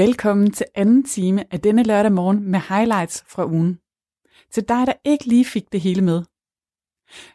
Velkommen 0.00 0.50
til 0.50 0.66
anden 0.74 1.02
time 1.02 1.44
af 1.50 1.60
denne 1.60 1.82
lørdag 1.82 2.12
morgen 2.12 2.50
med 2.50 2.60
highlights 2.68 3.24
fra 3.28 3.46
ugen. 3.46 3.78
Til 4.50 4.68
dig, 4.68 4.86
der 4.86 4.92
ikke 5.04 5.24
lige 5.24 5.44
fik 5.44 5.72
det 5.72 5.80
hele 5.80 6.02
med. 6.02 6.22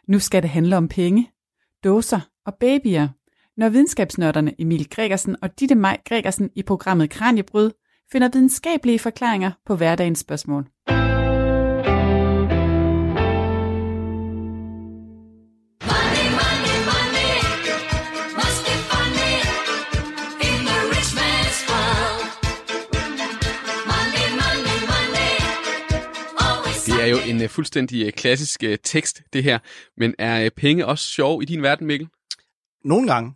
Nu 0.08 0.18
skal 0.18 0.42
det 0.42 0.50
handle 0.50 0.76
om 0.76 0.88
penge, 0.88 1.30
dåser 1.84 2.20
og 2.46 2.54
babyer, 2.54 3.08
når 3.56 3.68
videnskabsnørderne 3.68 4.60
Emil 4.60 4.90
Gregersen 4.90 5.36
og 5.42 5.60
Ditte 5.60 5.74
Maj 5.74 6.00
Gregersen 6.04 6.50
i 6.54 6.62
programmet 6.62 7.10
Kranjebryd 7.10 7.70
finder 8.12 8.28
videnskabelige 8.32 8.98
forklaringer 8.98 9.50
på 9.66 9.76
hverdagens 9.76 10.18
spørgsmål. 10.18 10.68
Er 27.06 27.10
jo 27.10 27.18
en 27.26 27.42
uh, 27.42 27.48
fuldstændig 27.48 28.06
uh, 28.06 28.10
klassisk 28.10 28.62
uh, 28.66 28.74
tekst, 28.84 29.22
det 29.32 29.44
her. 29.44 29.58
Men 29.96 30.14
er 30.18 30.44
uh, 30.44 30.50
penge 30.56 30.86
også 30.86 31.08
sjov 31.08 31.42
i 31.42 31.44
din 31.44 31.62
verden, 31.62 31.86
Mikkel? 31.86 32.08
Nogle 32.84 33.12
gange. 33.12 33.32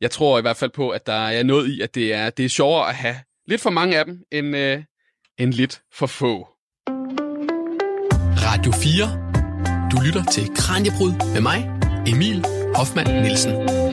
Jeg 0.00 0.10
tror 0.10 0.38
i 0.38 0.40
hvert 0.40 0.56
fald 0.56 0.70
på, 0.70 0.90
at 0.90 1.06
der 1.06 1.12
er 1.28 1.42
noget 1.42 1.68
i, 1.68 1.80
at 1.80 1.94
det 1.94 2.14
er, 2.14 2.30
det 2.30 2.44
er 2.44 2.48
sjovere 2.48 2.88
at 2.88 2.94
have 2.94 3.16
lidt 3.46 3.60
for 3.60 3.70
mange 3.70 3.98
af 3.98 4.04
dem, 4.04 4.22
end, 4.32 4.56
uh, 4.56 4.84
end 5.38 5.52
lidt 5.52 5.82
for 5.92 6.06
få. 6.06 6.48
Radio 8.46 8.72
4. 8.72 9.90
Du 9.90 9.96
lytter 10.06 10.24
til 10.32 10.48
Kranjebrud 10.56 11.32
med 11.32 11.40
mig, 11.40 11.70
Emil 12.06 12.44
Hoffmann 12.74 13.22
Nielsen. 13.22 13.87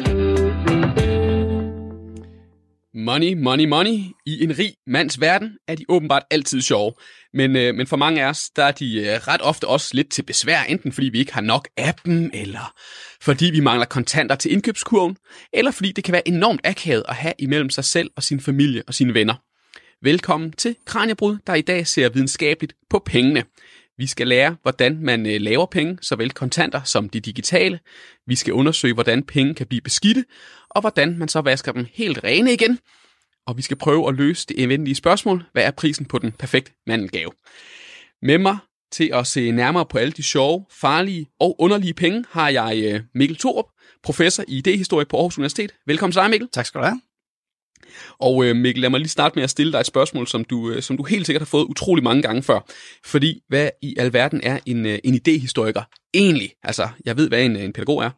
Money, 2.97 3.33
money, 3.33 3.65
money. 3.65 3.99
I 4.25 4.43
en 4.43 4.59
rig 4.59 4.73
mands 4.87 5.21
verden 5.21 5.57
er 5.67 5.75
de 5.75 5.85
åbenbart 5.89 6.23
altid 6.31 6.61
sjove. 6.61 6.93
Men, 7.33 7.55
øh, 7.55 7.75
men 7.75 7.87
for 7.87 7.97
mange 7.97 8.23
af 8.23 8.29
os, 8.29 8.49
der 8.55 8.63
er 8.63 8.71
de 8.71 8.97
øh, 8.97 9.05
ret 9.07 9.41
ofte 9.41 9.67
også 9.67 9.89
lidt 9.93 10.09
til 10.09 10.23
besvær, 10.23 10.61
enten 10.63 10.91
fordi 10.91 11.09
vi 11.09 11.19
ikke 11.19 11.33
har 11.33 11.41
nok 11.41 11.67
af 11.77 11.93
dem, 12.05 12.31
eller 12.33 12.73
fordi 13.21 13.45
vi 13.45 13.59
mangler 13.59 13.85
kontanter 13.85 14.35
til 14.35 14.51
indkøbskurven, 14.51 15.17
eller 15.53 15.71
fordi 15.71 15.91
det 15.91 16.03
kan 16.03 16.11
være 16.11 16.27
enormt 16.27 16.61
akavet 16.63 17.03
at 17.07 17.15
have 17.15 17.33
imellem 17.39 17.69
sig 17.69 17.83
selv 17.83 18.11
og 18.15 18.23
sin 18.23 18.39
familie 18.39 18.83
og 18.87 18.93
sine 18.93 19.13
venner. 19.13 19.35
Velkommen 20.01 20.51
til 20.51 20.75
Kranjebrud, 20.85 21.37
der 21.47 21.53
i 21.53 21.61
dag 21.61 21.87
ser 21.87 22.09
videnskabeligt 22.09 22.73
på 22.89 22.99
pengene. 23.05 23.43
Vi 23.97 24.07
skal 24.07 24.27
lære, 24.27 24.55
hvordan 24.61 24.97
man 25.01 25.25
øh, 25.25 25.41
laver 25.41 25.65
penge, 25.65 25.97
såvel 26.01 26.31
kontanter 26.31 26.83
som 26.83 27.09
de 27.09 27.19
digitale. 27.19 27.79
Vi 28.27 28.35
skal 28.35 28.53
undersøge, 28.53 28.93
hvordan 28.93 29.23
penge 29.23 29.53
kan 29.53 29.67
blive 29.67 29.81
beskidte, 29.81 30.25
og 30.75 30.81
hvordan 30.81 31.17
man 31.17 31.27
så 31.27 31.41
vasker 31.41 31.71
dem 31.71 31.87
helt 31.93 32.23
rene 32.23 32.53
igen. 32.53 32.79
Og 33.47 33.57
vi 33.57 33.61
skal 33.61 33.77
prøve 33.77 34.07
at 34.07 34.15
løse 34.15 34.47
det 34.47 34.63
evindelige 34.63 34.95
spørgsmål, 34.95 35.43
hvad 35.53 35.63
er 35.63 35.71
prisen 35.71 36.05
på 36.05 36.17
den 36.19 36.31
perfekte 36.31 36.71
mandelgave? 36.87 37.31
Med 38.21 38.37
mig 38.37 38.57
til 38.91 39.09
at 39.13 39.27
se 39.27 39.51
nærmere 39.51 39.85
på 39.85 39.97
alle 39.97 40.11
de 40.11 40.23
sjove, 40.23 40.65
farlige 40.71 41.27
og 41.39 41.55
underlige 41.59 41.93
penge, 41.93 42.25
har 42.29 42.49
jeg 42.49 42.81
øh, 42.85 43.01
Mikkel 43.15 43.37
Thorup, 43.37 43.65
professor 44.03 44.43
i 44.47 44.57
idehistorie 44.57 45.05
på 45.05 45.17
Aarhus 45.17 45.37
Universitet. 45.37 45.71
Velkommen 45.85 46.11
til 46.11 46.21
dig, 46.21 46.29
Mikkel. 46.29 46.49
Tak 46.53 46.65
skal 46.65 46.81
du 46.81 46.85
have. 46.85 47.01
Og 48.19 48.45
øh, 48.45 48.55
Mikkel, 48.55 48.81
lad 48.81 48.89
mig 48.89 48.99
lige 48.99 49.09
starte 49.09 49.35
med 49.35 49.43
at 49.43 49.49
stille 49.49 49.71
dig 49.71 49.79
et 49.79 49.85
spørgsmål, 49.85 50.27
som 50.27 50.43
du, 50.43 50.71
øh, 50.71 50.81
som 50.81 50.97
du 50.97 51.03
helt 51.03 51.25
sikkert 51.25 51.41
har 51.41 51.45
fået 51.45 51.65
utrolig 51.65 52.03
mange 52.03 52.21
gange 52.21 52.43
før. 52.43 52.59
Fordi 53.05 53.41
hvad 53.47 53.69
i 53.81 53.95
alverden 53.97 54.41
er 54.43 54.59
en, 54.65 54.85
øh, 54.85 54.99
en 55.03 55.13
idehistoriker 55.13 55.83
egentlig? 56.13 56.51
Altså, 56.63 56.89
jeg 57.05 57.17
ved, 57.17 57.27
hvad 57.27 57.43
en, 57.43 57.55
en 57.55 57.73
pædagog 57.73 58.03
er, 58.03 58.09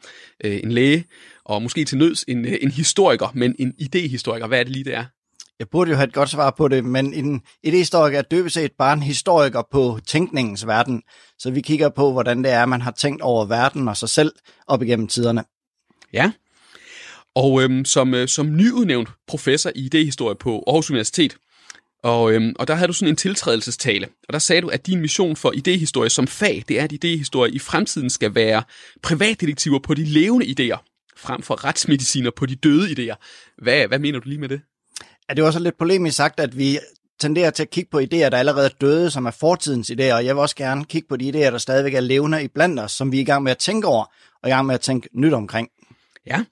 øh, 0.43 0.59
en 0.63 0.71
læge, 0.71 1.05
og 1.47 1.61
måske 1.61 1.85
til 1.85 1.97
nøds 1.97 2.25
en, 2.27 2.45
øh, 2.45 2.57
en 2.61 2.71
historiker, 2.71 3.31
men 3.33 3.55
en 3.59 3.73
idehistoriker, 3.77 4.47
hvad 4.47 4.59
er 4.59 4.63
det 4.63 4.71
lige, 4.71 4.83
det 4.83 4.95
er? 4.95 5.05
Jeg 5.59 5.67
burde 5.71 5.91
jo 5.91 5.95
have 5.95 6.07
et 6.07 6.13
godt 6.13 6.29
svar 6.29 6.51
på 6.57 6.67
det, 6.67 6.85
men 6.85 7.13
en 7.13 7.41
idehistoriker 7.63 8.17
er 8.17 8.21
dybest 8.21 8.53
set 8.53 8.71
bare 8.79 8.93
en 8.93 9.03
historiker 9.03 9.61
på 9.71 9.99
tænkningens 10.07 10.67
verden. 10.67 11.01
Så 11.39 11.51
vi 11.51 11.61
kigger 11.61 11.89
på, 11.89 12.11
hvordan 12.11 12.43
det 12.43 12.51
er, 12.51 12.65
man 12.65 12.81
har 12.81 12.91
tænkt 12.91 13.21
over 13.21 13.45
verden 13.45 13.87
og 13.87 13.97
sig 13.97 14.09
selv 14.09 14.31
op 14.67 14.81
igennem 14.81 15.07
tiderne. 15.07 15.43
Ja. 16.13 16.31
Og 17.35 17.63
øhm, 17.63 17.85
som, 17.85 18.13
øh, 18.13 18.27
som 18.27 18.55
nyudnævnt 18.55 19.09
professor 19.27 19.71
i 19.75 19.85
idehistorie 19.85 20.35
på 20.35 20.63
Aarhus 20.67 20.89
Universitet, 20.89 21.37
og, 22.03 22.33
øhm, 22.33 22.53
og 22.59 22.67
der 22.67 22.75
havde 22.75 22.87
du 22.87 22.93
sådan 22.93 23.09
en 23.09 23.15
tiltrædelsestale, 23.15 24.07
og 24.27 24.33
der 24.33 24.39
sagde 24.39 24.61
du, 24.61 24.67
at 24.67 24.87
din 24.87 25.01
mission 25.01 25.35
for 25.35 25.51
idehistorie 25.51 26.09
som 26.09 26.27
fag, 26.27 26.63
det 26.67 26.79
er, 26.79 26.83
at 26.83 26.91
idehistorie 26.91 27.51
i 27.51 27.59
fremtiden 27.59 28.09
skal 28.09 28.35
være 28.35 28.63
privatdetektiver 29.03 29.79
på 29.79 29.93
de 29.93 30.03
levende 30.03 30.45
idéer, 30.45 30.96
frem 31.17 31.41
for 31.41 31.65
retsmediciner 31.65 32.31
på 32.31 32.45
de 32.45 32.55
døde 32.55 32.91
idéer. 32.91 33.15
Hvad, 33.63 33.87
hvad 33.87 33.99
mener 33.99 34.19
du 34.19 34.29
lige 34.29 34.39
med 34.39 34.49
det? 34.49 34.61
Er 35.29 35.33
det 35.33 35.43
også 35.43 35.59
lidt 35.59 35.77
polemisk 35.77 36.17
sagt, 36.17 36.39
at 36.39 36.57
vi 36.57 36.79
tenderer 37.19 37.49
til 37.49 37.63
at 37.63 37.69
kigge 37.69 37.89
på 37.91 37.99
idéer, 37.99 38.29
der 38.29 38.37
allerede 38.37 38.65
er 38.65 38.73
døde, 38.81 39.11
som 39.11 39.25
er 39.25 39.31
fortidens 39.31 39.91
idéer, 39.91 40.13
og 40.13 40.25
jeg 40.25 40.35
vil 40.35 40.41
også 40.41 40.55
gerne 40.55 40.85
kigge 40.85 41.07
på 41.07 41.17
de 41.17 41.29
idéer, 41.29 41.51
der 41.51 41.57
stadigvæk 41.57 41.93
er 41.93 41.99
levende 41.99 42.43
i 42.43 42.47
blandt 42.47 42.79
os, 42.79 42.91
som 42.91 43.11
vi 43.11 43.17
er 43.17 43.21
i 43.21 43.25
gang 43.25 43.43
med 43.43 43.51
at 43.51 43.57
tænke 43.57 43.87
over, 43.87 44.05
og 44.43 44.49
i 44.49 44.51
gang 44.51 44.65
med 44.65 44.75
at 44.75 44.81
tænke 44.81 45.09
nyt 45.13 45.33
omkring. 45.33 45.69
Ja, 46.27 46.43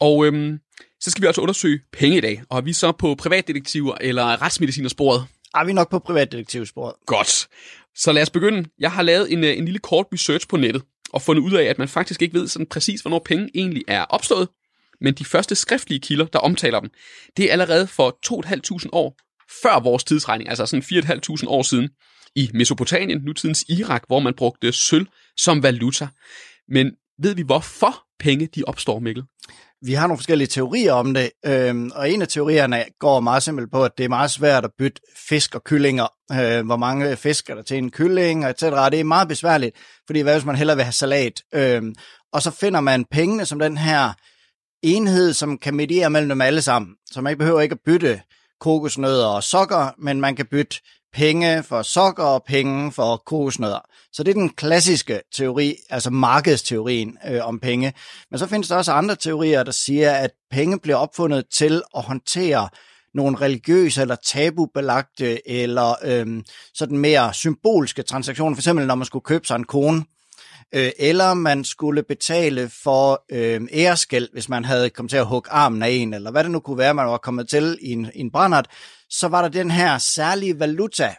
og 0.00 0.26
øhm, 0.26 0.58
så 1.00 1.10
skal 1.10 1.22
vi 1.22 1.26
også 1.26 1.40
undersøge 1.40 1.80
penge 1.92 2.16
i 2.16 2.20
dag, 2.20 2.42
og 2.50 2.58
er 2.58 2.62
vi 2.62 2.72
så 2.72 2.92
på 2.92 3.14
privatdetektiver 3.14 3.94
eller 4.00 4.42
retsmedicinersporet? 4.42 5.26
Er 5.54 5.64
vi 5.64 5.72
nok 5.72 5.90
på 5.90 5.98
privatdetektivsporet? 5.98 6.94
Godt. 7.06 7.48
Så 7.94 8.12
lad 8.12 8.22
os 8.22 8.30
begynde. 8.30 8.68
Jeg 8.78 8.92
har 8.92 9.02
lavet 9.02 9.32
en, 9.32 9.44
øh, 9.44 9.58
en 9.58 9.64
lille 9.64 9.78
kort 9.78 10.06
research 10.12 10.48
på 10.48 10.56
nettet, 10.56 10.82
og 11.12 11.22
fundet 11.22 11.42
ud 11.42 11.52
af, 11.52 11.64
at 11.64 11.78
man 11.78 11.88
faktisk 11.88 12.22
ikke 12.22 12.34
ved 12.34 12.48
sådan 12.48 12.66
præcis, 12.66 13.00
hvornår 13.00 13.22
penge 13.24 13.50
egentlig 13.54 13.84
er 13.88 14.04
opstået. 14.04 14.48
Men 15.00 15.14
de 15.14 15.24
første 15.24 15.54
skriftlige 15.54 16.00
kilder, 16.00 16.26
der 16.26 16.38
omtaler 16.38 16.80
dem, 16.80 16.90
det 17.36 17.44
er 17.44 17.52
allerede 17.52 17.86
for 17.86 18.18
2.500 18.82 18.88
år 18.92 19.16
før 19.62 19.80
vores 19.80 20.04
tidsregning, 20.04 20.48
altså 20.48 20.66
sådan 20.66 20.82
4.500 20.82 21.48
år 21.48 21.62
siden, 21.62 21.88
i 22.34 22.50
Mesopotamien, 22.54 23.18
nutidens 23.18 23.64
Irak, 23.68 24.04
hvor 24.06 24.20
man 24.20 24.34
brugte 24.34 24.72
sølv 24.72 25.06
som 25.36 25.62
valuta. 25.62 26.08
Men 26.68 26.92
ved 27.18 27.34
vi, 27.34 27.42
hvorfor 27.42 28.04
penge 28.18 28.46
de 28.46 28.62
opstår, 28.66 28.98
Mikkel? 28.98 29.24
Vi 29.82 29.92
har 29.92 30.06
nogle 30.06 30.18
forskellige 30.18 30.48
teorier 30.48 30.92
om 30.92 31.14
det, 31.14 31.30
øhm, 31.46 31.90
og 31.94 32.10
en 32.10 32.22
af 32.22 32.28
teorierne 32.28 32.84
går 33.00 33.20
meget 33.20 33.42
simpelt 33.42 33.70
på, 33.70 33.84
at 33.84 33.98
det 33.98 34.04
er 34.04 34.08
meget 34.08 34.30
svært 34.30 34.64
at 34.64 34.70
bytte 34.78 35.00
fisk 35.28 35.54
og 35.54 35.64
kyllinger. 35.64 36.06
Øh, 36.32 36.66
hvor 36.66 36.76
mange 36.76 37.16
fisk 37.16 37.50
er 37.50 37.54
der 37.54 37.62
til 37.62 37.78
en 37.78 37.90
kylling, 37.90 38.44
og 38.44 38.50
etc. 38.50 38.62
Det 38.62 39.00
er 39.00 39.04
meget 39.04 39.28
besværligt, 39.28 39.76
fordi 40.06 40.20
hvad 40.20 40.34
hvis 40.34 40.44
man 40.44 40.56
hellere 40.56 40.76
vil 40.76 40.84
have 40.84 40.92
salat? 40.92 41.42
Øhm, 41.54 41.94
og 42.32 42.42
så 42.42 42.50
finder 42.50 42.80
man 42.80 43.04
pengene 43.04 43.46
som 43.46 43.58
den 43.58 43.76
her 43.76 44.12
enhed, 44.82 45.32
som 45.32 45.58
kan 45.58 45.74
mediere 45.74 46.10
mellem 46.10 46.28
dem 46.28 46.40
alle 46.40 46.62
sammen. 46.62 46.94
Så 47.10 47.20
man 47.20 47.30
ikke 47.30 47.38
behøver 47.38 47.60
ikke 47.60 47.72
at 47.72 47.80
bytte 47.86 48.20
kokosnødder 48.60 49.26
og 49.26 49.42
sukker, 49.42 49.94
men 49.98 50.20
man 50.20 50.36
kan 50.36 50.46
bytte 50.46 50.80
penge 51.12 51.62
for 51.62 51.82
sokker 51.82 52.24
og 52.24 52.44
penge 52.46 52.92
for 52.92 53.16
kokosnødder. 53.16 53.80
Så 54.12 54.22
det 54.22 54.30
er 54.30 54.34
den 54.34 54.50
klassiske 54.50 55.20
teori, 55.34 55.76
altså 55.90 56.10
markedsteorien 56.10 57.18
øh, 57.30 57.46
om 57.46 57.60
penge. 57.60 57.92
Men 58.30 58.38
så 58.38 58.46
findes 58.46 58.68
der 58.68 58.76
også 58.76 58.92
andre 58.92 59.16
teorier, 59.16 59.62
der 59.62 59.72
siger, 59.72 60.12
at 60.12 60.30
penge 60.50 60.78
bliver 60.78 60.96
opfundet 60.96 61.44
til 61.52 61.82
at 61.96 62.02
håndtere 62.02 62.68
nogle 63.14 63.36
religiøse 63.36 64.00
eller 64.00 64.16
tabubelagte 64.26 65.50
eller 65.50 65.94
øhm, 66.04 66.44
sådan 66.74 66.98
mere 66.98 67.34
symbolske 67.34 68.02
transaktioner. 68.02 68.56
For 68.56 68.60
eksempel 68.60 68.86
når 68.86 68.94
man 68.94 69.06
skulle 69.06 69.24
købe 69.24 69.46
sig 69.46 69.56
en 69.56 69.64
kone, 69.64 70.04
øh, 70.74 70.90
eller 70.98 71.34
man 71.34 71.64
skulle 71.64 72.02
betale 72.02 72.70
for 72.82 73.24
øh, 73.30 73.60
æreskæld, 73.72 74.28
hvis 74.32 74.48
man 74.48 74.64
havde 74.64 74.90
kommet 74.90 75.10
til 75.10 75.16
at 75.16 75.26
hugge 75.26 75.50
armen 75.50 75.82
af 75.82 75.90
en, 75.90 76.14
eller 76.14 76.30
hvad 76.30 76.44
det 76.44 76.50
nu 76.50 76.60
kunne 76.60 76.78
være, 76.78 76.94
man 76.94 77.06
var 77.06 77.18
kommet 77.18 77.48
til 77.48 77.78
i 77.80 77.92
en, 77.92 78.10
i 78.14 78.20
en 78.20 78.30
brændert, 78.30 78.66
så 79.10 79.28
var 79.28 79.42
der 79.42 79.48
den 79.48 79.70
her 79.70 79.98
særlige 79.98 80.60
valuta, 80.60 81.14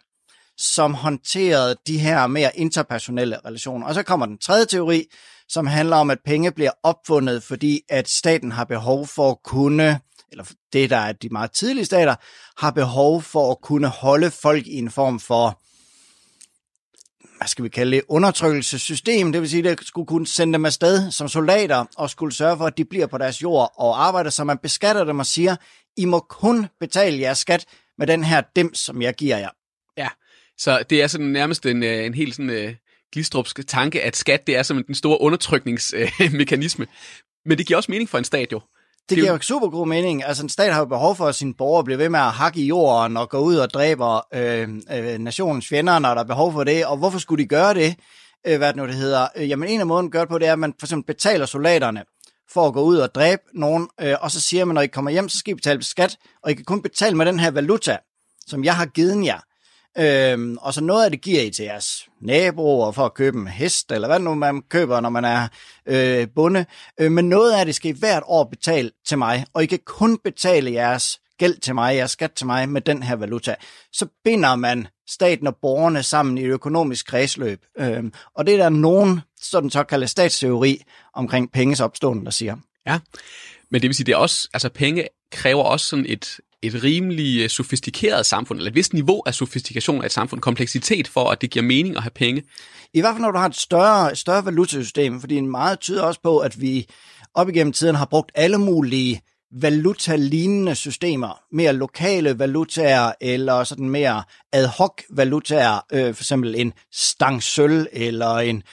som 0.57 0.93
håndterede 0.93 1.75
de 1.87 1.99
her 1.99 2.27
mere 2.27 2.57
interpersonelle 2.57 3.37
relationer. 3.45 3.87
Og 3.87 3.93
så 3.93 4.03
kommer 4.03 4.25
den 4.25 4.37
tredje 4.37 4.65
teori, 4.65 5.05
som 5.49 5.67
handler 5.67 5.95
om, 5.95 6.09
at 6.09 6.19
penge 6.25 6.51
bliver 6.51 6.71
opfundet, 6.83 7.43
fordi 7.43 7.81
at 7.89 8.09
staten 8.09 8.51
har 8.51 8.63
behov 8.63 9.07
for 9.07 9.31
at 9.31 9.37
kunne, 9.43 9.99
eller 10.31 10.45
det 10.73 10.89
der 10.89 10.97
er 10.97 11.11
de 11.11 11.29
meget 11.29 11.51
tidlige 11.51 11.85
stater, 11.85 12.15
har 12.57 12.71
behov 12.71 13.21
for 13.21 13.51
at 13.51 13.61
kunne 13.61 13.87
holde 13.87 14.31
folk 14.31 14.67
i 14.67 14.77
en 14.77 14.91
form 14.91 15.19
for 15.19 15.61
hvad 17.39 17.47
skal 17.47 17.63
vi 17.63 17.69
kalde 17.69 17.95
det, 17.95 18.01
undertrykkelsessystem, 18.07 19.31
det 19.31 19.41
vil 19.41 19.49
sige, 19.49 19.69
at 19.69 19.79
det 19.79 19.87
skulle 19.87 20.07
kunne 20.07 20.27
sende 20.27 20.53
dem 20.53 20.65
afsted 20.65 21.11
som 21.11 21.27
soldater, 21.27 21.85
og 21.97 22.09
skulle 22.09 22.35
sørge 22.35 22.57
for, 22.57 22.65
at 22.65 22.77
de 22.77 22.85
bliver 22.85 23.07
på 23.07 23.17
deres 23.17 23.41
jord 23.41 23.73
og 23.75 24.07
arbejder, 24.07 24.29
så 24.29 24.43
man 24.43 24.57
beskatter 24.57 25.03
dem 25.03 25.19
og 25.19 25.25
siger, 25.25 25.55
I 25.97 26.05
må 26.05 26.19
kun 26.19 26.67
betale 26.79 27.19
jeres 27.19 27.37
skat 27.37 27.65
med 27.97 28.07
den 28.07 28.23
her 28.23 28.41
dem, 28.55 28.73
som 28.73 29.01
jeg 29.01 29.13
giver 29.13 29.37
jer. 29.37 29.49
Ja, 29.97 30.09
så 30.57 30.83
det 30.89 31.01
er 31.01 31.07
sådan 31.07 31.27
nærmest 31.27 31.65
en, 31.65 31.83
øh, 31.83 32.05
en 32.05 32.13
helt 32.13 32.35
sådan 32.35 32.49
øh, 32.49 32.69
uh, 32.69 32.75
glistrupsk 33.13 33.67
tanke, 33.67 34.01
at 34.01 34.15
skat 34.15 34.47
det 34.47 34.55
er 34.57 34.63
som 34.63 34.83
den 34.83 34.95
store 34.95 35.21
undertrykningsmekanisme. 35.21 36.87
Men 37.45 37.57
det 37.57 37.67
giver 37.67 37.77
også 37.77 37.91
mening 37.91 38.09
for 38.09 38.17
en 38.17 38.23
stat 38.23 38.51
jo. 38.51 38.61
Det 39.09 39.17
er 39.17 39.21
giver 39.21 39.33
jo- 39.33 39.41
super 39.41 39.69
god 39.69 39.87
mening. 39.87 40.23
Altså 40.25 40.43
en 40.43 40.49
stat 40.49 40.73
har 40.73 40.79
jo 40.79 40.85
behov 40.85 41.15
for, 41.15 41.25
at 41.27 41.35
sine 41.35 41.53
borgere 41.53 41.83
bliver 41.83 41.97
ved 41.97 42.09
med 42.09 42.19
at 42.19 42.31
hakke 42.31 42.59
i 42.59 42.65
jorden 42.65 43.17
og 43.17 43.29
gå 43.29 43.37
ud 43.39 43.55
og 43.55 43.69
dræber 43.69 44.27
øh, 44.33 44.69
øh, 44.91 45.17
nationens 45.19 45.67
fjender, 45.67 45.99
når 45.99 46.13
der 46.13 46.21
er 46.21 46.25
behov 46.25 46.53
for 46.53 46.63
det. 46.63 46.85
Og 46.85 46.97
hvorfor 46.97 47.19
skulle 47.19 47.43
de 47.43 47.47
gøre 47.47 47.73
det? 47.73 47.95
Øh, 48.47 48.57
hvad 48.57 48.67
det 48.67 48.75
nu 48.75 48.87
det 48.87 48.95
hedder? 48.95 49.27
Øh, 49.35 49.49
jamen 49.49 49.69
en 49.69 49.79
af 49.79 49.87
måden 49.87 50.05
at 50.05 50.11
gøre 50.11 50.21
det 50.21 50.29
på, 50.29 50.37
det 50.37 50.47
er, 50.47 50.53
at 50.53 50.59
man 50.59 50.73
for 50.79 50.85
eksempel 50.85 51.13
betaler 51.15 51.45
soldaterne 51.45 52.03
for 52.53 52.67
at 52.67 52.73
gå 52.73 52.81
ud 52.81 52.97
og 52.97 53.15
dræbe 53.15 53.41
nogen, 53.53 53.87
øh, 54.01 54.15
og 54.21 54.31
så 54.31 54.41
siger 54.41 54.65
man, 54.65 54.73
når 54.73 54.81
I 54.81 54.87
kommer 54.87 55.11
hjem, 55.11 55.29
så 55.29 55.37
skal 55.37 55.51
I 55.51 55.55
betale 55.55 55.83
skat, 55.83 56.17
og 56.43 56.51
I 56.51 56.53
kan 56.53 56.65
kun 56.65 56.81
betale 56.81 57.15
med 57.17 57.25
den 57.25 57.39
her 57.39 57.51
valuta, 57.51 57.97
som 58.47 58.63
jeg 58.63 58.75
har 58.75 58.85
givet 58.85 59.25
jer. 59.25 59.39
Øhm, 59.99 60.57
og 60.61 60.73
så 60.73 60.81
noget 60.81 61.05
af 61.05 61.11
det 61.11 61.21
giver 61.21 61.41
I 61.41 61.49
til 61.49 61.65
jeres 61.65 62.07
naboer 62.21 62.91
for 62.91 63.05
at 63.05 63.13
købe 63.13 63.37
en 63.37 63.47
hest, 63.47 63.91
eller 63.91 64.07
hvad 64.07 64.19
nu 64.19 64.35
man 64.35 64.61
køber, 64.61 64.99
når 64.99 65.09
man 65.09 65.25
er 65.25 65.47
øh, 65.85 66.27
bonde. 66.35 66.65
Øh, 66.99 67.11
men 67.11 67.29
noget 67.29 67.53
af 67.53 67.65
det 67.65 67.75
skal 67.75 67.95
I 67.95 67.99
hvert 67.99 68.23
år 68.25 68.43
betale 68.43 68.91
til 69.07 69.17
mig, 69.17 69.45
og 69.53 69.63
I 69.63 69.65
kan 69.65 69.79
kun 69.85 70.17
betale 70.23 70.71
jeres 70.71 71.19
gæld 71.37 71.57
til 71.57 71.75
mig, 71.75 71.95
jeres 71.95 72.11
skat 72.11 72.31
til 72.31 72.45
mig 72.47 72.69
med 72.69 72.81
den 72.81 73.03
her 73.03 73.15
valuta. 73.15 73.55
Så 73.93 74.07
binder 74.23 74.55
man 74.55 74.87
staten 75.09 75.47
og 75.47 75.55
borgerne 75.61 76.03
sammen 76.03 76.37
i 76.37 76.43
et 76.43 76.49
økonomisk 76.49 77.07
kredsløb. 77.07 77.65
Øhm, 77.77 78.13
og 78.35 78.45
det 78.45 78.53
er 78.53 78.57
der 78.57 78.69
nogen 78.69 79.21
sådan 79.41 79.69
såkaldte 79.69 80.07
statsteori 80.07 80.83
omkring 81.13 81.51
penges 81.51 81.79
opståen, 81.79 82.25
der 82.25 82.31
siger. 82.31 82.57
Ja, 82.87 82.99
men 83.71 83.81
det 83.81 83.87
vil 83.87 83.95
sige, 83.95 84.05
det 84.05 84.11
er 84.13 84.17
også, 84.17 84.49
altså 84.53 84.69
penge 84.69 85.07
kræver 85.31 85.63
også 85.63 85.85
sådan 85.85 86.05
et, 86.07 86.39
et 86.63 86.83
rimelig 86.83 87.43
øh, 87.43 87.49
sofistikeret 87.49 88.25
samfund, 88.25 88.59
eller 88.59 88.71
et 88.71 88.75
vist 88.75 88.93
niveau 88.93 89.23
af 89.25 89.33
sofistikation 89.33 90.01
af 90.01 90.05
et 90.05 90.11
samfund, 90.11 90.41
kompleksitet 90.41 91.07
for, 91.07 91.29
at 91.29 91.41
det 91.41 91.49
giver 91.49 91.65
mening 91.65 91.95
at 91.95 92.03
have 92.03 92.11
penge. 92.15 92.43
I 92.93 93.01
hvert 93.01 93.13
fald 93.13 93.21
når 93.21 93.31
du 93.31 93.37
har 93.37 93.47
et 93.47 93.55
større, 93.55 94.15
større 94.15 94.45
valutasystem, 94.45 95.19
fordi 95.19 95.35
en 95.35 95.51
meget 95.51 95.79
tyder 95.79 96.03
også 96.03 96.19
på, 96.23 96.37
at 96.37 96.61
vi 96.61 96.89
op 97.33 97.49
igennem 97.49 97.73
tiden 97.73 97.95
har 97.95 98.05
brugt 98.05 98.31
alle 98.35 98.57
mulige 98.57 99.21
valutalignende 99.51 100.75
systemer, 100.75 101.41
mere 101.51 101.73
lokale 101.73 102.39
valutaer 102.39 103.11
eller 103.21 103.63
sådan 103.63 103.89
mere 103.89 104.23
ad 104.53 104.67
hoc 104.67 105.01
valutaer, 105.09 105.79
øh, 105.93 106.15
for 106.15 106.23
eksempel 106.23 106.55
en 106.57 106.73
stang 106.91 107.43
sølv 107.43 107.87
eller 107.93 108.35
en 108.35 108.63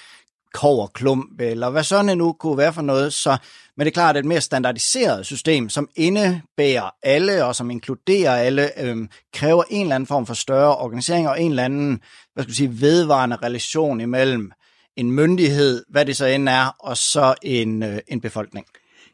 koverklump, 0.55 1.41
eller 1.41 1.71
hvad 1.71 1.83
sådan 1.83 2.19
nu 2.19 2.33
kunne 2.33 2.59
være 2.59 2.73
for 2.73 2.83
noget. 2.83 3.13
Så, 3.13 3.37
men 3.77 3.85
det 3.85 3.91
er 3.91 3.95
klart, 3.95 4.17
at 4.17 4.21
et 4.21 4.27
mere 4.27 4.41
standardiseret 4.41 5.27
system, 5.27 5.69
som 5.69 5.89
indebærer 5.97 6.91
alle 7.03 7.45
og 7.45 7.57
som 7.57 7.71
inkluderer 7.71 8.37
alle, 8.37 8.81
øhm, 8.81 9.09
kræver 9.35 9.65
en 9.71 9.83
eller 9.83 9.95
anden 9.95 10.07
form 10.07 10.27
for 10.27 10.35
større 10.35 10.77
organisering 10.77 11.29
og 11.29 11.43
en 11.43 11.51
eller 11.51 11.65
anden, 11.65 12.01
hvad 12.35 12.45
skal 12.45 12.51
vi 12.51 12.57
sige, 12.57 12.81
vedvarende 12.81 13.37
relation 13.37 14.01
imellem 14.01 14.53
en 14.97 15.13
myndighed, 15.13 15.85
hvad 15.89 16.07
det 16.07 16.17
så 16.17 16.27
end 16.27 16.49
er, 16.49 16.77
og 16.81 16.97
så 16.97 17.35
en, 17.43 17.83
øh, 17.83 17.99
en 18.09 18.21
befolkning. 18.21 18.67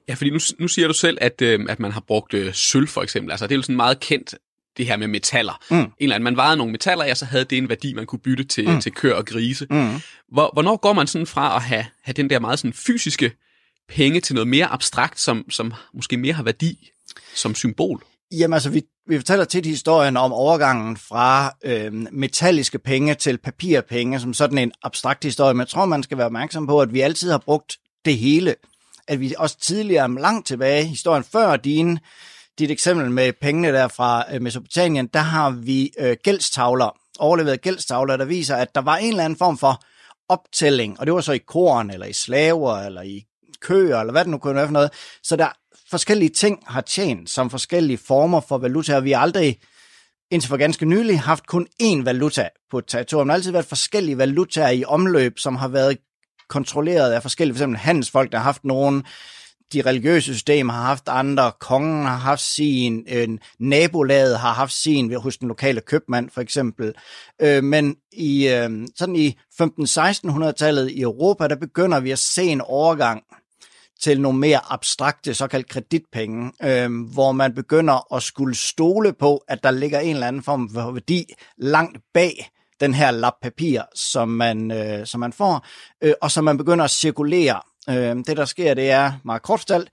Ja, 0.09 0.15
fordi 0.15 0.31
nu, 0.31 0.39
nu 0.59 0.69
siger 0.69 0.89
du 0.89 0.95
selv, 0.95 1.19
at, 1.21 1.43
øh, 1.43 1.61
at 1.69 1.81
man 1.81 1.93
har 1.93 2.01
brugt 2.01 2.35
øh, 2.35 2.55
sølv 2.55 2.89
for 2.89 3.03
eksempel. 3.03 3.31
Altså 3.31 3.47
det 3.47 3.55
er 3.55 3.57
jo 3.57 3.63
sådan 3.63 3.77
meget 3.77 4.01
kendt, 4.01 4.35
det 4.77 4.87
her 4.87 4.97
med 4.97 5.09
metaller. 5.09 5.65
Mm. 5.71 5.77
En 5.77 5.93
eller 6.01 6.15
anden, 6.15 6.25
man 6.25 6.37
vejede 6.37 6.57
nogle 6.57 6.73
metaller, 6.73 7.11
og 7.11 7.17
så 7.17 7.25
havde 7.25 7.45
det 7.45 7.59
en 7.59 7.69
værdi, 7.69 7.95
man 7.95 8.07
kunne 8.07 8.19
bytte 8.19 8.45
til, 8.45 8.69
mm. 8.69 8.81
til 8.81 8.93
køer 8.93 9.15
og 9.15 9.27
grise. 9.27 9.67
Mm. 9.71 10.01
Hvor, 10.33 10.51
hvornår 10.53 10.77
går 10.77 10.93
man 10.93 11.07
sådan 11.07 11.27
fra 11.27 11.57
at 11.57 11.63
have, 11.63 11.87
have 12.03 12.13
den 12.13 12.31
der 12.31 12.39
meget 12.39 12.59
sådan 12.59 12.73
fysiske 12.73 13.33
penge 13.89 14.21
til 14.21 14.35
noget 14.35 14.49
mere 14.49 14.67
abstrakt, 14.67 15.21
som, 15.21 15.51
som 15.51 15.73
måske 15.95 16.17
mere 16.17 16.33
har 16.33 16.43
værdi 16.43 16.91
som 17.35 17.55
symbol? 17.55 18.05
Jamen 18.33 18.53
altså, 18.53 18.71
vi, 18.71 18.83
vi 19.07 19.19
fortæller 19.19 19.45
tit 19.45 19.67
historien 19.67 20.17
om 20.17 20.33
overgangen 20.33 20.97
fra 20.97 21.53
øh, 21.65 21.93
metalliske 22.13 22.79
penge 22.79 23.15
til 23.15 23.39
papirpenge, 23.39 24.21
som 24.21 24.35
sådan 24.35 24.59
en 24.59 24.73
abstrakt 24.83 25.25
historie, 25.25 25.55
men 25.55 25.61
jeg 25.61 25.69
tror, 25.69 25.87
man 25.87 26.03
skal 26.03 26.19
være 26.19 26.27
opmærksom 26.27 26.67
på, 26.67 26.81
at 26.81 26.93
vi 26.93 27.01
altid 27.01 27.31
har 27.31 27.39
brugt 27.39 27.77
det 28.05 28.19
hele. 28.19 28.55
At 29.09 29.21
vi 29.21 29.35
også 29.39 29.59
tidligere, 29.59 30.15
langt 30.15 30.47
tilbage, 30.47 30.85
historien 30.85 31.25
før 31.25 31.57
din, 31.57 31.99
dit 32.59 32.71
eksempel 32.71 33.11
med 33.11 33.33
pengene 33.41 33.69
der 33.69 33.89
fra 33.89 34.35
øh, 34.35 34.43
Mesopotamien, 34.43 35.07
der 35.07 35.21
har 35.21 35.51
vi 35.51 35.91
øh, 35.99 36.17
gældstavler, 36.25 36.97
overleveret 37.19 37.63
gældstavler, 37.63 38.17
der 38.17 38.25
viser, 38.25 38.57
at 38.57 38.75
der 38.75 38.81
var 38.81 38.97
en 38.97 39.09
eller 39.09 39.25
anden 39.25 39.39
form 39.39 39.59
for 39.59 39.83
optælling, 40.29 41.01
og 41.01 41.07
det 41.07 41.15
var 41.15 41.21
så 41.21 41.33
i 41.33 41.39
korn, 41.39 41.91
eller 41.91 42.07
i 42.07 42.13
slaver, 42.13 42.79
eller 42.79 43.03
i 43.03 43.25
køer, 43.63 44.01
eller 44.01 44.13
hvad 44.13 44.25
det 44.25 44.31
nu 44.31 44.39
kunne 44.39 44.55
være 44.55 44.67
for 44.67 44.73
noget. 44.73 44.91
Så 45.23 45.37
der 45.37 45.49
forskellige 45.91 46.29
ting 46.29 46.59
har 46.67 46.81
tjent 46.81 47.31
som 47.31 47.51
forskellige 47.51 47.99
former 47.99 48.41
for 48.41 48.59
valuta, 48.59 48.97
og 48.97 49.05
vi 49.05 49.13
har 49.13 49.21
aldrig 49.21 49.59
indtil 50.31 50.49
for 50.49 50.57
ganske 50.57 50.87
nylig 50.87 51.21
haft 51.21 51.47
kun 51.47 51.67
én 51.83 52.05
valuta 52.05 52.49
på 52.71 52.79
et 52.79 52.85
territorium. 52.87 53.27
Der 53.29 53.33
har 53.33 53.37
altid 53.37 53.53
været 53.53 53.65
forskellige 53.65 54.19
valutaer 54.19 54.71
i 54.71 54.85
omløb, 54.85 55.39
som 55.39 55.57
har 55.57 55.69
været 55.69 55.99
kontrolleret 56.49 57.13
af 57.13 57.23
forskellige, 57.23 57.55
for 57.55 57.59
eksempel 57.59 57.79
handelsfolk, 57.79 58.33
der 58.33 58.39
har 58.39 58.45
haft 58.45 58.65
nogen, 58.65 59.05
de 59.73 59.83
religiøse 59.83 60.35
systemer 60.35 60.73
har 60.73 60.83
haft 60.83 61.09
andre, 61.09 61.53
kongen 61.61 62.07
har 62.07 62.17
haft 62.17 62.41
sin, 62.41 63.05
en 63.07 63.39
nabolaget 63.61 64.39
har 64.39 64.53
haft 64.53 64.73
sin 64.73 65.11
ved- 65.11 65.19
hos 65.19 65.37
den 65.37 65.49
lokale 65.49 65.81
købmand 65.81 66.31
for 66.31 66.41
eksempel. 66.41 66.95
Øh, 67.43 67.65
men 67.65 67.97
i 68.13 68.49
øh, 68.49 68.71
sådan 68.97 69.17
i 69.17 69.39
15-1600-tallet 69.63 70.91
i 70.91 71.01
Europa, 71.01 71.49
der 71.49 71.57
begynder 71.57 72.01
vi 72.01 72.11
at 72.11 72.19
se 72.19 72.45
en 72.45 72.61
overgang 72.61 73.23
til 74.03 74.21
nogle 74.21 74.39
mere 74.39 74.61
abstrakte 74.73 75.35
såkaldt 75.35 75.69
kreditpenge, 75.69 76.53
øh, 76.63 76.91
hvor 77.13 77.33
man 77.33 77.55
begynder 77.55 78.15
at 78.15 78.23
skulle 78.23 78.55
stole 78.55 79.13
på, 79.13 79.45
at 79.49 79.63
der 79.63 79.71
ligger 79.71 80.01
en 80.01 80.15
eller 80.15 80.27
anden 80.27 80.43
form 80.43 80.71
for 80.71 80.91
værdi 80.91 81.35
langt 81.57 81.99
bag 82.15 82.51
den 82.81 82.95
her 82.95 83.11
lap 83.11 83.35
papir, 83.43 83.83
som 83.95 84.29
man, 84.29 84.71
øh, 84.71 85.07
som 85.07 85.21
man 85.21 85.33
får, 85.33 85.67
øh, 86.03 86.13
og 86.23 86.31
som 86.31 86.45
man 86.45 86.59
begynder 86.59 86.85
at 86.85 86.91
cirkulere. 86.91 87.61
Øh, 87.89 88.17
det, 88.27 88.37
der 88.37 88.45
sker, 88.45 88.75
det 88.75 88.91
er 88.91 89.13
meget 89.25 89.43
kort 89.43 89.61
fortalt, 89.61 89.91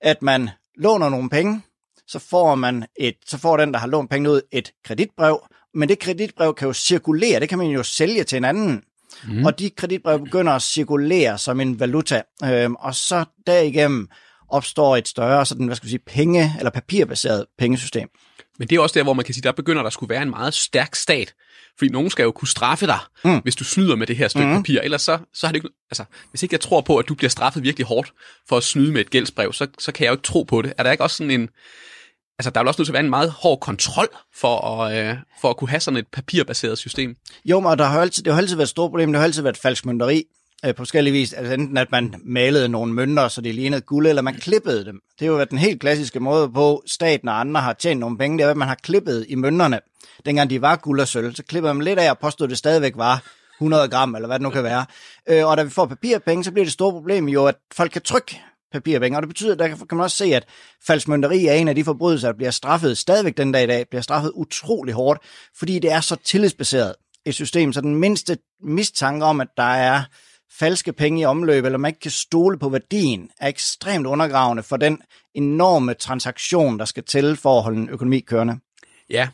at 0.00 0.22
man 0.22 0.50
låner 0.76 1.08
nogle 1.08 1.30
penge, 1.30 1.62
så 2.08 2.18
får 2.18 2.54
man 2.54 2.86
et, 2.96 3.16
så 3.26 3.38
får 3.38 3.56
den, 3.56 3.72
der 3.72 3.78
har 3.78 3.86
lånt 3.86 4.10
penge 4.10 4.30
ud, 4.30 4.40
et 4.52 4.72
kreditbrev, 4.84 5.40
men 5.74 5.88
det 5.88 5.98
kreditbrev 5.98 6.54
kan 6.54 6.66
jo 6.66 6.72
cirkulere, 6.72 7.40
det 7.40 7.48
kan 7.48 7.58
man 7.58 7.66
jo 7.66 7.82
sælge 7.82 8.24
til 8.24 8.36
en 8.36 8.44
anden, 8.44 8.82
mm. 9.28 9.44
og 9.44 9.58
de 9.58 9.70
kreditbrev 9.70 10.24
begynder 10.24 10.52
at 10.52 10.62
cirkulere 10.62 11.38
som 11.38 11.60
en 11.60 11.80
valuta, 11.80 12.22
øhm, 12.44 12.74
og 12.74 12.94
så 12.94 13.24
derigennem 13.46 14.08
opstår 14.48 14.96
et 14.96 15.08
større 15.08 15.46
sådan, 15.46 15.66
hvad 15.66 15.76
skal 15.76 15.86
vi 15.86 15.90
sige, 15.90 16.02
penge- 16.06 16.54
eller 16.58 16.70
papirbaseret 16.70 17.46
pengesystem. 17.58 18.08
Men 18.58 18.68
det 18.68 18.76
er 18.76 18.80
også 18.80 18.94
der, 18.98 19.02
hvor 19.02 19.12
man 19.12 19.24
kan 19.24 19.34
sige, 19.34 19.42
der 19.42 19.52
begynder 19.52 19.82
der 19.82 19.90
skulle 19.90 20.10
være 20.10 20.22
en 20.22 20.30
meget 20.30 20.54
stærk 20.54 20.94
stat. 20.94 21.34
Fordi 21.78 21.90
nogen 21.90 22.10
skal 22.10 22.22
jo 22.22 22.30
kunne 22.30 22.48
straffe 22.48 22.86
dig, 22.86 22.98
mm. 23.24 23.38
hvis 23.42 23.56
du 23.56 23.64
snyder 23.64 23.96
med 23.96 24.06
det 24.06 24.16
her 24.16 24.28
stykke 24.28 24.46
mm. 24.46 24.56
papir. 24.56 24.80
Ellers 24.80 25.02
så, 25.02 25.18
så 25.34 25.46
har 25.46 25.52
det 25.52 25.56
ikke... 25.56 25.68
Altså, 25.90 26.04
hvis 26.30 26.42
ikke 26.42 26.52
jeg 26.52 26.60
tror 26.60 26.80
på, 26.80 26.96
at 26.96 27.08
du 27.08 27.14
bliver 27.14 27.30
straffet 27.30 27.62
virkelig 27.62 27.86
hårdt 27.86 28.12
for 28.48 28.56
at 28.56 28.62
snyde 28.62 28.92
med 28.92 29.00
et 29.00 29.10
gældsbrev, 29.10 29.52
så, 29.52 29.66
så 29.78 29.92
kan 29.92 30.04
jeg 30.04 30.10
jo 30.10 30.14
ikke 30.14 30.22
tro 30.22 30.42
på 30.42 30.62
det. 30.62 30.72
Er 30.78 30.82
der 30.82 30.90
ikke 30.92 31.04
også 31.04 31.16
sådan 31.16 31.30
en... 31.30 31.48
Altså, 32.38 32.50
der 32.50 32.60
er 32.60 32.64
vel 32.64 32.68
også 32.68 32.80
nødt 32.80 32.86
til 32.86 32.92
at 32.92 32.94
være 32.94 33.04
en 33.04 33.10
meget 33.10 33.30
hård 33.30 33.60
kontrol 33.60 34.08
for 34.34 34.80
at, 34.80 35.08
øh, 35.08 35.16
for 35.40 35.50
at 35.50 35.56
kunne 35.56 35.70
have 35.70 35.80
sådan 35.80 35.98
et 35.98 36.06
papirbaseret 36.12 36.78
system. 36.78 37.16
Jo, 37.44 37.60
men 37.60 37.78
der 37.78 37.84
har 37.84 38.00
altid, 38.00 38.22
det 38.22 38.32
har 38.32 38.40
altid 38.40 38.56
været 38.56 38.66
et 38.66 38.70
stort 38.70 38.90
problem, 38.90 39.12
det 39.12 39.18
har 39.18 39.24
altid 39.24 39.42
været 39.42 39.56
falsk 39.56 39.86
mønteri 39.86 40.24
øh, 40.64 40.74
på 40.74 40.80
forskellige 40.80 41.12
vis. 41.12 41.32
Altså 41.32 41.54
enten 41.54 41.76
at 41.76 41.90
man 41.90 42.14
malede 42.24 42.68
nogle 42.68 42.92
mønter, 42.92 43.28
så 43.28 43.40
de 43.40 43.52
lignede 43.52 43.80
guld, 43.80 44.06
eller 44.06 44.22
man 44.22 44.34
klippede 44.34 44.84
dem. 44.84 45.00
Det 45.18 45.20
har 45.20 45.26
jo 45.26 45.34
været 45.34 45.50
den 45.50 45.58
helt 45.58 45.80
klassiske 45.80 46.20
måde 46.20 46.50
på, 46.50 46.82
staten 46.86 47.28
og 47.28 47.40
andre 47.40 47.60
har 47.60 47.72
tjent 47.72 48.00
nogle 48.00 48.18
penge, 48.18 48.38
det 48.38 48.44
er, 48.44 48.50
at 48.50 48.56
man 48.56 48.68
har 48.68 48.74
klippet 48.82 49.26
i 49.28 49.34
mønterne. 49.34 49.80
Dengang 50.26 50.50
de 50.50 50.62
var 50.62 50.76
guld 50.76 51.00
og 51.00 51.08
sølv, 51.08 51.34
så 51.34 51.42
klippede 51.42 51.74
man 51.74 51.84
lidt 51.84 51.98
af 51.98 52.10
og 52.10 52.18
påstod, 52.18 52.46
at 52.46 52.50
det 52.50 52.58
stadigvæk 52.58 52.92
var 52.96 53.22
100 53.60 53.88
gram, 53.88 54.14
eller 54.14 54.26
hvad 54.26 54.38
det 54.38 54.42
nu 54.42 54.50
kan 54.50 54.64
være. 54.64 54.86
Øh, 55.28 55.46
og 55.46 55.56
da 55.56 55.62
vi 55.62 55.70
får 55.70 55.86
papirpenge, 55.86 56.44
så 56.44 56.52
bliver 56.52 56.64
det 56.64 56.72
store 56.72 56.92
problem 56.92 57.28
jo, 57.28 57.46
at 57.46 57.56
folk 57.72 57.90
kan 57.90 58.02
trykke 58.02 58.42
papirpenge, 58.72 59.18
og 59.18 59.22
det 59.22 59.28
betyder, 59.28 59.54
der 59.54 59.68
kan 59.68 59.86
man 59.92 60.00
også 60.00 60.16
se, 60.16 60.24
at 60.24 60.44
falskmønteri 60.86 61.46
er 61.46 61.52
en 61.52 61.68
af 61.68 61.74
de 61.74 61.84
forbrydelser, 61.84 62.28
der 62.28 62.36
bliver 62.36 62.50
straffet 62.50 62.98
stadigvæk 62.98 63.36
den 63.36 63.52
dag 63.52 63.62
i 63.62 63.66
dag, 63.66 63.88
bliver 63.88 64.02
straffet 64.02 64.32
utrolig 64.34 64.94
hårdt, 64.94 65.20
fordi 65.58 65.78
det 65.78 65.92
er 65.92 66.00
så 66.00 66.16
tillidsbaseret 66.24 66.94
et 67.24 67.34
system, 67.34 67.72
så 67.72 67.80
den 67.80 67.94
mindste 67.94 68.38
mistanke 68.62 69.24
om, 69.24 69.40
at 69.40 69.48
der 69.56 69.62
er 69.62 70.02
falske 70.58 70.92
penge 70.92 71.20
i 71.20 71.24
omløb, 71.24 71.64
eller 71.64 71.78
man 71.78 71.88
ikke 71.88 72.00
kan 72.00 72.10
stole 72.10 72.58
på 72.58 72.68
værdien, 72.68 73.30
er 73.40 73.48
ekstremt 73.48 74.06
undergravende 74.06 74.62
for 74.62 74.76
den 74.76 74.98
enorme 75.34 75.94
transaktion, 75.94 76.78
der 76.78 76.84
skal 76.84 77.04
til 77.04 77.36
for 77.36 77.56
at 77.56 77.62
holde 77.62 77.78
en 77.78 77.88
økonomi 77.88 78.20
kørende. 78.20 78.58
Ja, 79.10 79.28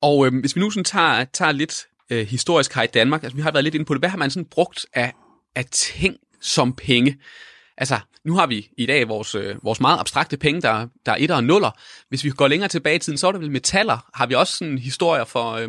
og 0.00 0.26
øh, 0.26 0.40
hvis 0.40 0.56
vi 0.56 0.60
nu 0.60 0.70
sådan 0.70 0.84
tager, 0.84 1.24
tager 1.24 1.52
lidt 1.52 1.86
øh, 2.10 2.26
historisk 2.26 2.74
her 2.74 2.82
i 2.82 2.86
Danmark, 2.86 3.22
altså 3.22 3.36
vi 3.36 3.42
har 3.42 3.50
været 3.50 3.64
lidt 3.64 3.74
inde 3.74 3.84
på 3.84 3.94
det, 3.94 4.00
hvad 4.00 4.08
har 4.08 4.18
man 4.18 4.30
sådan 4.30 4.48
brugt 4.50 4.86
af, 4.94 5.12
af 5.54 5.64
ting 5.70 6.16
som 6.40 6.72
penge? 6.72 7.18
Altså, 7.78 7.98
nu 8.26 8.34
har 8.34 8.46
vi 8.46 8.68
i 8.78 8.86
dag 8.86 9.08
vores, 9.08 9.34
øh, 9.34 9.56
vores 9.64 9.80
meget 9.80 9.98
abstrakte 9.98 10.36
penge, 10.36 10.62
der, 10.62 10.86
der 11.06 11.12
er 11.12 11.16
etter 11.16 11.36
og 11.36 11.44
nuller. 11.44 11.70
Hvis 12.08 12.24
vi 12.24 12.30
går 12.30 12.48
længere 12.48 12.68
tilbage 12.68 12.96
i 12.96 12.98
tiden, 12.98 13.18
så 13.18 13.28
er 13.28 13.32
det 13.32 13.40
vel 13.40 13.50
metaller. 13.50 14.06
Har 14.14 14.26
vi 14.26 14.34
også 14.34 14.56
sådan 14.56 14.78
historier 14.78 15.24
for, 15.24 15.52
øh, 15.52 15.68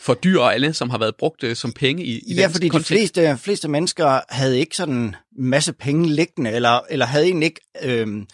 for 0.00 0.14
dyr 0.14 0.40
og 0.40 0.54
alle, 0.54 0.72
som 0.72 0.90
har 0.90 0.98
været 0.98 1.16
brugt 1.16 1.44
øh, 1.44 1.56
som 1.56 1.72
penge 1.72 2.04
i, 2.04 2.18
i 2.26 2.34
Ja, 2.34 2.42
den 2.42 2.50
fordi 2.50 2.64
de 2.64 2.70
kontekst? 2.70 2.88
fleste, 2.88 3.38
fleste 3.38 3.68
mennesker 3.68 4.20
havde 4.28 4.58
ikke 4.58 4.76
sådan 4.76 4.94
en 4.94 5.16
masse 5.38 5.72
penge 5.72 6.08
liggende, 6.08 6.50
eller, 6.50 6.80
eller 6.90 7.06
havde 7.06 7.24
egentlig 7.24 7.46
ikke, 7.46 7.60
øhm, 7.82 8.26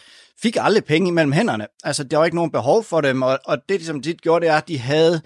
fik 0.43 0.57
aldrig 0.61 0.85
penge 0.85 1.09
imellem 1.09 1.33
hænderne. 1.33 1.67
Altså, 1.85 2.05
der 2.05 2.17
var 2.17 2.25
ikke 2.25 2.37
nogen 2.37 2.51
behov 2.51 2.85
for 2.85 3.01
dem, 3.01 3.23
og, 3.23 3.39
og 3.45 3.59
det, 3.69 3.87
som 3.87 4.03
de 4.03 4.15
gjorde, 4.15 4.47
det 4.47 4.53
er, 4.53 4.57
at 4.57 4.69
de 4.69 4.79
havde 4.79 5.21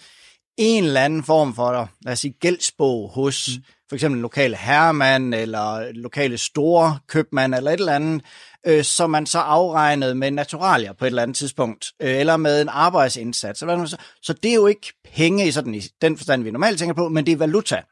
en 0.57 0.85
eller 0.85 1.01
anden 1.01 1.23
form 1.23 1.55
for, 1.55 1.91
lad 2.05 2.13
os 2.13 2.19
sige, 2.19 2.35
gældsbog 2.41 3.11
hos 3.11 3.49
mm. 3.57 3.63
for 3.89 3.97
eksempel 3.97 4.21
lokale 4.21 4.57
herremand, 4.57 5.35
eller 5.35 5.93
lokale 5.93 6.39
store 6.39 6.99
købmand, 7.09 7.55
eller 7.55 7.71
et 7.71 7.81
eller 7.81 7.95
andet, 7.95 8.23
øh, 8.67 8.85
som 8.85 9.11
man 9.11 9.27
så 9.27 9.39
afregnede 9.39 10.15
med 10.15 10.31
naturalier 10.31 10.93
på 10.93 11.05
et 11.05 11.07
eller 11.07 11.23
andet 11.23 11.37
tidspunkt, 11.37 11.93
øh, 12.03 12.17
eller 12.17 12.37
med 12.37 12.63
en 12.63 12.69
arbejdsindsats. 12.69 13.63
Eller 13.63 13.87
så. 13.87 13.97
så 14.23 14.33
det 14.33 14.51
er 14.51 14.55
jo 14.55 14.67
ikke 14.67 14.93
penge 15.15 15.47
i, 15.47 15.51
sådan, 15.51 15.75
i 15.75 15.81
den 16.01 16.17
forstand, 16.17 16.43
vi 16.43 16.51
normalt 16.51 16.79
tænker 16.79 16.95
på, 16.95 17.09
men 17.09 17.27
det 17.27 17.33
er 17.33 17.37
valuta. 17.37 17.83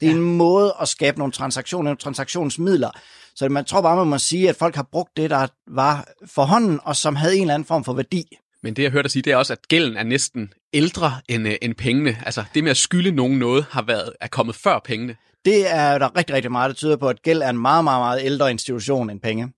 Det 0.00 0.06
er 0.06 0.12
ja. 0.12 0.16
en 0.16 0.36
måde 0.36 0.74
at 0.80 0.88
skabe 0.88 1.18
nogle 1.18 1.32
transaktioner, 1.32 1.84
nogle 1.84 1.96
transaktionsmidler, 1.96 2.90
Så 3.34 3.48
man 3.48 3.64
tror 3.64 3.80
bare, 3.80 3.96
man 3.96 4.06
må 4.06 4.18
sige, 4.18 4.48
at 4.48 4.56
folk 4.56 4.76
har 4.76 4.88
brugt 4.92 5.16
det, 5.16 5.30
der 5.30 5.46
var 5.66 6.08
for 6.26 6.44
hånden, 6.44 6.80
og 6.84 6.96
som 6.96 7.16
havde 7.16 7.34
en 7.36 7.40
eller 7.40 7.54
anden 7.54 7.66
form 7.66 7.84
for 7.84 7.92
værdi. 7.92 8.38
Men 8.62 8.76
det, 8.76 8.82
jeg 8.82 8.90
hørte 8.90 9.02
dig 9.02 9.10
sige, 9.10 9.22
det 9.22 9.32
er 9.32 9.36
også, 9.36 9.52
at 9.52 9.68
gælden 9.68 9.96
er 9.96 10.02
næsten 10.02 10.52
ældre 10.72 11.20
end, 11.28 11.48
øh, 11.48 11.54
end 11.62 11.74
pengene. 11.74 12.16
Altså, 12.26 12.44
det 12.54 12.64
med 12.64 12.70
at 12.70 12.76
skylde 12.76 13.10
nogen 13.10 13.38
noget 13.38 13.66
har 13.70 13.82
været, 13.82 14.12
er 14.20 14.26
kommet 14.26 14.56
før 14.56 14.78
pengene. 14.84 15.16
Det 15.44 15.70
er 15.70 15.98
der 15.98 16.16
rigtig, 16.16 16.34
rigtig 16.34 16.52
meget, 16.52 16.68
der 16.68 16.74
tyder 16.74 16.96
på, 16.96 17.08
at 17.08 17.22
gæld 17.22 17.42
er 17.42 17.50
en 17.50 17.58
meget, 17.58 17.84
meget, 17.84 18.00
meget 18.00 18.24
ældre 18.24 18.50
institution 18.50 19.10
end 19.10 19.20
penge. 19.20 19.52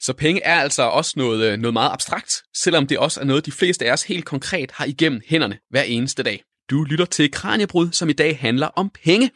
Så 0.00 0.12
penge 0.12 0.42
er 0.44 0.60
altså 0.60 0.82
også 0.82 1.12
noget, 1.16 1.52
øh, 1.52 1.58
noget 1.58 1.72
meget 1.72 1.92
abstrakt, 1.92 2.42
selvom 2.56 2.86
det 2.86 2.98
også 2.98 3.20
er 3.20 3.24
noget, 3.24 3.46
de 3.46 3.52
fleste 3.52 3.86
af 3.86 3.92
os 3.92 4.02
helt 4.02 4.24
konkret 4.24 4.70
har 4.70 4.84
igennem 4.84 5.20
hænderne 5.26 5.58
hver 5.70 5.82
eneste 5.82 6.22
dag. 6.22 6.42
Du 6.70 6.84
lytter 6.84 7.04
til 7.04 7.30
Kranjebrud, 7.30 7.92
som 7.92 8.08
i 8.08 8.12
dag 8.12 8.38
handler 8.38 8.66
om 8.66 8.90
penge. 9.04 9.30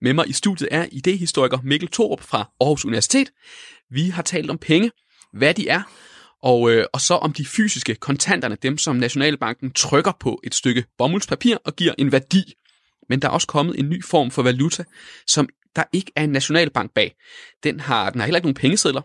Med 0.00 0.12
mig 0.12 0.28
i 0.28 0.32
studiet 0.32 0.68
er 0.70 0.86
idehistoriker 0.92 1.58
Mikkel 1.64 1.88
Thorup 1.88 2.20
fra 2.20 2.50
Aarhus 2.60 2.84
Universitet. 2.84 3.30
Vi 3.90 4.08
har 4.08 4.22
talt 4.22 4.50
om 4.50 4.58
penge, 4.58 4.90
hvad 5.32 5.54
de 5.54 5.68
er, 5.68 5.82
og, 6.42 6.70
øh, 6.70 6.86
og 6.92 7.00
så 7.00 7.14
om 7.14 7.32
de 7.32 7.46
fysiske 7.46 7.94
kontanterne, 7.94 8.56
dem 8.62 8.78
som 8.78 8.96
Nationalbanken 8.96 9.72
trykker 9.72 10.12
på 10.20 10.40
et 10.44 10.54
stykke 10.54 10.84
bomuldspapir 10.98 11.56
og 11.64 11.76
giver 11.76 11.94
en 11.98 12.12
værdi. 12.12 12.54
Men 13.08 13.22
der 13.22 13.28
er 13.28 13.32
også 13.32 13.46
kommet 13.46 13.78
en 13.78 13.88
ny 13.88 14.04
form 14.04 14.30
for 14.30 14.42
valuta, 14.42 14.84
som 15.26 15.48
der 15.76 15.84
ikke 15.92 16.12
er 16.16 16.24
en 16.24 16.30
nationalbank 16.30 16.94
bag. 16.94 17.14
Den 17.62 17.80
har, 17.80 18.10
den 18.10 18.20
har 18.20 18.26
heller 18.26 18.38
ikke 18.38 18.46
nogen 18.46 18.54
pengesedler. 18.54 19.02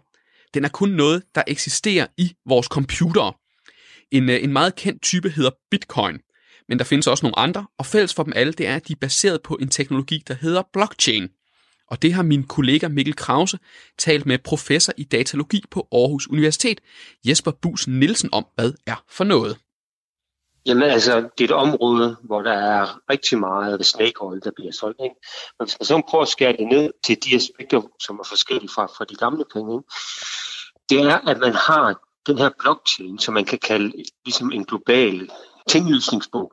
Den 0.54 0.66
er 0.66 0.70
kun 0.70 0.90
noget, 0.90 1.24
der 1.36 1.44
eksisterer 1.48 2.08
i 2.18 2.34
vores 2.46 2.68
computere. 2.68 3.34
En, 4.12 4.30
øh, 4.30 4.44
en 4.44 4.54
meget 4.54 4.76
kendt 4.76 5.04
type 5.04 5.30
hedder 5.30 5.52
bitcoin. 5.72 6.20
Men 6.70 6.80
der 6.80 6.86
findes 6.86 7.08
også 7.08 7.26
nogle 7.26 7.40
andre, 7.40 7.68
og 7.78 7.86
fælles 7.86 8.14
for 8.14 8.24
dem 8.24 8.34
alle, 8.36 8.54
det 8.54 8.68
er, 8.68 8.76
at 8.76 8.88
de 8.88 8.94
er 8.94 8.98
baseret 9.02 9.42
på 9.44 9.58
en 9.62 9.70
teknologi, 9.70 10.24
der 10.28 10.34
hedder 10.34 10.64
blockchain. 10.74 11.30
Og 11.88 12.02
det 12.02 12.14
har 12.14 12.24
min 12.24 12.44
kollega 12.44 12.88
Mikkel 12.88 13.16
Krause 13.16 13.60
talt 13.98 14.26
med 14.26 14.38
professor 14.38 14.94
i 14.98 15.04
datalogi 15.04 15.64
på 15.72 15.88
Aarhus 15.92 16.28
Universitet, 16.28 16.82
Jesper 17.28 17.52
Bus 17.52 17.88
Nielsen 17.88 18.30
om, 18.34 18.46
hvad 18.56 18.74
er 18.88 19.04
for 19.10 19.24
noget. 19.24 19.58
Jamen 20.66 20.84
altså, 20.84 21.30
det 21.38 21.44
er 21.44 21.46
et 21.46 21.52
område, 21.52 22.18
hvor 22.24 22.42
der 22.42 22.54
er 22.54 23.00
rigtig 23.10 23.40
meget 23.40 23.86
snake 23.86 24.22
oil, 24.22 24.42
der 24.44 24.52
bliver 24.56 24.72
solgt. 24.72 25.00
Ikke? 25.04 25.16
Men 25.60 25.66
hvis 25.66 25.78
man 25.80 25.86
så 25.86 26.02
prøver 26.10 26.22
at 26.22 26.28
skære 26.28 26.52
det 26.52 26.68
ned 26.68 26.92
til 27.06 27.18
de 27.24 27.36
aspekter, 27.36 27.82
som 28.00 28.20
er 28.20 28.24
forskellige 28.24 28.70
fra, 28.76 28.86
fra 28.86 29.06
de 29.06 29.16
gamle 29.16 29.46
penge, 29.54 29.74
ikke? 29.74 29.90
det 30.90 31.00
er, 31.12 31.30
at 31.30 31.38
man 31.40 31.54
har 31.54 32.08
den 32.28 32.38
her 32.38 32.50
blockchain, 32.60 33.20
som 33.20 33.34
man 33.34 33.46
kan 33.46 33.60
kalde 33.60 34.04
ligesom 34.26 34.52
en 34.52 34.66
global 34.66 35.30
tinglysningsbog. 35.68 36.52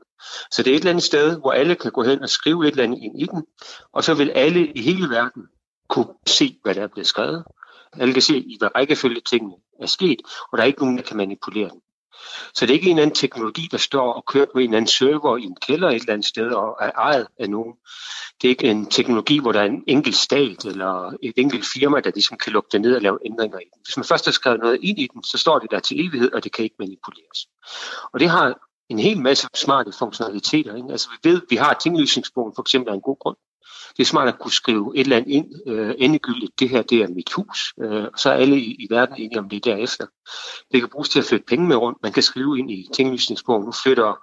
Så 0.50 0.62
det 0.62 0.71
er 0.71 0.75
et 0.75 0.81
eller 0.81 0.90
andet 0.90 1.04
sted, 1.04 1.40
hvor 1.40 1.52
alle 1.52 1.75
kan 1.75 1.93
gå 1.93 2.02
hen 2.02 2.23
og 2.23 2.28
skrive 2.28 2.66
et 2.66 2.71
eller 2.71 2.85
andet 2.85 2.99
ind 3.02 3.21
i 3.21 3.26
den, 3.26 3.45
og 3.93 4.04
så 4.04 4.14
vil 4.14 4.31
alle 4.31 4.73
i 4.73 4.83
hele 4.83 5.09
verden 5.11 5.43
kunne 5.88 6.14
se, 6.26 6.59
hvad 6.62 6.75
der 6.75 6.83
er 6.83 6.88
blevet 6.88 7.07
skrevet. 7.07 7.45
Alle 7.93 8.12
kan 8.12 8.23
se, 8.23 8.37
i 8.38 8.57
hvad 8.59 8.69
rækkefølge 8.75 9.21
tingene 9.21 9.54
er 9.83 9.87
sket, 9.87 10.23
og 10.52 10.59
der 10.59 10.62
er 10.62 10.66
ikke 10.69 10.81
nogen, 10.81 10.97
der 10.97 11.02
kan 11.02 11.16
manipulere 11.16 11.69
den. 11.69 11.81
Så 12.54 12.66
det 12.66 12.71
er 12.71 12.75
ikke 12.75 12.90
en 12.90 12.97
eller 12.97 13.02
anden 13.02 13.16
teknologi, 13.16 13.69
der 13.71 13.78
står 13.78 14.12
og 14.12 14.25
kører 14.26 14.47
på 14.52 14.59
en 14.59 14.64
eller 14.64 14.76
anden 14.76 14.88
server 14.88 15.37
i 15.37 15.43
en 15.43 15.57
kælder 15.66 15.88
et 15.88 15.95
eller 15.95 16.12
andet 16.12 16.26
sted 16.26 16.50
og 16.50 16.76
er 16.81 16.90
ejet 16.90 17.26
af 17.38 17.50
nogen. 17.50 17.75
Det 18.43 18.49
er 18.49 18.50
ikke 18.50 18.71
en 18.71 18.87
teknologi, 18.90 19.38
hvor 19.38 19.52
der 19.52 19.61
er 19.61 19.64
en 19.64 19.85
enkelt 19.87 20.16
stat 20.16 20.64
eller 20.64 21.16
et 21.23 21.33
enkelt 21.37 21.64
firma, 21.75 22.00
der 22.00 22.11
ligesom 22.14 22.38
kan 22.38 22.52
lukke 22.52 22.69
det 22.73 22.81
ned 22.81 22.95
og 22.95 23.02
lave 23.02 23.19
ændringer 23.26 23.59
i 23.59 23.64
den. 23.75 23.81
Hvis 23.85 23.97
man 23.97 24.04
først 24.04 24.25
har 24.25 24.33
skrevet 24.33 24.61
noget 24.61 24.78
ind 24.83 24.99
i 24.99 25.09
den, 25.14 25.25
så 25.25 25.38
står 25.38 25.59
det 25.59 25.71
der 25.71 25.81
til 25.81 26.07
evighed, 26.07 26.33
og 26.33 26.45
det 26.45 26.52
kan 26.52 26.64
ikke 26.64 26.76
manipuleres. 26.78 27.49
Og 28.12 28.21
det 28.21 28.31
har 28.31 28.59
en 28.88 28.99
hel 28.99 29.21
masse 29.21 29.49
smarte 29.55 29.93
funktionaliteter. 29.93 30.76
Ikke? 30.76 30.88
Altså 30.91 31.09
vi 31.11 31.31
ved, 31.31 31.41
vi 31.50 31.57
har 31.57 31.75
tinglysningsbogen 31.75 32.53
for 32.55 32.62
eksempel 32.62 32.91
af 32.91 32.95
en 32.95 33.00
god 33.00 33.17
grund. 33.19 33.37
Det 33.97 34.03
er 34.03 34.07
smart 34.07 34.29
at 34.29 34.38
kunne 34.38 34.53
skrive 34.53 34.93
et 34.95 35.00
eller 35.00 35.17
andet 35.17 35.31
ind, 35.31 35.47
øh, 35.67 35.95
endegyldigt, 35.99 36.61
det 36.61 36.69
her 36.69 36.83
det 36.83 37.03
er 37.03 37.09
mit 37.09 37.33
hus, 37.33 37.75
øh, 37.81 38.05
og 38.05 38.19
så 38.19 38.31
er 38.31 38.35
alle 38.35 38.59
i, 38.59 38.76
i 38.79 38.87
verden 38.91 39.17
enige 39.17 39.38
om 39.38 39.49
det 39.49 39.64
derefter. 39.64 40.07
Det 40.73 40.81
kan 40.81 40.88
bruges 40.88 41.09
til 41.09 41.19
at 41.19 41.25
flytte 41.25 41.47
penge 41.49 41.69
med 41.69 41.76
rundt. 41.76 41.99
Man 42.03 42.12
kan 42.12 42.23
skrive 42.23 42.59
ind 42.59 42.71
i 42.71 42.88
tinglysningsbogen, 42.95 43.64
nu 43.64 43.73
flytter 43.73 44.14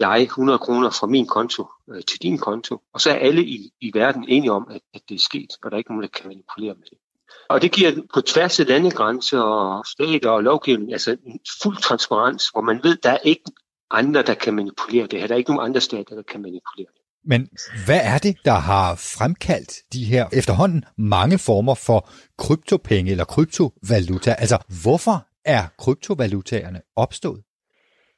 jeg 0.00 0.22
100 0.22 0.58
kroner 0.58 0.90
fra 0.90 1.06
min 1.06 1.26
konto 1.26 1.66
øh, 1.90 2.02
til 2.04 2.22
din 2.22 2.38
konto, 2.38 2.80
og 2.94 3.00
så 3.00 3.10
er 3.10 3.14
alle 3.14 3.44
i, 3.44 3.70
i 3.80 3.90
verden 3.94 4.24
enige 4.28 4.52
om, 4.52 4.66
at, 4.70 4.80
at 4.94 5.00
det 5.08 5.14
er 5.14 5.18
sket, 5.18 5.50
og 5.62 5.70
der 5.70 5.76
er 5.76 5.78
ikke 5.78 5.90
nogen, 5.90 6.02
der 6.02 6.08
kan 6.08 6.28
manipulere 6.28 6.74
med 6.74 6.86
det. 6.90 6.98
Og 7.48 7.62
det 7.62 7.72
giver 7.72 7.92
på 8.14 8.20
tværs 8.20 8.60
af 8.60 8.66
landegrænser 8.66 9.40
og 9.40 9.86
stater 9.86 10.30
og 10.30 10.42
lovgivning, 10.42 10.92
altså 10.92 11.16
en 11.26 11.40
fuld 11.62 11.76
transparens, 11.76 12.48
hvor 12.48 12.60
man 12.60 12.80
ved, 12.82 12.96
der 12.96 13.10
er 13.10 13.18
ikke 13.18 13.42
andre, 13.90 14.22
der 14.22 14.34
kan 14.34 14.54
manipulere 14.54 15.06
det 15.06 15.20
her. 15.20 15.26
Der 15.26 15.34
er 15.34 15.38
ikke 15.38 15.50
nogen 15.50 15.70
andre 15.70 15.80
stater, 15.80 16.14
der 16.14 16.22
kan 16.22 16.42
manipulere 16.42 16.86
det. 16.94 17.02
Men 17.24 17.48
hvad 17.86 18.00
er 18.02 18.18
det, 18.18 18.36
der 18.44 18.52
har 18.52 18.94
fremkaldt 18.94 19.72
de 19.92 20.04
her 20.04 20.28
efterhånden 20.32 20.84
mange 20.98 21.38
former 21.38 21.74
for 21.74 22.10
kryptopenge 22.38 23.10
eller 23.10 23.24
kryptovaluta? 23.24 24.32
Altså, 24.38 24.58
hvorfor 24.82 25.26
er 25.44 25.66
kryptovalutaerne 25.78 26.80
opstået? 26.96 27.42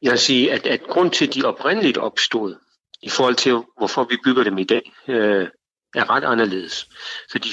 Jeg 0.02 0.10
vil 0.10 0.18
sige, 0.18 0.52
at, 0.52 0.66
at 0.66 0.80
grund 0.82 1.10
til, 1.10 1.26
at 1.26 1.34
de 1.34 1.44
oprindeligt 1.44 1.98
opstod, 1.98 2.54
i 3.02 3.08
forhold 3.08 3.34
til, 3.34 3.52
hvorfor 3.78 4.04
vi 4.04 4.16
bygger 4.24 4.44
dem 4.44 4.58
i 4.58 4.64
dag, 4.64 4.92
øh, 5.08 5.48
er 5.94 6.10
ret 6.10 6.24
anderledes. 6.24 6.88
Fordi 7.30 7.48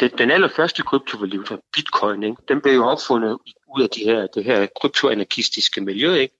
den, 0.00 0.10
den 0.18 0.30
allerførste 0.30 0.82
kryptovaluta, 0.82 1.56
bitcoin, 1.74 2.22
ikke, 2.22 2.36
den 2.48 2.60
blev 2.60 2.74
jo 2.74 2.84
opfundet 2.86 3.38
ud 3.76 3.82
af 3.82 3.90
de 3.90 4.04
her, 4.04 4.26
det 4.26 4.44
her 4.44 4.66
kryptoanarkistiske 4.80 5.80
miljø, 5.80 6.14
ikke? 6.14 6.34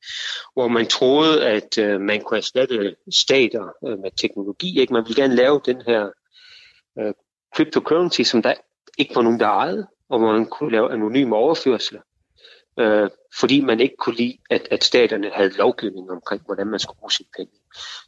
hvor 0.52 0.68
man 0.68 0.87
troede, 0.87 1.47
at 1.47 1.78
øh, 1.78 2.00
man 2.00 2.21
kunne 2.21 2.38
erstatte 2.38 2.97
stater 3.11 3.68
øh, 3.87 3.99
med 3.99 4.11
teknologi. 4.16 4.80
Ikke? 4.80 4.92
Man 4.92 5.04
ville 5.04 5.23
gerne 5.23 5.37
lave 5.37 5.61
den 5.64 5.83
her 5.87 6.11
øh, 6.99 7.12
cryptocurrency, 7.56 8.23
som 8.23 8.42
der 8.42 8.54
ikke 8.99 9.14
var 9.14 9.23
nogen, 9.23 9.40
der 9.40 9.47
ejede, 9.47 9.87
og 10.09 10.18
hvor 10.18 10.33
man 10.33 10.47
kunne 10.47 10.73
lave 10.73 10.92
anonyme 10.92 11.37
overførsler. 11.37 12.00
Øh, 12.78 13.11
fordi 13.38 13.61
man 13.61 13.80
ikke 13.80 13.97
kunne 13.97 14.16
lide, 14.16 14.38
at, 14.50 14.68
at 14.71 14.85
staterne 14.85 15.30
havde 15.30 15.56
lovgivning 15.56 16.11
omkring, 16.11 16.42
hvordan 16.45 16.66
man 16.66 16.80
skulle 16.80 16.99
bruge 16.99 17.12
sine 17.12 17.28
penge. 17.37 17.52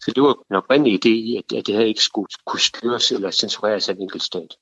Så 0.00 0.12
det 0.14 0.22
var 0.22 0.34
en 0.50 0.56
oprindelig 0.56 0.94
idé 0.94 1.08
i, 1.08 1.36
at, 1.36 1.58
at 1.58 1.66
det 1.66 1.74
her 1.74 1.84
ikke 1.84 2.02
skulle 2.02 2.28
kunne 2.46 2.60
styres 2.60 3.12
eller 3.12 3.30
censureres 3.30 3.88
af 3.88 3.94
en 3.94 4.02
enkelt 4.02 4.22
stat. 4.22 4.56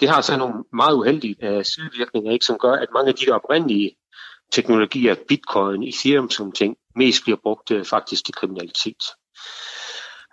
Det 0.00 0.08
har 0.08 0.20
så 0.20 0.36
nogle 0.36 0.64
meget 0.72 0.94
uheldige 0.94 1.36
øh, 1.42 1.64
sidevirkninger, 1.64 2.32
ikke, 2.32 2.44
som 2.44 2.58
gør, 2.58 2.72
at 2.72 2.88
mange 2.94 3.08
af 3.08 3.14
de 3.14 3.26
der 3.26 3.34
oprindelige 3.34 3.96
teknologier, 4.52 5.14
bitcoin, 5.28 5.82
ethereum 5.82 6.30
som 6.30 6.52
ting, 6.52 6.76
mest 6.96 7.22
bliver 7.22 7.38
brugt 7.42 7.70
øh, 7.70 7.84
faktisk 7.84 8.24
til 8.24 8.34
kriminalitet. 8.34 9.02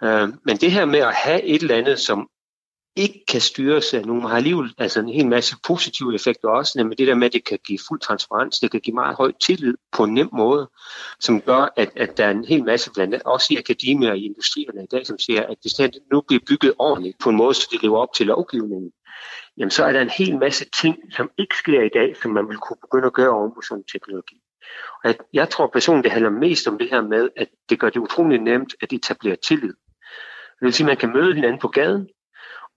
Øh, 0.03 0.29
men 0.45 0.57
det 0.57 0.71
her 0.71 0.85
med 0.85 0.99
at 0.99 1.15
have 1.15 1.43
et 1.43 1.61
eller 1.61 1.75
andet, 1.75 1.99
som 1.99 2.29
ikke 2.97 3.25
kan 3.27 3.41
styres 3.41 3.93
af 3.93 4.05
nogen, 4.05 4.21
har 4.21 4.35
alligevel 4.35 4.73
altså 4.77 4.99
en 4.99 5.09
hel 5.09 5.27
masse 5.27 5.55
positive 5.67 6.15
effekter 6.15 6.49
også, 6.49 6.73
nemlig 6.77 6.97
det 6.97 7.07
der 7.07 7.15
med, 7.15 7.27
at 7.27 7.33
det 7.33 7.45
kan 7.45 7.59
give 7.67 7.79
fuld 7.87 7.99
transparens, 7.99 8.59
det 8.59 8.71
kan 8.71 8.81
give 8.81 8.93
meget 8.93 9.15
høj 9.15 9.31
tillid 9.41 9.73
på 9.91 10.03
en 10.03 10.13
nem 10.13 10.29
måde, 10.33 10.69
som 11.19 11.41
gør, 11.41 11.73
at, 11.75 11.91
at 11.95 12.17
der 12.17 12.25
er 12.25 12.31
en 12.31 12.45
hel 12.45 12.63
masse, 12.63 12.91
blandt 12.93 13.13
andet 13.13 13.27
også 13.27 13.47
i 13.53 13.57
akademier 13.57 14.11
og 14.11 14.17
i 14.17 14.25
industrierne 14.25 14.83
i 14.83 14.87
dag, 14.91 15.07
som 15.07 15.19
siger, 15.19 15.43
at 15.43 15.57
hvis 15.61 15.73
det 15.73 15.97
nu 16.11 16.21
bliver 16.21 16.41
bygget 16.47 16.73
ordentligt 16.79 17.17
på 17.19 17.29
en 17.29 17.35
måde, 17.35 17.53
så 17.53 17.67
det 17.71 17.81
lever 17.81 17.97
op 17.97 18.13
til 18.13 18.25
lovgivningen, 18.27 18.91
jamen 19.57 19.71
så 19.71 19.85
er 19.85 19.91
der 19.91 20.01
en 20.01 20.09
hel 20.09 20.37
masse 20.39 20.65
ting, 20.69 20.97
som 21.13 21.31
ikke 21.37 21.55
sker 21.57 21.81
i 21.81 21.89
dag, 21.89 22.17
som 22.17 22.31
man 22.31 22.49
vil 22.49 22.57
kunne 22.57 22.77
begynde 22.81 23.07
at 23.07 23.13
gøre 23.13 23.29
oven 23.29 23.51
på 23.55 23.61
sådan 23.61 23.81
en 23.81 23.87
teknologi. 23.91 24.41
Og 25.03 25.09
at 25.09 25.17
jeg 25.33 25.49
tror 25.49 25.67
personligt, 25.67 26.03
det 26.03 26.11
handler 26.11 26.29
mest 26.29 26.67
om 26.67 26.77
det 26.77 26.89
her 26.89 27.01
med, 27.01 27.29
at 27.35 27.49
det 27.69 27.79
gør 27.79 27.89
det 27.89 27.99
utrolig 27.99 28.39
nemt 28.39 28.75
at 28.81 28.93
etablere 28.93 29.35
tillid. 29.35 29.73
Det 30.59 30.65
vil 30.65 30.73
sige, 30.73 30.85
at 30.85 30.87
man 30.87 30.97
kan 30.97 31.13
møde 31.13 31.35
hinanden 31.35 31.59
på 31.59 31.67
gaden, 31.67 32.09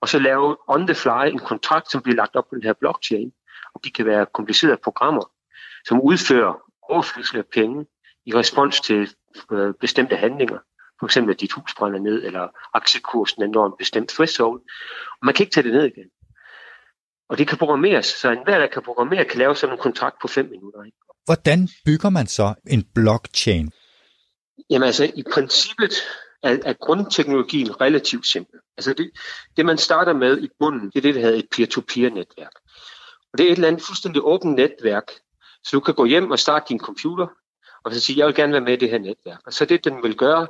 og 0.00 0.08
så 0.08 0.18
lave 0.18 0.56
on 0.68 0.86
the 0.86 0.94
fly 0.94 1.26
en 1.32 1.38
kontrakt, 1.38 1.90
som 1.90 2.02
bliver 2.02 2.16
lagt 2.16 2.36
op 2.36 2.48
på 2.48 2.54
den 2.54 2.62
her 2.62 2.72
blockchain. 2.72 3.32
Og 3.74 3.84
de 3.84 3.90
kan 3.90 4.06
være 4.06 4.26
komplicerede 4.34 4.76
programmer, 4.84 5.32
som 5.88 6.00
udfører 6.00 6.54
overførsel 6.82 7.38
af 7.38 7.46
penge 7.46 7.86
i 8.26 8.34
respons 8.34 8.80
til 8.80 9.14
øh, 9.52 9.74
bestemte 9.80 10.16
handlinger. 10.16 10.58
For 10.98 11.06
eksempel, 11.06 11.34
at 11.34 11.40
dit 11.40 11.52
hus 11.52 11.74
brænder 11.74 11.98
ned, 11.98 12.24
eller 12.24 12.48
aktiekursen 12.74 13.42
er 13.42 13.46
når 13.46 13.66
en 13.66 13.72
bestemt 13.78 14.08
threshold. 14.08 14.60
Og 15.10 15.24
man 15.26 15.34
kan 15.34 15.42
ikke 15.44 15.54
tage 15.54 15.64
det 15.64 15.72
ned 15.72 15.84
igen. 15.84 16.10
Og 17.30 17.38
det 17.38 17.48
kan 17.48 17.58
programmeres, 17.58 18.06
så 18.06 18.30
enhver, 18.30 18.58
der 18.58 18.66
kan 18.66 18.82
programmere, 18.82 19.24
kan 19.24 19.38
lave 19.38 19.56
sådan 19.56 19.74
en 19.74 19.80
kontrakt 19.80 20.16
på 20.22 20.28
5 20.28 20.48
minutter. 20.50 20.82
Ikke? 20.84 20.96
Hvordan 21.24 21.68
bygger 21.84 22.10
man 22.10 22.26
så 22.26 22.54
en 22.66 22.84
blockchain? 22.94 23.72
Jamen 24.70 24.86
altså, 24.86 25.04
i 25.14 25.22
princippet 25.32 25.94
er, 26.42 26.58
er 26.64 26.72
grundteknologien 26.72 27.80
relativt 27.80 28.26
simpel. 28.26 28.60
Altså 28.76 28.92
det, 28.92 29.10
det, 29.56 29.66
man 29.66 29.78
starter 29.78 30.12
med 30.12 30.42
i 30.42 30.48
bunden, 30.58 30.90
det 30.90 30.96
er 30.96 31.00
det, 31.00 31.14
der 31.14 31.20
hedder 31.20 31.38
et 31.38 31.48
peer-to-peer-netværk. 31.56 32.52
Og 33.32 33.38
det 33.38 33.46
er 33.46 33.50
et 33.50 33.56
eller 33.56 33.68
andet 33.68 33.82
fuldstændig 33.82 34.22
åbent 34.24 34.56
netværk, 34.56 35.10
så 35.64 35.70
du 35.72 35.80
kan 35.80 35.94
gå 35.94 36.04
hjem 36.04 36.30
og 36.30 36.38
starte 36.38 36.66
din 36.68 36.78
computer, 36.78 37.26
og 37.84 37.94
så 37.94 38.00
sige, 38.00 38.18
jeg 38.18 38.26
vil 38.26 38.34
gerne 38.34 38.52
være 38.52 38.60
med 38.60 38.72
i 38.72 38.76
det 38.76 38.90
her 38.90 38.98
netværk. 38.98 39.40
Og 39.46 39.52
så 39.52 39.64
det, 39.64 39.84
den 39.84 40.02
vil 40.02 40.16
gøre, 40.16 40.46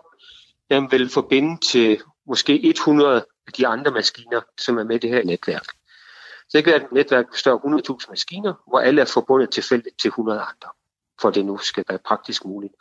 den 0.71 0.91
vil 0.91 1.09
forbinde 1.09 1.61
til 1.67 2.03
måske 2.27 2.61
100 2.69 3.27
af 3.47 3.53
de 3.53 3.67
andre 3.67 3.91
maskiner, 3.91 4.41
som 4.59 4.79
er 4.79 4.85
med 4.85 4.97
i 4.97 4.99
det 4.99 5.11
her 5.11 5.25
netværk. 5.25 5.67
Så 6.51 6.57
det 6.57 6.65
kan 6.65 6.73
være 6.73 6.85
et 6.85 6.93
netværk, 6.93 7.31
består 7.31 7.53
af 7.53 8.01
100.000 8.03 8.11
maskiner, 8.11 8.55
hvor 8.69 8.81
alle 8.81 9.01
er 9.01 9.05
forbundet 9.05 9.51
tilfældigt 9.51 10.01
til 10.01 10.09
100 10.09 10.41
andre, 10.41 10.69
for 11.21 11.29
at 11.29 11.35
det 11.35 11.45
nu 11.45 11.59
skal 11.59 11.85
være 11.89 11.99
praktisk 11.99 12.45
muligt. 12.45 12.73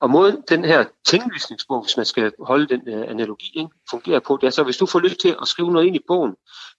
Og 0.00 0.10
måden 0.10 0.42
den 0.48 0.64
her 0.64 0.84
tinglysningsbog, 1.06 1.82
hvis 1.82 1.96
man 1.96 2.06
skal 2.06 2.32
holde 2.40 2.66
den 2.66 2.88
øh, 2.88 3.10
analogi, 3.10 3.52
ikke, 3.54 3.70
fungerer 3.90 4.20
på, 4.20 4.38
det 4.40 4.46
er 4.46 4.50
så, 4.50 4.62
hvis 4.62 4.76
du 4.76 4.86
får 4.86 5.00
lyst 5.00 5.20
til 5.20 5.36
at 5.42 5.48
skrive 5.48 5.72
noget 5.72 5.86
ind 5.86 5.96
i 5.96 6.04
bogen, 6.06 6.30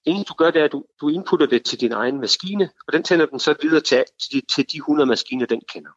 det 0.05 0.11
eneste 0.11 0.29
du 0.29 0.33
gør, 0.33 0.51
det 0.51 0.61
er, 0.61 0.65
at 0.65 0.71
du, 0.71 0.83
du 1.01 1.09
inputter 1.09 1.45
det 1.45 1.65
til 1.65 1.79
din 1.79 1.91
egen 1.91 2.19
maskine, 2.21 2.69
og 2.87 2.93
den 2.93 3.05
sender 3.05 3.25
den 3.25 3.39
så 3.39 3.55
videre 3.61 3.81
til, 3.81 4.03
til, 4.21 4.41
de, 4.41 4.45
til 4.55 4.65
de 4.71 4.77
100 4.77 5.07
maskiner, 5.07 5.45
den 5.45 5.61
kender. 5.73 5.91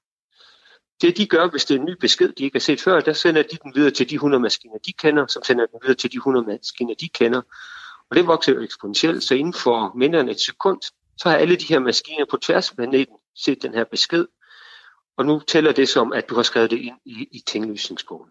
Det 1.01 1.17
de 1.17 1.27
gør, 1.27 1.49
hvis 1.49 1.65
det 1.65 1.75
er 1.75 1.79
en 1.79 1.85
ny 1.85 1.97
besked, 2.01 2.33
de 2.33 2.45
ikke 2.45 2.55
har 2.55 2.61
set 2.61 2.81
før, 2.81 3.01
der 3.01 3.13
sender 3.13 3.43
de 3.43 3.59
den 3.63 3.75
videre 3.75 3.91
til 3.91 4.11
de 4.11 4.15
100 4.15 4.41
maskiner, 4.41 4.79
de 4.87 4.93
kender, 4.93 5.27
som 5.27 5.43
sender 5.43 5.67
den 5.67 5.79
videre 5.83 5.97
til 5.97 6.13
de 6.13 6.17
100 6.17 6.47
maskiner, 6.47 6.95
de 6.95 7.09
kender. 7.09 7.43
Og 8.11 8.17
det 8.17 8.27
vokser 8.27 8.53
jo 8.53 8.61
eksponentielt, 8.61 9.23
så 9.23 9.35
inden 9.35 9.55
for 9.55 9.93
mindre 9.97 10.21
end 10.21 10.31
et 10.31 10.41
sekund, 10.41 10.83
så 11.17 11.29
har 11.29 11.37
alle 11.37 11.57
de 11.57 11.65
her 11.65 11.79
maskiner 11.79 12.25
på 12.31 12.37
tværs 12.37 12.71
af 12.71 12.77
planeten 12.77 13.17
set 13.37 13.63
den 13.63 13.75
her 13.75 13.85
besked, 13.85 14.27
og 15.17 15.27
nu 15.27 15.41
tæller 15.41 15.73
det 15.73 15.89
som, 15.89 16.13
at 16.13 16.29
du 16.29 16.35
har 16.35 16.43
skrevet 16.43 16.71
det 16.71 16.79
ind 16.79 16.97
i, 17.05 17.29
i 17.33 17.43
tinglysningsbogen. 17.47 18.31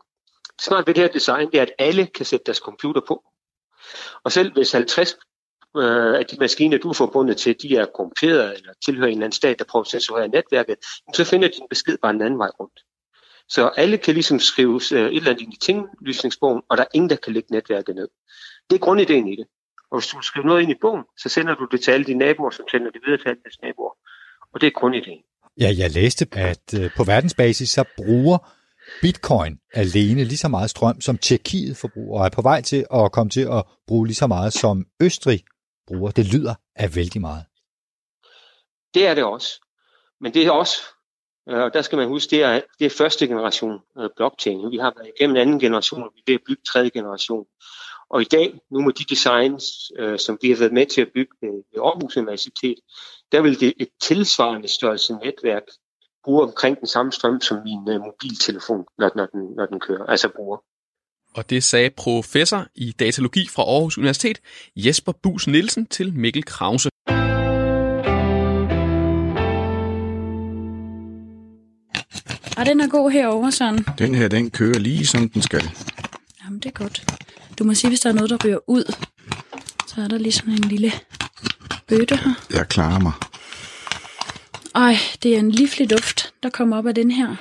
Smart 0.61 0.87
ved 0.87 0.93
det 0.93 1.03
her 1.03 1.11
design, 1.11 1.51
det 1.51 1.57
er, 1.57 1.61
at 1.61 1.71
alle 1.79 2.05
kan 2.05 2.25
sætte 2.25 2.43
deres 2.45 2.57
computer 2.57 3.01
på. 3.07 3.23
Og 4.23 4.31
selv 4.31 4.53
hvis 4.53 4.71
50 4.71 5.17
øh, 5.77 6.15
af 6.19 6.25
de 6.25 6.37
maskiner, 6.39 6.77
du 6.77 6.89
er 6.89 6.93
forbundet 6.93 7.37
til, 7.37 7.55
de 7.61 7.75
er 7.75 7.85
korrumperet 7.85 8.57
eller 8.57 8.73
tilhører 8.85 9.07
en 9.07 9.11
eller 9.11 9.25
anden 9.25 9.35
stat, 9.35 9.59
der 9.59 9.65
prøver 9.65 9.83
at 9.83 9.89
censurere 9.89 10.27
netværket, 10.27 10.75
så 11.15 11.25
finder 11.25 11.47
din 11.47 11.67
besked 11.69 11.97
bare 11.97 12.11
en 12.11 12.21
anden 12.21 12.39
vej 12.39 12.49
rundt. 12.59 12.79
Så 13.49 13.67
alle 13.67 13.97
kan 13.97 14.13
ligesom 14.13 14.39
skrive 14.39 14.81
øh, 14.93 14.99
et 14.99 15.15
eller 15.15 15.29
andet 15.29 15.41
ind 15.41 15.53
i 15.53 15.59
tinglysningsbogen, 15.61 16.61
og 16.69 16.77
der 16.77 16.83
er 16.83 16.87
ingen, 16.93 17.09
der 17.09 17.15
kan 17.15 17.33
lægge 17.33 17.53
netværket 17.53 17.95
ned. 17.95 18.07
Det 18.69 18.75
er 18.75 18.79
grundideen 18.79 19.27
i 19.27 19.35
det. 19.35 19.47
Og 19.91 19.99
hvis 19.99 20.07
du 20.07 20.21
skriver 20.21 20.47
noget 20.47 20.61
ind 20.61 20.71
i 20.71 20.81
bogen, 20.81 21.03
så 21.17 21.29
sender 21.29 21.55
du 21.55 21.67
det 21.71 21.81
til 21.81 21.91
alle 21.91 22.05
dine 22.05 22.19
naboer, 22.19 22.49
som 22.49 22.65
sender 22.71 22.91
det 22.91 23.01
videre 23.05 23.21
til 23.21 23.29
alle 23.29 23.41
deres 23.43 23.61
naboer. 23.61 23.93
Og 24.53 24.61
det 24.61 24.67
er 24.67 24.71
grundideen. 24.71 25.21
Ja, 25.59 25.69
jeg 25.77 25.91
læste, 25.91 26.27
at 26.31 26.73
øh, 26.79 26.89
på 26.97 27.03
verdensbasis 27.03 27.69
så 27.69 27.83
bruger 27.97 28.37
bitcoin 29.01 29.59
alene 29.73 30.23
lige 30.23 30.37
så 30.37 30.47
meget 30.47 30.69
strøm, 30.69 31.01
som 31.01 31.17
Tjekkiet 31.17 31.77
forbruger, 31.77 32.19
og 32.19 32.25
er 32.25 32.29
på 32.29 32.41
vej 32.41 32.61
til 32.61 32.85
at 32.93 33.11
komme 33.11 33.29
til 33.29 33.41
at 33.41 33.63
bruge 33.87 34.07
lige 34.07 34.15
så 34.15 34.27
meget, 34.27 34.53
som 34.53 34.85
Østrig 35.01 35.43
bruger. 35.87 36.11
Det 36.11 36.33
lyder 36.33 36.55
af 36.75 36.95
vældig 36.95 37.21
meget. 37.21 37.45
Det 38.93 39.07
er 39.07 39.13
det 39.13 39.23
også. 39.23 39.61
Men 40.21 40.33
det 40.33 40.45
er 40.45 40.51
også, 40.51 40.77
øh, 41.49 41.59
og 41.59 41.73
der 41.73 41.81
skal 41.81 41.97
man 41.97 42.07
huske, 42.07 42.31
det 42.31 42.43
er, 42.43 42.61
det 42.79 42.85
er 42.85 42.89
første 42.97 43.27
generation 43.27 43.79
øh, 43.99 44.09
blockchain. 44.15 44.71
Vi 44.71 44.77
har 44.77 44.93
været 44.97 45.11
igennem 45.17 45.37
anden 45.37 45.59
generation, 45.59 46.03
og 46.03 46.11
vi 46.15 46.19
er 46.19 46.31
ved 46.31 46.35
at 46.35 46.45
bygge 46.47 46.61
tredje 46.71 46.89
generation. 46.89 47.45
Og 48.09 48.21
i 48.21 48.25
dag, 48.25 48.59
nu 48.71 48.81
med 48.81 48.93
de 48.93 49.03
designs, 49.03 49.63
øh, 49.99 50.19
som 50.19 50.37
vi 50.41 50.49
har 50.49 50.57
været 50.57 50.73
med 50.73 50.85
til 50.85 51.01
at 51.01 51.07
bygge 51.13 51.33
ved, 51.41 51.63
ved 51.71 51.81
Aarhus 51.81 52.17
Universitet, 52.17 52.75
der 53.31 53.41
vil 53.41 53.59
det 53.59 53.73
et 53.77 53.89
tilsvarende 54.01 54.67
størrelse 54.67 55.13
netværk 55.13 55.63
bruge 56.23 56.43
omkring 56.43 56.79
den 56.79 56.87
samme 56.87 57.11
strøm 57.11 57.41
som 57.41 57.57
min 57.63 57.89
øh, 57.89 58.01
mobiltelefon, 58.01 58.85
når, 58.97 59.11
når, 59.15 59.25
den, 59.25 59.41
når 59.57 59.65
den 59.65 59.79
kører, 59.79 60.05
altså 60.05 60.29
bruger. 60.35 60.57
Og 61.35 61.49
det 61.49 61.63
sagde 61.63 61.89
professor 61.89 62.65
i 62.75 62.91
datalogi 62.91 63.47
fra 63.47 63.63
Aarhus 63.63 63.97
Universitet, 63.97 64.41
Jesper 64.75 65.11
Bus 65.11 65.47
Nielsen 65.47 65.85
til 65.85 66.13
Mikkel 66.13 66.45
Krause. 66.45 66.89
Og 72.57 72.65
den 72.65 72.81
er 72.81 72.89
god 72.89 73.11
herovre, 73.11 73.51
Søren. 73.51 73.85
Den 73.97 74.15
her, 74.15 74.27
den 74.27 74.51
kører 74.51 74.79
lige 74.79 75.05
som 75.05 75.29
den 75.29 75.41
skal. 75.41 75.63
Jamen, 76.43 76.59
det 76.59 76.65
er 76.65 76.83
godt. 76.83 77.05
Du 77.59 77.63
må 77.63 77.73
sige, 77.73 77.89
hvis 77.89 77.99
der 77.99 78.09
er 78.09 78.13
noget, 78.13 78.29
der 78.29 78.37
ryger 78.45 78.69
ud. 78.69 78.95
Så 79.87 80.01
er 80.01 80.07
der 80.07 80.17
lige 80.17 80.31
sådan 80.31 80.53
en 80.53 80.59
lille 80.59 80.91
bøtte 81.87 82.17
her. 82.17 82.33
Jeg 82.49 82.67
klarer 82.67 82.99
mig. 82.99 83.11
Ej, 84.75 84.95
det 85.23 85.35
er 85.35 85.39
en 85.39 85.51
livlig 85.51 85.89
duft, 85.89 86.33
der 86.43 86.49
kommer 86.49 86.77
op 86.77 86.87
af 86.87 86.95
den 86.95 87.11
her. 87.11 87.35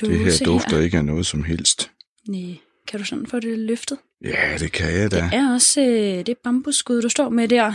Det 0.00 0.18
her 0.18 0.44
dufter 0.44 0.78
ikke 0.78 0.98
af 0.98 1.04
noget 1.04 1.26
som 1.26 1.44
helst. 1.44 1.90
Nej, 2.28 2.56
kan 2.88 3.00
du 3.00 3.06
sådan 3.06 3.26
få 3.26 3.40
det 3.40 3.58
løftet? 3.58 3.98
Ja, 4.24 4.56
det 4.58 4.72
kan 4.72 4.92
jeg 4.92 5.10
da. 5.10 5.16
Det 5.16 5.34
er 5.34 5.52
også 5.54 5.80
øh, 5.80 6.26
det 6.26 6.38
bambusskud, 6.38 7.02
du 7.02 7.08
står 7.08 7.28
med 7.28 7.48
der. 7.48 7.72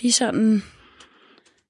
De 0.00 0.08
er 0.08 0.12
sådan... 0.12 0.62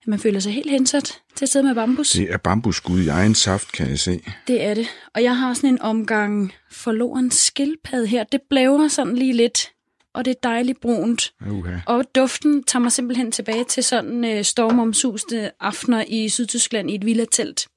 at 0.03 0.09
Man 0.09 0.19
føler 0.19 0.41
sig 0.41 0.53
helt 0.53 0.71
hensat 0.71 1.23
til 1.35 1.45
at 1.45 1.49
sidde 1.49 1.67
med 1.67 1.75
bambus. 1.75 2.11
Det 2.11 2.33
er 2.33 2.37
bambusskud 2.37 3.01
i 3.01 3.09
egen 3.09 3.35
saft, 3.35 3.73
kan 3.73 3.89
jeg 3.91 3.99
se. 3.99 4.21
Det 4.47 4.63
er 4.65 4.75
det. 4.75 4.87
Og 5.15 5.23
jeg 5.23 5.37
har 5.37 5.55
sådan 5.55 5.71
en 5.71 5.83
omgang 5.83 6.53
forloren 6.71 7.31
skildpadde 7.31 8.07
her. 8.07 8.25
Det 8.25 8.41
blæver 8.51 8.89
sådan 8.89 9.17
lige 9.17 9.33
lidt, 9.33 9.73
og 10.15 10.25
det 10.25 10.31
er 10.31 10.41
dejligt 10.43 10.81
brunt. 10.81 11.33
Okay. 11.51 11.81
Og 11.87 12.05
duften 12.15 12.65
tager 12.65 12.83
mig 12.83 12.93
simpelthen 12.93 13.33
tilbage 13.33 13.65
til 13.65 13.85
sådan 13.85 14.25
øh, 14.25 14.45
stormomsuste 14.45 15.51
aftener 15.61 16.05
i 16.09 16.29
Sydtyskland 16.29 16.91
i 16.91 16.95
et 16.95 17.07
villatelt. 17.07 17.69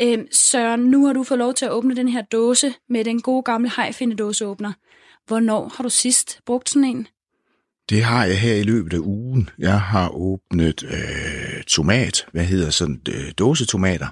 Øhm, 0.00 0.26
Søren, 0.32 0.80
nu 0.80 1.06
har 1.06 1.12
du 1.12 1.22
fået 1.22 1.38
lov 1.38 1.54
til 1.54 1.64
at 1.64 1.72
åbne 1.72 1.96
den 1.96 2.08
her 2.08 2.22
dåse 2.22 2.74
med 2.88 3.04
den 3.04 3.22
gode 3.22 3.42
gamle 3.42 3.70
hejfinde 3.76 4.16
dåseåbner. 4.16 4.72
Hvornår 5.26 5.72
har 5.76 5.82
du 5.82 5.90
sidst 5.90 6.40
brugt 6.46 6.68
sådan 6.70 6.84
en? 6.84 7.06
Det 7.90 8.04
har 8.04 8.24
jeg 8.24 8.40
her 8.40 8.54
i 8.54 8.62
løbet 8.62 8.94
af 8.94 8.98
ugen. 8.98 9.48
Jeg 9.58 9.80
har 9.80 10.08
åbnet 10.08 10.82
øh, 10.90 11.62
tomat. 11.66 12.26
Hvad 12.32 12.44
hedder 12.44 12.70
sådan 12.70 13.00
øh, 13.08 13.32
dåsetomater? 13.38 14.06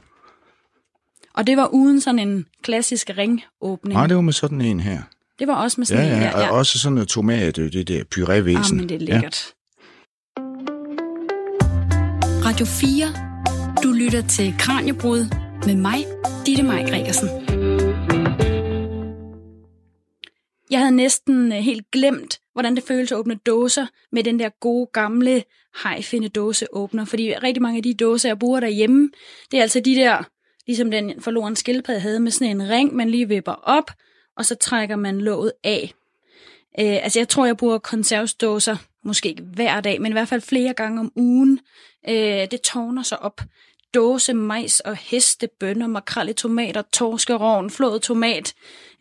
Og 1.35 1.47
det 1.47 1.57
var 1.57 1.67
uden 1.67 2.01
sådan 2.01 2.19
en 2.19 2.47
klassisk 2.63 3.11
ringåbning. 3.19 3.95
Nej, 3.95 4.07
det 4.07 4.17
var 4.17 4.23
med 4.23 4.33
sådan 4.33 4.61
en 4.61 4.81
her. 4.81 5.03
det 5.39 5.49
var 5.49 5.55
også 5.55 5.81
med 5.81 5.87
Ja, 5.91 5.97
sådan 5.97 6.13
en 6.17 6.23
ja, 6.23 6.29
her. 6.39 6.49
og 6.49 6.59
også 6.59 6.79
sådan 6.79 6.95
noget 6.95 7.09
tomat, 7.09 7.59
øh, 7.59 7.73
det 7.73 7.89
der 7.89 7.99
ah, 8.01 8.05
purévæsen. 8.15 8.75
men 8.75 8.89
det 8.89 8.95
er 8.95 8.99
lækkert. 9.07 9.47
Radio 12.45 12.67
4. 12.67 13.07
Du 13.83 13.93
lytter 13.93 14.23
til 14.29 14.55
Kranjebrud 14.59 15.27
med 15.67 15.77
mig, 15.77 16.05
Ditte 16.47 16.63
Maj 16.63 16.83
Gregersen. 16.83 17.29
Jeg 20.75 20.83
havde 20.83 20.97
næsten 20.97 21.53
øh, 21.53 21.59
helt 21.59 21.91
glemt, 21.91 22.41
hvordan 22.53 22.77
det 22.77 22.85
føles 22.85 23.13
at 23.13 23.19
åbne 23.19 23.35
dåser 23.35 23.87
med 24.13 24.25
den 24.25 24.39
der 24.39 24.49
gode 24.49 24.87
gamle 24.93 25.45
hejfinde 25.83 26.29
dåseåbner. 26.29 27.05
Fordi 27.05 27.35
rigtig 27.35 27.63
mange 27.63 27.77
af 27.77 27.83
de 27.83 27.95
dåser, 27.95 28.29
jeg 28.29 28.39
bruger 28.39 28.61
derhjemme, 28.61 29.11
det 29.51 29.59
er 29.59 29.63
altså 29.63 29.81
de 29.81 29.95
der, 29.95 30.23
ligesom 30.67 30.91
den 30.91 31.21
forloren 31.21 31.57
skildpadde 31.57 32.01
havde 32.01 32.21
med 32.21 32.31
sådan 32.31 32.61
en 32.61 32.69
ring, 32.71 32.95
man 32.95 33.11
lige 33.11 33.29
vipper 33.29 33.53
op, 33.53 33.91
og 34.37 34.45
så 34.45 34.55
trækker 34.55 34.97
man 34.97 35.21
låget 35.21 35.53
af. 35.65 35.93
Øh, 36.81 37.05
altså 37.05 37.19
jeg 37.19 37.29
tror, 37.29 37.47
jeg 37.47 37.57
bruger 37.57 37.79
konservsdåser, 37.79 38.77
måske 39.05 39.29
ikke 39.29 39.43
hver 39.43 39.81
dag, 39.81 40.01
men 40.01 40.13
i 40.13 40.13
hvert 40.13 40.29
fald 40.29 40.41
flere 40.41 40.75
gange 40.75 41.01
om 41.01 41.13
ugen. 41.17 41.61
Øh, 42.09 42.47
det 42.51 42.61
tårner 42.61 43.03
sig 43.03 43.23
op. 43.23 43.41
Dåse, 43.95 44.35
majs 44.35 44.81
og 44.81 44.97
hestebønner, 44.97 45.87
makrel 45.87 46.29
i 46.29 46.33
tomater, 46.33 46.83
torskerovn, 46.93 47.71
flået 47.71 48.03
tomat. 48.03 48.55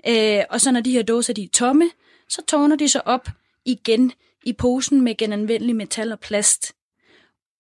Øh, 0.08 0.44
og 0.50 0.62
så 0.62 0.72
når 0.72 0.82
de 0.82 0.92
her 0.92 1.04
dåser 1.04 1.34
de 1.34 1.44
er 1.44 1.50
tomme, 1.54 1.90
så 2.30 2.42
tårner 2.48 2.76
de 2.76 2.90
sig 2.90 3.08
op 3.08 3.30
igen 3.66 4.12
i 4.46 4.54
posen 4.54 5.02
med 5.02 5.18
genanvendelig 5.18 5.76
metal 5.76 6.12
og 6.12 6.20
plast. 6.20 6.76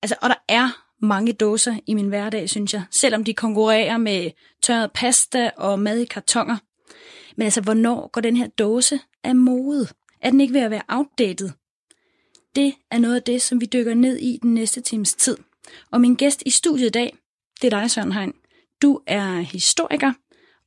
Altså, 0.01 0.15
og 0.21 0.29
der 0.29 0.36
er 0.49 0.84
mange 1.06 1.34
dåser 1.34 1.75
i 1.86 1.93
min 1.93 2.08
hverdag, 2.08 2.49
synes 2.49 2.73
jeg, 2.73 2.84
selvom 2.91 3.23
de 3.23 3.34
konkurrerer 3.34 3.97
med 3.97 4.32
tørret 4.62 4.91
pasta 4.91 5.51
og 5.58 5.79
mad 5.79 5.97
i 5.97 6.06
kartonger. 6.06 6.58
Men 7.36 7.45
altså, 7.45 7.62
hvornår 7.62 8.08
går 8.08 8.21
den 8.21 8.38
her 8.38 8.47
dåse 8.47 8.99
af 9.23 9.36
mode? 9.36 9.88
Er 10.21 10.29
den 10.29 10.41
ikke 10.41 10.53
ved 10.53 10.62
at 10.62 10.71
være 10.71 10.82
outdated? 10.88 11.49
Det 12.56 12.73
er 12.91 12.97
noget 12.97 13.15
af 13.15 13.23
det, 13.23 13.41
som 13.41 13.62
vi 13.62 13.65
dykker 13.65 13.93
ned 13.93 14.17
i 14.17 14.39
den 14.41 14.53
næste 14.53 14.82
times 14.82 15.13
tid. 15.13 15.38
Og 15.91 16.01
min 16.01 16.15
gæst 16.15 16.43
i 16.45 16.49
studiet 16.49 16.88
i 16.88 16.89
dag, 16.89 17.17
det 17.62 17.73
er 17.73 17.79
dig, 17.79 17.91
Søren 17.91 18.12
Hein. 18.12 18.34
Du 18.82 18.99
er 19.08 19.39
historiker, 19.39 20.13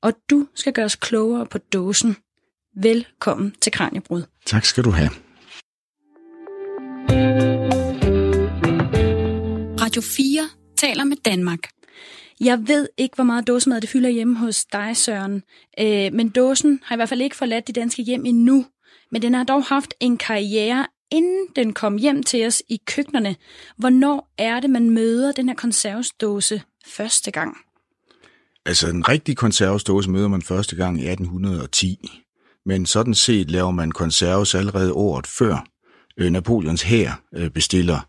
og 0.07 0.13
du 0.31 0.47
skal 0.55 0.73
gøre 0.73 0.85
os 0.85 0.97
klogere 0.97 1.47
på 1.47 1.59
dåsen. 1.59 2.17
Velkommen 2.77 3.55
til 3.61 3.73
Kranjebrud. 3.73 4.23
Tak 4.47 4.65
skal 4.65 4.85
du 4.85 4.91
have. 4.91 5.11
Radio 9.81 10.03
4 10.03 10.49
taler 10.77 11.05
med 11.05 11.17
Danmark. 11.17 11.59
Jeg 12.41 12.69
ved 12.69 12.89
ikke, 12.97 13.15
hvor 13.15 13.25
meget 13.25 13.47
dåsemad 13.47 13.81
det 13.81 13.89
fylder 13.89 14.09
hjemme 14.09 14.39
hos 14.39 14.65
dig, 14.65 14.97
Søren. 14.97 15.43
Øh, 15.81 16.13
men 16.13 16.29
dåsen 16.29 16.81
har 16.85 16.95
i 16.95 16.99
hvert 16.99 17.09
fald 17.09 17.21
ikke 17.21 17.37
forladt 17.37 17.69
de 17.69 17.73
danske 17.73 18.03
hjem 18.03 18.27
endnu. 18.27 18.67
Men 19.11 19.23
den 19.23 19.35
har 19.35 19.45
dog 19.45 19.65
haft 19.65 19.95
en 20.01 20.17
karriere, 20.17 20.87
inden 21.11 21.47
den 21.57 21.73
kom 21.73 21.97
hjem 21.97 22.23
til 22.23 22.47
os 22.47 22.63
i 22.69 22.81
køkkenerne. 22.87 23.37
Hvornår 23.77 24.33
er 24.39 24.61
det, 24.61 24.71
man 24.71 24.91
møder 24.91 25.33
den 25.33 25.49
her 25.49 25.57
konservesdåse 25.57 26.63
første 26.87 27.31
gang? 27.31 27.66
Altså, 28.67 28.89
en 28.89 29.09
rigtig 29.09 29.37
konservesdåse 29.37 30.11
møder 30.11 30.29
man 30.29 30.43
første 30.43 30.77
gang 30.77 31.01
i 31.01 31.09
1810. 31.09 32.23
Men 32.67 32.87
sådan 32.87 33.15
set 33.15 33.51
laver 33.51 33.71
man 33.71 33.93
konserves 33.93 34.55
allerede 34.55 34.93
året 34.93 35.27
før. 35.27 35.67
Øh, 36.19 36.31
Napoleons 36.31 36.83
hær 36.83 37.23
øh, 37.37 37.51
bestiller 37.51 38.01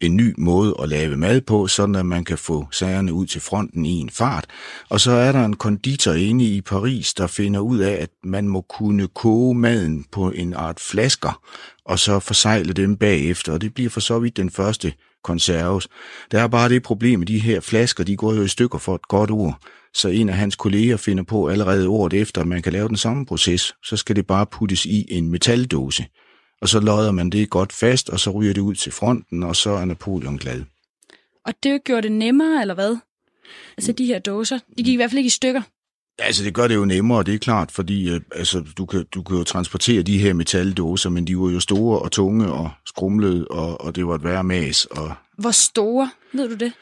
en 0.00 0.16
ny 0.16 0.34
måde 0.38 0.74
at 0.82 0.88
lave 0.88 1.16
mad 1.16 1.40
på, 1.40 1.66
sådan 1.66 1.94
at 1.94 2.06
man 2.06 2.24
kan 2.24 2.38
få 2.38 2.66
sagerne 2.70 3.12
ud 3.12 3.26
til 3.26 3.40
fronten 3.40 3.86
i 3.86 3.92
en 3.92 4.10
fart. 4.10 4.46
Og 4.88 5.00
så 5.00 5.12
er 5.12 5.32
der 5.32 5.44
en 5.44 5.56
konditor 5.56 6.12
inde 6.12 6.44
i 6.44 6.60
Paris, 6.60 7.14
der 7.14 7.26
finder 7.26 7.60
ud 7.60 7.78
af, 7.78 7.92
at 7.92 8.10
man 8.24 8.48
må 8.48 8.60
kunne 8.60 9.08
koge 9.08 9.54
maden 9.54 10.04
på 10.12 10.30
en 10.30 10.54
art 10.54 10.80
flasker, 10.80 11.42
og 11.84 11.98
så 11.98 12.18
forsegle 12.18 12.72
dem 12.72 12.96
bagefter, 12.96 13.52
og 13.52 13.60
det 13.60 13.74
bliver 13.74 13.90
for 13.90 14.00
så 14.00 14.18
vidt 14.18 14.36
den 14.36 14.50
første 14.50 14.92
konserves. 15.24 15.88
Der 16.30 16.42
er 16.42 16.48
bare 16.48 16.68
det 16.68 16.82
problem, 16.82 17.18
med 17.18 17.26
de 17.26 17.38
her 17.38 17.60
flasker, 17.60 18.04
de 18.04 18.16
går 18.16 18.34
jo 18.34 18.42
i 18.42 18.48
stykker 18.48 18.78
for 18.78 18.94
et 18.94 19.08
godt 19.08 19.30
ord. 19.30 19.60
Så 19.94 20.08
en 20.08 20.28
af 20.28 20.34
hans 20.34 20.56
kolleger 20.56 20.96
finder 20.96 21.24
på 21.24 21.48
allerede 21.48 21.88
året 21.88 22.14
efter, 22.14 22.40
at 22.40 22.46
man 22.46 22.62
kan 22.62 22.72
lave 22.72 22.88
den 22.88 22.96
samme 22.96 23.26
proces. 23.26 23.74
Så 23.84 23.96
skal 23.96 24.16
det 24.16 24.26
bare 24.26 24.46
puttes 24.46 24.86
i 24.86 25.06
en 25.08 25.30
metaldåse. 25.30 26.06
Og 26.60 26.68
så 26.68 26.80
lodder 26.80 27.10
man 27.12 27.30
det 27.30 27.50
godt 27.50 27.72
fast, 27.72 28.10
og 28.10 28.20
så 28.20 28.30
ryger 28.30 28.54
det 28.54 28.60
ud 28.60 28.74
til 28.74 28.92
fronten, 28.92 29.42
og 29.42 29.56
så 29.56 29.70
er 29.70 29.84
Napoleon 29.84 30.36
glad. 30.38 30.62
Og 31.46 31.54
det 31.62 31.84
gjorde 31.84 32.02
det 32.02 32.12
nemmere, 32.12 32.60
eller 32.60 32.74
hvad? 32.74 32.96
Altså 33.76 33.92
de 33.92 34.06
her 34.06 34.18
dåser, 34.18 34.58
de 34.78 34.82
gik 34.82 34.92
i 34.92 34.96
hvert 34.96 35.10
fald 35.10 35.18
ikke 35.18 35.26
i 35.26 35.30
stykker. 35.30 35.62
Altså, 36.18 36.44
det 36.44 36.54
gør 36.54 36.68
det 36.68 36.74
jo 36.74 36.84
nemmere, 36.84 37.22
det 37.22 37.34
er 37.34 37.38
klart, 37.38 37.70
fordi 37.70 38.10
øh, 38.10 38.20
altså, 38.34 38.64
du, 38.78 38.86
kan, 38.86 39.06
du 39.14 39.22
kan 39.22 39.36
jo 39.36 39.44
transportere 39.44 40.02
de 40.02 40.18
her 40.18 40.32
metaldåser, 40.32 41.10
men 41.10 41.26
de 41.26 41.38
var 41.38 41.50
jo 41.50 41.60
store 41.60 41.98
og 41.98 42.12
tunge 42.12 42.52
og 42.52 42.70
skrumlede, 42.86 43.48
og, 43.48 43.80
og 43.80 43.96
det 43.96 44.06
var 44.06 44.14
et 44.14 44.24
værre 44.24 44.44
mas. 44.44 44.84
Og, 44.84 45.14
Hvor 45.38 45.50
store, 45.50 46.10
ved 46.32 46.48
du 46.48 46.54
det? 46.54 46.72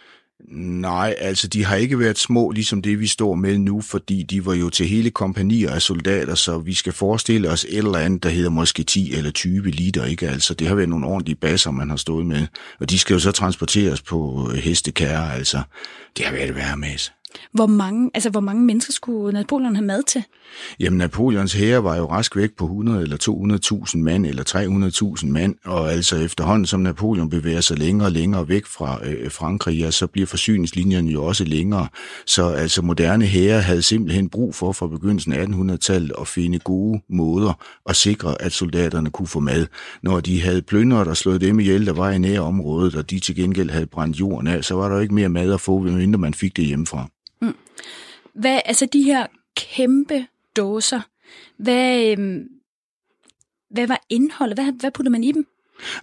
Nej, 0.80 1.14
altså, 1.18 1.48
de 1.48 1.64
har 1.64 1.76
ikke 1.76 1.98
været 1.98 2.18
små, 2.18 2.50
ligesom 2.50 2.82
det, 2.82 3.00
vi 3.00 3.06
står 3.06 3.34
med 3.34 3.58
nu, 3.58 3.80
fordi 3.80 4.22
de 4.22 4.46
var 4.46 4.54
jo 4.54 4.70
til 4.70 4.86
hele 4.88 5.10
kompanier 5.10 5.70
af 5.70 5.82
soldater, 5.82 6.34
så 6.34 6.58
vi 6.58 6.74
skal 6.74 6.92
forestille 6.92 7.50
os 7.50 7.64
et 7.64 7.78
eller 7.78 7.98
andet, 7.98 8.22
der 8.22 8.28
hedder 8.28 8.50
måske 8.50 8.82
10 8.82 9.14
eller 9.14 9.30
20 9.30 9.70
liter, 9.70 10.04
ikke? 10.04 10.28
Altså, 10.28 10.54
det 10.54 10.66
har 10.66 10.74
været 10.74 10.88
nogle 10.88 11.06
ordentlige 11.06 11.36
baser, 11.36 11.70
man 11.70 11.90
har 11.90 11.96
stået 11.96 12.26
med, 12.26 12.46
og 12.80 12.90
de 12.90 12.98
skal 12.98 13.14
jo 13.14 13.20
så 13.20 13.32
transporteres 13.32 14.02
på 14.02 14.50
øh, 14.52 14.58
hestekære, 14.58 15.34
altså. 15.34 15.62
Det 16.16 16.24
har 16.26 16.32
været 16.32 16.48
et 16.48 16.54
værre 16.54 16.76
mas. 16.76 17.12
Hvor 17.52 17.66
mange, 17.66 18.10
altså, 18.14 18.30
hvor 18.30 18.40
mange 18.40 18.64
mennesker 18.64 18.92
skulle 18.92 19.32
Napoleon 19.32 19.76
have 19.76 19.86
mad 19.86 20.02
til? 20.02 20.22
Jamen, 20.80 20.98
Napoleons 20.98 21.52
hære 21.52 21.84
var 21.84 21.96
jo 21.96 22.10
rask 22.10 22.36
væk 22.36 22.50
på 22.56 22.64
100 22.64 23.02
eller 23.02 23.16
200.000 23.86 23.98
mand, 23.98 24.26
eller 24.26 25.16
300.000 25.20 25.26
mand, 25.26 25.54
og 25.64 25.92
altså 25.92 26.16
efterhånden, 26.16 26.66
som 26.66 26.80
Napoleon 26.80 27.30
bevæger 27.30 27.60
sig 27.60 27.78
længere 27.78 28.08
og 28.08 28.12
længere 28.12 28.48
væk 28.48 28.66
fra 28.66 29.06
øh, 29.06 29.30
Frankrig, 29.30 29.78
ja, 29.78 29.90
så 29.90 30.06
bliver 30.06 30.26
forsyningslinjerne 30.26 31.10
jo 31.10 31.24
også 31.24 31.44
længere. 31.44 31.88
Så 32.26 32.48
altså 32.48 32.82
moderne 32.82 33.26
hære 33.26 33.60
havde 33.60 33.82
simpelthen 33.82 34.28
brug 34.28 34.54
for 34.54 34.72
fra 34.72 34.86
begyndelsen 34.86 35.32
af 35.32 35.44
1800-tallet 35.44 36.12
at 36.20 36.28
finde 36.28 36.58
gode 36.58 37.00
måder 37.10 37.52
at 37.88 37.96
sikre, 37.96 38.42
at 38.42 38.52
soldaterne 38.52 39.10
kunne 39.10 39.28
få 39.28 39.40
mad. 39.40 39.66
Når 40.02 40.20
de 40.20 40.40
havde 40.40 40.62
plyndret 40.62 41.08
og 41.08 41.16
slået 41.16 41.40
dem 41.40 41.60
ihjel, 41.60 41.86
der 41.86 41.92
var 41.92 42.10
i 42.10 42.18
nære 42.18 42.40
området, 42.40 42.94
og 42.94 43.10
de 43.10 43.18
til 43.18 43.36
gengæld 43.36 43.70
havde 43.70 43.86
brændt 43.86 44.20
jorden 44.20 44.46
af, 44.46 44.64
så 44.64 44.74
var 44.74 44.88
der 44.88 44.94
jo 44.94 45.00
ikke 45.00 45.14
mere 45.14 45.28
mad 45.28 45.52
at 45.52 45.60
få, 45.60 45.78
medmindre 45.78 46.18
man 46.18 46.34
fik 46.34 46.56
det 46.56 46.64
hjemmefra. 46.64 47.08
Hvad, 48.34 48.60
altså 48.64 48.86
de 48.92 49.02
her 49.02 49.26
kæmpe 49.56 50.26
dåser, 50.56 51.00
hvad, 51.58 52.04
øhm, 52.04 52.48
hvad 53.70 53.86
var 53.86 54.00
indholdet? 54.10 54.56
Hvad, 54.56 54.72
hvad 54.80 54.90
puttede 54.90 55.12
man 55.12 55.24
i 55.24 55.32
dem? 55.32 55.46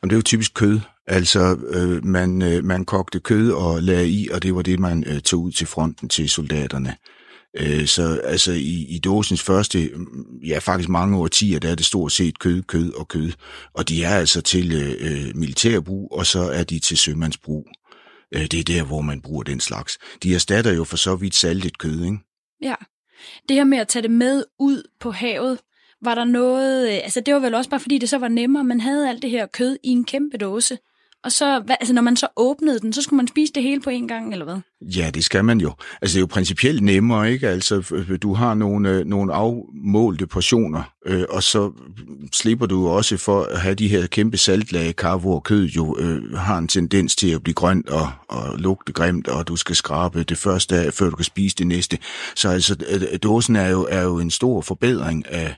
Jamen, 0.01 0.09
det 0.09 0.15
er 0.15 0.17
jo 0.17 0.21
typisk 0.21 0.53
kød. 0.53 0.79
Altså, 1.07 1.57
øh, 1.69 2.05
man, 2.05 2.41
øh, 2.41 2.63
man 2.63 2.85
kogte 2.85 3.19
kød 3.19 3.51
og 3.51 3.83
lagde 3.83 4.09
i, 4.09 4.29
og 4.29 4.43
det 4.43 4.55
var 4.55 4.61
det, 4.61 4.79
man 4.79 5.03
øh, 5.07 5.21
tog 5.21 5.41
ud 5.41 5.51
til 5.51 5.67
fronten 5.67 6.09
til 6.09 6.29
soldaterne. 6.29 6.95
Øh, 7.57 7.85
så 7.85 8.19
altså 8.23 8.51
i, 8.51 8.85
i 8.89 8.99
dåsens 8.99 9.41
første, 9.41 9.89
mm, 9.95 10.39
ja 10.45 10.57
faktisk 10.57 10.89
mange 10.89 11.17
årtier, 11.17 11.59
der 11.59 11.71
er 11.71 11.75
det 11.75 11.85
stort 11.85 12.11
set 12.11 12.39
kød, 12.39 12.61
kød 12.61 12.93
og 12.93 13.07
kød. 13.07 13.31
Og 13.73 13.89
de 13.89 14.03
er 14.03 14.15
altså 14.15 14.41
til 14.41 14.71
øh, 14.71 14.95
øh 14.99 15.35
militærbrug, 15.35 16.11
og 16.11 16.25
så 16.25 16.39
er 16.39 16.63
de 16.63 16.79
til 16.79 16.97
sømandsbrug. 16.97 17.67
Øh, 18.31 18.41
det 18.41 18.59
er 18.59 18.63
der, 18.63 18.83
hvor 18.83 19.01
man 19.01 19.21
bruger 19.21 19.43
den 19.43 19.59
slags. 19.59 19.97
De 20.23 20.35
erstatter 20.35 20.73
jo 20.73 20.83
for 20.83 20.97
så 20.97 21.15
vidt 21.15 21.35
saltet 21.35 21.77
kød, 21.77 22.03
ikke? 22.03 22.17
Ja. 22.61 22.75
Det 23.49 23.55
her 23.55 23.63
med 23.63 23.77
at 23.77 23.87
tage 23.87 24.03
det 24.03 24.11
med 24.11 24.43
ud 24.59 24.83
på 24.99 25.11
havet, 25.11 25.59
var 26.01 26.15
der 26.15 26.23
noget... 26.23 26.87
Øh, 26.89 26.95
altså, 27.03 27.19
det 27.19 27.33
var 27.33 27.39
vel 27.39 27.53
også 27.53 27.69
bare, 27.69 27.79
fordi 27.79 27.97
det 27.97 28.09
så 28.09 28.17
var 28.17 28.27
nemmere. 28.27 28.63
Man 28.63 28.81
havde 28.81 29.09
alt 29.09 29.21
det 29.21 29.29
her 29.29 29.45
kød 29.45 29.77
i 29.83 29.89
en 29.89 30.05
kæmpe 30.05 30.37
dåse. 30.37 30.77
Og 31.25 31.31
så, 31.31 31.59
hvad, 31.65 31.75
altså, 31.79 31.93
når 31.93 32.01
man 32.01 32.15
så 32.15 32.27
åbnede 32.37 32.79
den, 32.79 32.93
så 32.93 33.01
skulle 33.01 33.17
man 33.17 33.27
spise 33.27 33.53
det 33.53 33.63
hele 33.63 33.81
på 33.81 33.89
en 33.89 34.07
gang, 34.07 34.31
eller 34.31 34.45
hvad? 34.45 34.57
Ja, 34.81 35.09
det 35.13 35.23
skal 35.23 35.45
man 35.45 35.59
jo. 35.59 35.73
Altså, 36.01 36.13
det 36.13 36.19
er 36.19 36.21
jo 36.21 36.25
principielt 36.25 36.83
nemmere, 36.83 37.31
ikke? 37.31 37.47
Altså, 37.47 38.03
du 38.21 38.33
har 38.33 38.53
nogle, 38.53 38.89
øh, 38.89 39.05
nogle 39.05 39.33
afmålte 39.33 40.27
portioner, 40.27 40.83
øh, 41.05 41.23
og 41.29 41.43
så 41.43 41.71
slipper 42.33 42.65
du 42.65 42.87
også 42.87 43.17
for 43.17 43.43
at 43.43 43.61
have 43.61 43.75
de 43.75 43.87
her 43.87 44.07
kæmpe 44.07 44.37
saltlagekar, 44.37 45.17
hvor 45.17 45.39
kød 45.39 45.65
jo 45.65 45.97
øh, 45.99 46.33
har 46.33 46.57
en 46.57 46.67
tendens 46.67 47.15
til 47.15 47.29
at 47.29 47.43
blive 47.43 47.53
grønt 47.53 47.89
og, 47.89 48.09
og 48.29 48.59
lugte 48.59 48.93
grimt, 48.93 49.27
og 49.27 49.47
du 49.47 49.55
skal 49.55 49.75
skrabe 49.75 50.23
det 50.23 50.37
første 50.37 50.75
af, 50.75 50.93
før 50.93 51.09
du 51.09 51.15
kan 51.15 51.25
spise 51.25 51.55
det 51.55 51.67
næste. 51.67 51.97
Så 52.35 52.49
altså, 52.49 52.75
dåsen 53.23 53.55
er 53.55 53.69
jo, 53.69 53.87
er 53.89 54.01
jo 54.01 54.19
en 54.19 54.31
stor 54.31 54.61
forbedring 54.61 55.25
af 55.29 55.55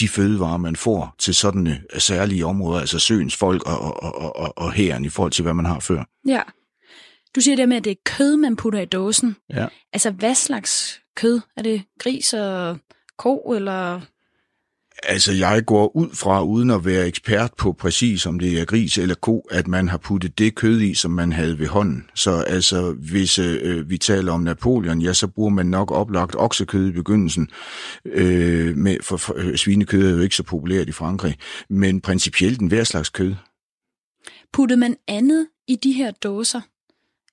de 0.00 0.08
fødevarer, 0.08 0.56
man 0.56 0.76
får 0.76 1.14
til 1.18 1.34
sådanne 1.34 1.82
særlige 1.98 2.46
områder, 2.46 2.80
altså 2.80 2.98
søens 2.98 3.36
folk 3.36 3.62
og, 3.66 3.78
og, 3.78 4.02
og, 4.02 4.36
og, 4.36 4.58
og 4.58 4.72
hæren 4.72 5.04
i 5.04 5.08
forhold 5.08 5.32
til, 5.32 5.42
hvad 5.42 5.54
man 5.54 5.66
har 5.66 5.80
før. 5.80 6.04
Ja. 6.26 6.42
Du 7.34 7.40
siger 7.40 7.56
det 7.56 7.68
med, 7.68 7.76
at 7.76 7.84
det 7.84 7.90
er 7.90 8.00
kød, 8.04 8.36
man 8.36 8.56
putter 8.56 8.80
i 8.80 8.84
dåsen. 8.84 9.36
Ja. 9.50 9.66
Altså, 9.92 10.10
hvad 10.10 10.34
slags 10.34 11.00
kød? 11.16 11.40
Er 11.56 11.62
det 11.62 11.82
gris 11.98 12.32
og 12.32 12.78
ko, 13.18 13.38
eller... 13.38 14.00
Altså, 15.02 15.32
jeg 15.32 15.64
går 15.66 15.96
ud 15.96 16.08
fra, 16.14 16.42
uden 16.42 16.70
at 16.70 16.84
være 16.84 17.06
ekspert 17.06 17.50
på 17.58 17.72
præcis, 17.72 18.26
om 18.26 18.38
det 18.38 18.60
er 18.60 18.64
gris 18.64 18.98
eller 18.98 19.14
ko, 19.14 19.46
at 19.50 19.68
man 19.68 19.88
har 19.88 19.98
puttet 19.98 20.38
det 20.38 20.54
kød 20.54 20.80
i, 20.80 20.94
som 20.94 21.10
man 21.10 21.32
havde 21.32 21.58
ved 21.58 21.66
hånden. 21.66 22.10
Så 22.14 22.40
altså, 22.40 22.92
hvis 22.92 23.38
øh, 23.38 23.90
vi 23.90 23.98
taler 23.98 24.32
om 24.32 24.40
Napoleon, 24.40 25.02
ja, 25.02 25.12
så 25.12 25.26
bruger 25.26 25.50
man 25.50 25.66
nok 25.66 25.90
oplagt 25.90 26.36
oksekød 26.38 26.88
i 26.88 26.92
begyndelsen. 26.92 27.48
Øh, 28.04 28.76
med, 28.76 28.96
for, 29.02 29.16
for 29.16 29.34
øh, 29.36 29.56
svinekød 29.56 30.06
er 30.06 30.16
jo 30.16 30.20
ikke 30.20 30.36
så 30.36 30.42
populært 30.42 30.88
i 30.88 30.92
Frankrig, 30.92 31.36
men 31.70 32.00
principielt 32.00 32.60
en 32.60 32.68
hver 32.68 32.84
slags 32.84 33.08
kød. 33.08 33.34
Puttede 34.52 34.80
man 34.80 34.96
andet 35.08 35.46
i 35.68 35.76
de 35.76 35.92
her 35.92 36.10
dåser? 36.10 36.60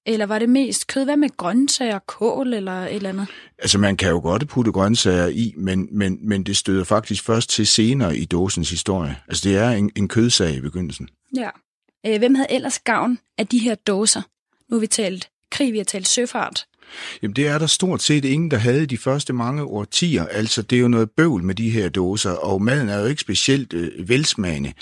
Eller 0.06 0.26
var 0.26 0.40
det 0.40 0.50
mest 0.50 0.88
kød? 0.88 1.04
Hvad 1.04 1.18
med 1.18 1.38
grøntsager, 1.38 2.00
kål 2.00 2.54
eller 2.54 2.72
et 2.72 2.96
eller 2.96 3.10
andet? 3.10 3.28
Altså, 3.58 3.78
man 3.78 3.98
kan 3.98 4.10
jo 4.10 4.20
godt 4.20 4.48
putte 4.48 4.72
grøntsager 4.72 5.28
i, 5.28 5.54
men, 5.58 5.88
men, 5.92 6.20
men 6.22 6.44
det 6.44 6.58
støder 6.58 6.84
faktisk 6.84 7.24
først 7.24 7.50
til 7.50 7.68
senere 7.68 8.18
i 8.18 8.26
dåsens 8.26 8.70
historie. 8.70 9.16
Altså, 9.28 9.50
det 9.50 9.58
er 9.58 9.70
en, 9.70 9.92
en 9.96 10.08
kødsag 10.08 10.56
i 10.56 10.62
begyndelsen. 10.62 11.10
Ja. 11.36 11.50
Øh, 12.06 12.18
hvem 12.18 12.36
havde 12.36 12.52
ellers 12.52 12.80
gavn 12.80 13.20
af 13.38 13.48
de 13.48 13.58
her 13.58 13.76
dåser? 13.76 14.22
Nu 14.70 14.76
har 14.76 14.80
vi 14.80 14.88
talt 14.88 15.30
krig, 15.52 15.74
vi 15.74 15.78
har 15.78 15.86
talt 15.86 16.08
søfart. 16.08 16.66
Jamen, 17.22 17.36
det 17.36 17.48
er 17.48 17.58
der 17.58 17.68
stort 17.68 18.02
set 18.02 18.26
ingen, 18.26 18.52
der 18.52 18.58
havde 18.58 18.86
de 18.86 18.98
første 18.98 19.34
mange 19.34 19.64
årtier. 19.64 20.26
Altså, 20.26 20.62
det 20.62 20.76
er 20.76 20.80
jo 20.80 20.88
noget 20.88 21.10
bøvl 21.18 21.44
med 21.44 21.56
de 21.56 21.70
her 21.70 21.90
dåser, 21.90 22.32
og 22.32 22.62
maden 22.62 22.90
er 22.90 23.00
jo 23.00 23.06
ikke 23.06 23.22
specielt 23.22 23.74
øh, 23.74 24.10
velsmagende. 24.10 24.74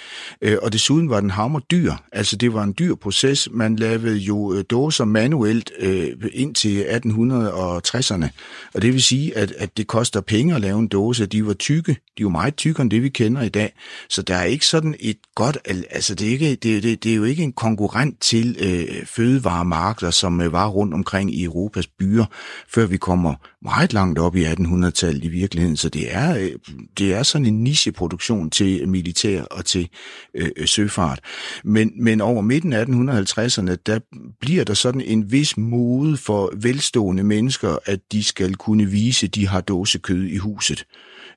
Øh, 0.42 0.58
og 0.62 0.74
desuden 0.74 1.10
var 1.10 1.20
den 1.20 1.30
hammer 1.30 1.60
dyr. 1.60 1.94
Altså, 2.12 2.36
det 2.36 2.54
var 2.54 2.64
en 2.64 2.76
dyr 2.80 2.96
proces. 2.96 3.50
Man 3.52 3.76
lavede 3.76 4.18
jo 4.18 4.54
øh, 4.54 4.64
dåser 4.70 5.06
manuelt 5.06 5.72
øh, 5.80 6.08
indtil 6.34 6.84
1860'erne. 6.84 8.28
Og 8.74 8.82
det 8.82 8.94
vil 8.94 9.02
sige, 9.04 9.38
at, 9.38 9.52
at 9.58 9.78
det 9.78 9.88
koster 9.88 10.22
penge 10.22 10.56
at 10.56 10.62
lave 10.62 10.80
en 10.80 10.88
dåse. 10.88 11.26
De 11.26 11.46
var 11.46 11.54
tykke. 11.54 11.98
De 12.18 12.24
var 12.24 12.30
meget 12.30 12.56
tykkere 12.56 12.82
end 12.82 12.92
det, 12.92 13.04
vi 13.04 13.10
kender 13.10 13.42
i 13.42 13.50
dag. 13.50 13.74
Så 14.10 14.22
der 14.22 14.36
er 14.36 14.44
ikke 14.44 14.66
sådan 14.66 14.96
et 15.00 15.18
godt... 15.36 15.58
Altså, 15.66 16.16
det 16.16 16.28
er, 16.28 16.32
ikke, 16.32 16.50
det, 16.56 16.84
det, 16.84 17.04
det 17.04 17.12
er 17.12 17.16
jo 17.16 17.24
ikke 17.24 17.44
en 17.44 17.54
konkurrent 17.54 18.22
til 18.22 18.58
øh, 18.60 19.06
fødevaremarkeder, 19.06 20.12
som 20.12 20.42
øh, 20.42 20.52
var 20.52 20.68
rundt 20.68 20.94
omkring 20.94 21.36
i 21.36 21.44
Europas 21.44 21.88
byer, 22.02 22.26
før 22.68 22.86
vi 22.86 22.98
kommer 22.98 23.34
meget 23.62 23.94
langt 23.94 24.20
op 24.20 24.36
i 24.36 24.46
1800-tallet 24.46 25.24
i 25.24 25.28
virkeligheden. 25.28 25.78
Så 25.78 25.90
det 25.90 26.16
er, 26.16 26.38
øh, 26.38 26.52
det 26.98 27.14
er 27.14 27.24
sådan 27.24 27.46
en 27.46 27.64
nicheproduktion 27.64 28.50
til 28.50 28.88
militær 28.88 29.44
og 29.44 29.66
til 29.66 29.90
øh, 30.36 30.50
øh, 30.58 30.68
søfart. 30.68 31.20
Men, 31.64 31.92
men 31.96 32.22
over 32.22 32.42
midten 32.42 32.74
af 32.74 32.86
1850'erne, 32.86 33.76
der 33.86 34.00
bliver 34.42 34.64
der 34.64 34.74
sådan 34.74 35.02
en 35.02 35.32
vis 35.32 35.58
mode 35.58 36.18
for 36.18 36.54
velstående 36.56 37.24
mennesker, 37.24 37.78
at 37.86 38.00
de 38.12 38.24
skal 38.24 38.56
kunne 38.56 38.86
vise, 38.86 39.26
at 39.26 39.36
de 39.36 39.48
har 39.48 39.62
dåsekød 39.62 40.24
i 40.26 40.38
huset. 40.38 40.86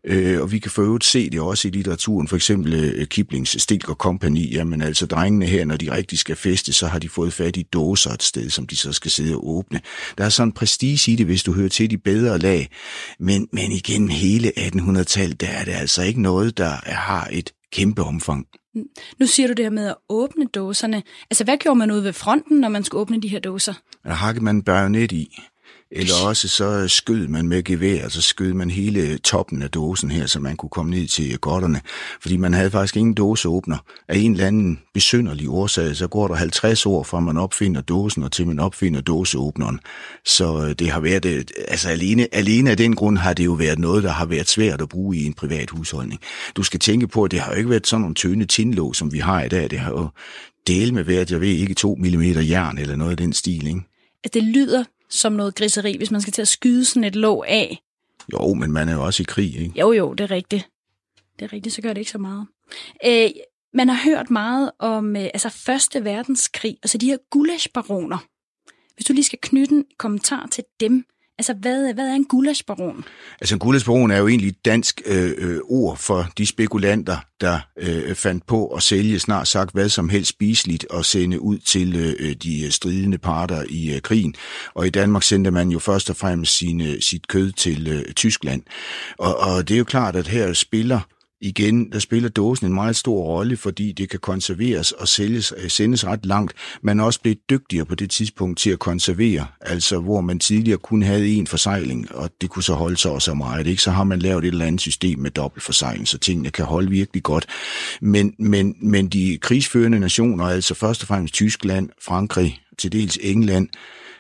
Øh, 0.06 0.42
og 0.42 0.52
vi 0.52 0.58
kan 0.58 0.70
for 0.70 0.82
øvrigt 0.82 1.04
se 1.04 1.30
det 1.30 1.40
også 1.40 1.68
i 1.68 1.70
litteraturen, 1.70 2.28
for 2.28 2.36
eksempel 2.36 2.74
øh, 2.74 3.06
Kiplings 3.06 3.62
Stilk 3.62 3.88
og 3.88 3.96
Company. 3.96 4.52
Jamen 4.52 4.82
altså 4.82 5.06
drengene 5.06 5.46
her, 5.46 5.64
når 5.64 5.76
de 5.76 5.96
rigtig 5.96 6.18
skal 6.18 6.36
feste, 6.36 6.72
så 6.72 6.86
har 6.86 6.98
de 6.98 7.08
fået 7.08 7.32
fat 7.32 7.56
i 7.56 7.62
dåser 7.62 8.10
et 8.10 8.22
sted, 8.22 8.50
som 8.50 8.66
de 8.66 8.76
så 8.76 8.92
skal 8.92 9.10
sidde 9.10 9.34
og 9.34 9.48
åbne. 9.48 9.80
Der 10.18 10.24
er 10.24 10.28
sådan 10.28 10.48
en 10.48 10.52
prestige 10.52 11.12
i 11.12 11.16
det, 11.16 11.26
hvis 11.26 11.42
du 11.42 11.52
hører 11.52 11.68
til 11.68 11.90
de 11.90 11.98
bedre 11.98 12.38
lag. 12.38 12.68
Men, 13.20 13.48
men 13.52 13.72
igen, 13.72 14.08
hele 14.08 14.52
1800-tallet, 14.58 15.40
der 15.40 15.46
er 15.48 15.64
det 15.64 15.72
altså 15.72 16.02
ikke 16.02 16.22
noget, 16.22 16.58
der 16.58 16.70
har 16.84 17.28
et 17.32 17.52
kæmpe 17.72 18.02
omfang. 18.02 18.46
Nu 19.20 19.26
siger 19.26 19.46
du 19.46 19.52
det 19.52 19.64
her 19.64 19.70
med 19.70 19.86
at 19.86 19.94
åbne 20.08 20.46
dåserne. 20.46 21.02
Altså, 21.30 21.44
hvad 21.44 21.56
gjorde 21.56 21.78
man 21.78 21.90
ude 21.90 22.04
ved 22.04 22.12
fronten, 22.12 22.60
når 22.60 22.68
man 22.68 22.84
skulle 22.84 23.00
åbne 23.00 23.20
de 23.22 23.28
her 23.28 23.40
dåser? 23.40 23.74
Der 24.04 24.12
hakkede 24.12 24.44
man 24.44 24.62
bajonet 24.62 25.12
i. 25.12 25.38
Eller 25.96 26.14
også 26.26 26.48
så 26.48 26.88
skød 26.88 27.28
man 27.28 27.48
med 27.48 27.62
gevær, 27.62 28.08
så 28.08 28.22
skød 28.22 28.52
man 28.52 28.70
hele 28.70 29.18
toppen 29.18 29.62
af 29.62 29.70
dåsen 29.70 30.10
her, 30.10 30.26
så 30.26 30.40
man 30.40 30.56
kunne 30.56 30.70
komme 30.70 30.90
ned 30.90 31.08
til 31.08 31.38
godterne. 31.38 31.80
Fordi 32.20 32.36
man 32.36 32.54
havde 32.54 32.70
faktisk 32.70 32.96
ingen 32.96 33.14
dåseåbner. 33.14 33.76
Af 34.08 34.16
en 34.16 34.32
eller 34.32 34.46
anden 34.46 34.80
besynderlig 34.94 35.48
årsag, 35.50 35.96
så 35.96 36.08
går 36.08 36.28
der 36.28 36.34
50 36.34 36.86
år 36.86 37.02
fra 37.02 37.20
man 37.20 37.36
opfinder 37.36 37.80
dåsen, 37.80 38.22
og 38.22 38.32
til 38.32 38.46
man 38.46 38.58
opfinder 38.60 39.00
dåseåbneren. 39.00 39.80
Så 40.24 40.66
øh, 40.66 40.74
det 40.78 40.90
har 40.90 41.00
været, 41.00 41.24
øh, 41.24 41.44
altså 41.68 41.88
alene, 41.88 42.34
alene 42.34 42.70
af 42.70 42.76
den 42.76 42.94
grund 42.94 43.18
har 43.18 43.32
det 43.32 43.44
jo 43.44 43.52
været 43.52 43.78
noget, 43.78 44.04
der 44.04 44.10
har 44.10 44.26
været 44.26 44.48
svært 44.48 44.80
at 44.80 44.88
bruge 44.88 45.16
i 45.16 45.24
en 45.24 45.34
privat 45.34 45.70
husholdning. 45.70 46.20
Du 46.56 46.62
skal 46.62 46.80
tænke 46.80 47.06
på, 47.08 47.24
at 47.24 47.30
det 47.30 47.40
har 47.40 47.52
jo 47.52 47.58
ikke 47.58 47.70
været 47.70 47.86
sådan 47.86 48.00
nogle 48.00 48.14
tynde 48.14 48.46
tindlåg, 48.46 48.96
som 48.96 49.12
vi 49.12 49.18
har 49.18 49.42
i 49.42 49.48
dag. 49.48 49.70
Det 49.70 49.78
har 49.78 49.90
jo 49.90 50.08
del 50.66 50.94
med 50.94 51.04
været, 51.04 51.30
jeg 51.30 51.40
ved 51.40 51.48
ikke, 51.48 51.74
2 51.74 51.94
mm 51.94 52.22
jern 52.22 52.78
eller 52.78 52.96
noget 52.96 53.10
af 53.10 53.16
den 53.16 53.32
stil, 53.32 53.66
ikke? 53.66 53.80
At 54.24 54.34
det 54.34 54.42
lyder 54.42 54.84
som 55.14 55.32
noget 55.32 55.54
griseri, 55.54 55.96
hvis 55.96 56.10
man 56.10 56.20
skal 56.20 56.32
til 56.32 56.42
at 56.42 56.48
skyde 56.48 56.84
sådan 56.84 57.04
et 57.04 57.16
låg 57.16 57.44
af. 57.48 57.82
Jo, 58.32 58.54
men 58.54 58.72
man 58.72 58.88
er 58.88 58.94
jo 58.94 59.04
også 59.04 59.22
i 59.22 59.26
krig, 59.28 59.56
ikke? 59.56 59.80
Jo, 59.80 59.92
jo, 59.92 60.14
det 60.14 60.24
er 60.24 60.30
rigtigt. 60.30 60.68
Det 61.38 61.44
er 61.44 61.52
rigtigt, 61.52 61.74
så 61.74 61.82
gør 61.82 61.92
det 61.92 62.00
ikke 62.00 62.10
så 62.10 62.18
meget. 62.18 62.46
Øh, 63.06 63.30
man 63.74 63.88
har 63.88 64.04
hørt 64.04 64.30
meget 64.30 64.70
om 64.78 65.16
øh, 65.16 65.22
altså 65.22 65.48
Første 65.48 66.04
Verdenskrig, 66.04 66.76
og 66.82 66.88
så 66.88 66.98
de 66.98 67.06
her 67.06 67.18
gulasbaroner. 67.30 68.18
Hvis 68.94 69.06
du 69.06 69.12
lige 69.12 69.24
skal 69.24 69.38
knytte 69.42 69.74
en 69.74 69.84
kommentar 69.98 70.46
til 70.46 70.64
dem, 70.80 71.04
altså 71.38 71.54
hvad, 71.54 71.94
hvad 71.94 72.08
er 72.08 72.14
en 72.14 72.24
gulasbaron? 72.24 73.04
Altså 73.40 73.54
en 73.54 73.58
gulasbaron 73.58 74.10
er 74.10 74.18
jo 74.18 74.28
egentlig 74.28 74.48
et 74.48 74.64
dansk 74.64 75.02
øh, 75.06 75.32
øh, 75.38 75.60
ord 75.64 75.96
for 75.96 76.26
de 76.38 76.46
spekulanter, 76.46 77.16
der 77.40 77.58
øh, 77.78 78.14
fandt 78.14 78.46
på 78.46 78.66
at 78.66 78.82
sælge 78.82 79.18
snart 79.18 79.48
sagt 79.48 79.72
hvad 79.72 79.88
som 79.88 80.08
helst 80.08 80.28
spiseligt 80.30 80.86
og 80.90 81.04
sende 81.04 81.40
ud 81.40 81.58
til 81.58 81.96
øh, 81.96 82.14
øh, 82.18 82.36
de 82.42 82.70
stridende 82.70 83.18
parter 83.18 83.64
i 83.68 83.94
øh, 83.94 84.00
krigen. 84.00 84.34
Og 84.74 84.86
i 84.86 84.90
Danmark 84.90 85.22
sendte 85.22 85.50
man 85.50 85.68
jo 85.68 85.78
først 85.78 86.10
og 86.10 86.16
fremmest 86.16 86.58
sine, 86.58 87.00
sit 87.00 87.28
kød 87.28 87.52
til 87.52 87.88
øh, 87.88 88.12
Tyskland. 88.12 88.62
Og, 89.18 89.36
og 89.36 89.68
det 89.68 89.74
er 89.74 89.78
jo 89.78 89.84
klart, 89.84 90.16
at 90.16 90.28
her 90.28 90.52
spiller 90.52 91.00
igen, 91.40 91.92
der 91.92 91.98
spiller 91.98 92.28
dåsen 92.28 92.66
en 92.66 92.74
meget 92.74 92.96
stor 92.96 93.22
rolle, 93.22 93.56
fordi 93.56 93.92
det 93.92 94.10
kan 94.10 94.20
konserveres 94.20 94.92
og 94.92 95.08
sælges, 95.08 95.52
øh, 95.56 95.70
sendes 95.70 96.06
ret 96.06 96.26
langt. 96.26 96.52
Man 96.82 97.00
er 97.00 97.04
også 97.04 97.20
blevet 97.20 97.38
dygtigere 97.50 97.84
på 97.84 97.94
det 97.94 98.10
tidspunkt 98.10 98.58
til 98.58 98.70
at 98.70 98.78
konservere, 98.78 99.46
altså 99.60 99.98
hvor 99.98 100.20
man 100.20 100.38
tidligere 100.38 100.78
kun 100.78 101.02
havde 101.02 101.28
en 101.28 101.46
forsejling, 101.46 102.14
og 102.14 102.30
det 102.40 102.50
kunne 102.50 102.62
så 102.62 102.74
holde 102.74 102.96
sig 102.96 103.10
også 103.10 103.34
meget. 103.34 103.66
Ikke? 103.66 103.82
Så 103.82 103.90
har 103.90 104.04
man 104.04 104.18
lavet 104.18 104.44
et 104.44 104.48
eller 104.48 104.66
andet 104.66 104.80
system 104.80 105.18
med 105.18 105.30
dobbelt 105.30 105.62
forsejling, 105.62 106.08
så 106.08 106.18
tingene 106.18 106.50
kan 106.50 106.64
holde 106.64 106.90
virkelig 106.90 107.22
godt. 107.22 107.46
Men, 108.00 108.34
men, 108.38 108.76
men 108.82 109.08
de 109.08 109.38
krigsførende 109.42 110.00
nationer, 110.00 110.44
altså 110.44 110.74
først 110.74 111.02
og 111.02 111.08
fremmest 111.08 111.34
Tyskland, 111.34 111.88
Frankrig, 112.02 112.60
til 112.78 112.92
dels 112.92 113.18
England, 113.22 113.68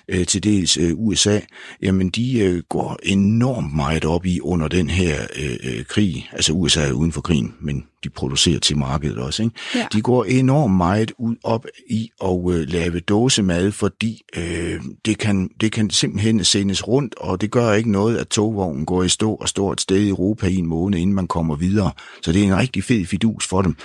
øh, 0.08 0.26
til 0.26 0.42
dels 0.42 0.76
øh, 0.76 0.92
USA, 0.94 1.40
jamen 1.82 2.08
de 2.08 2.38
øh, 2.38 2.62
går 2.68 2.98
enormt 3.02 3.76
meget 3.76 4.04
op 4.04 4.26
i 4.26 4.40
under 4.40 4.68
den 4.68 4.90
her 4.90 5.26
øh, 5.36 5.56
øh, 5.64 5.84
krig. 5.84 6.30
Altså 6.32 6.52
USA 6.52 6.88
er 6.88 6.92
uden 6.92 7.12
for 7.12 7.20
krigen, 7.20 7.54
men 7.60 7.84
de 8.04 8.10
producerer 8.10 8.58
til 8.58 8.78
markedet 8.78 9.18
også. 9.18 9.42
Ikke? 9.42 9.54
Ja. 9.74 9.86
De 9.92 10.00
går 10.00 10.24
enormt 10.24 10.76
meget 10.76 11.12
ud 11.18 11.36
op 11.44 11.66
i 11.90 12.10
at 12.24 12.40
øh, 12.50 12.68
lave 12.68 13.00
dåsemad, 13.00 13.72
fordi 13.72 14.22
øh, 14.36 14.80
det, 15.04 15.18
kan, 15.18 15.50
det 15.60 15.72
kan 15.72 15.90
simpelthen 15.90 16.44
sendes 16.44 16.88
rundt, 16.88 17.14
og 17.18 17.40
det 17.40 17.50
gør 17.50 17.72
ikke 17.72 17.90
noget, 17.90 18.16
at 18.16 18.28
togvognen 18.28 18.86
går 18.86 19.02
i 19.02 19.08
stå 19.08 19.34
og 19.34 19.48
står 19.48 19.72
et 19.72 19.80
sted 19.80 19.98
i 19.98 20.08
Europa 20.08 20.46
i 20.46 20.56
en 20.56 20.66
måned, 20.66 20.98
inden 20.98 21.14
man 21.14 21.26
kommer 21.26 21.54
videre. 21.54 21.90
Så 22.22 22.32
det 22.32 22.42
er 22.42 22.46
en 22.46 22.56
rigtig 22.56 22.84
fed 22.84 23.06
fidus 23.06 23.46
for 23.46 23.62
dem. 23.62 23.76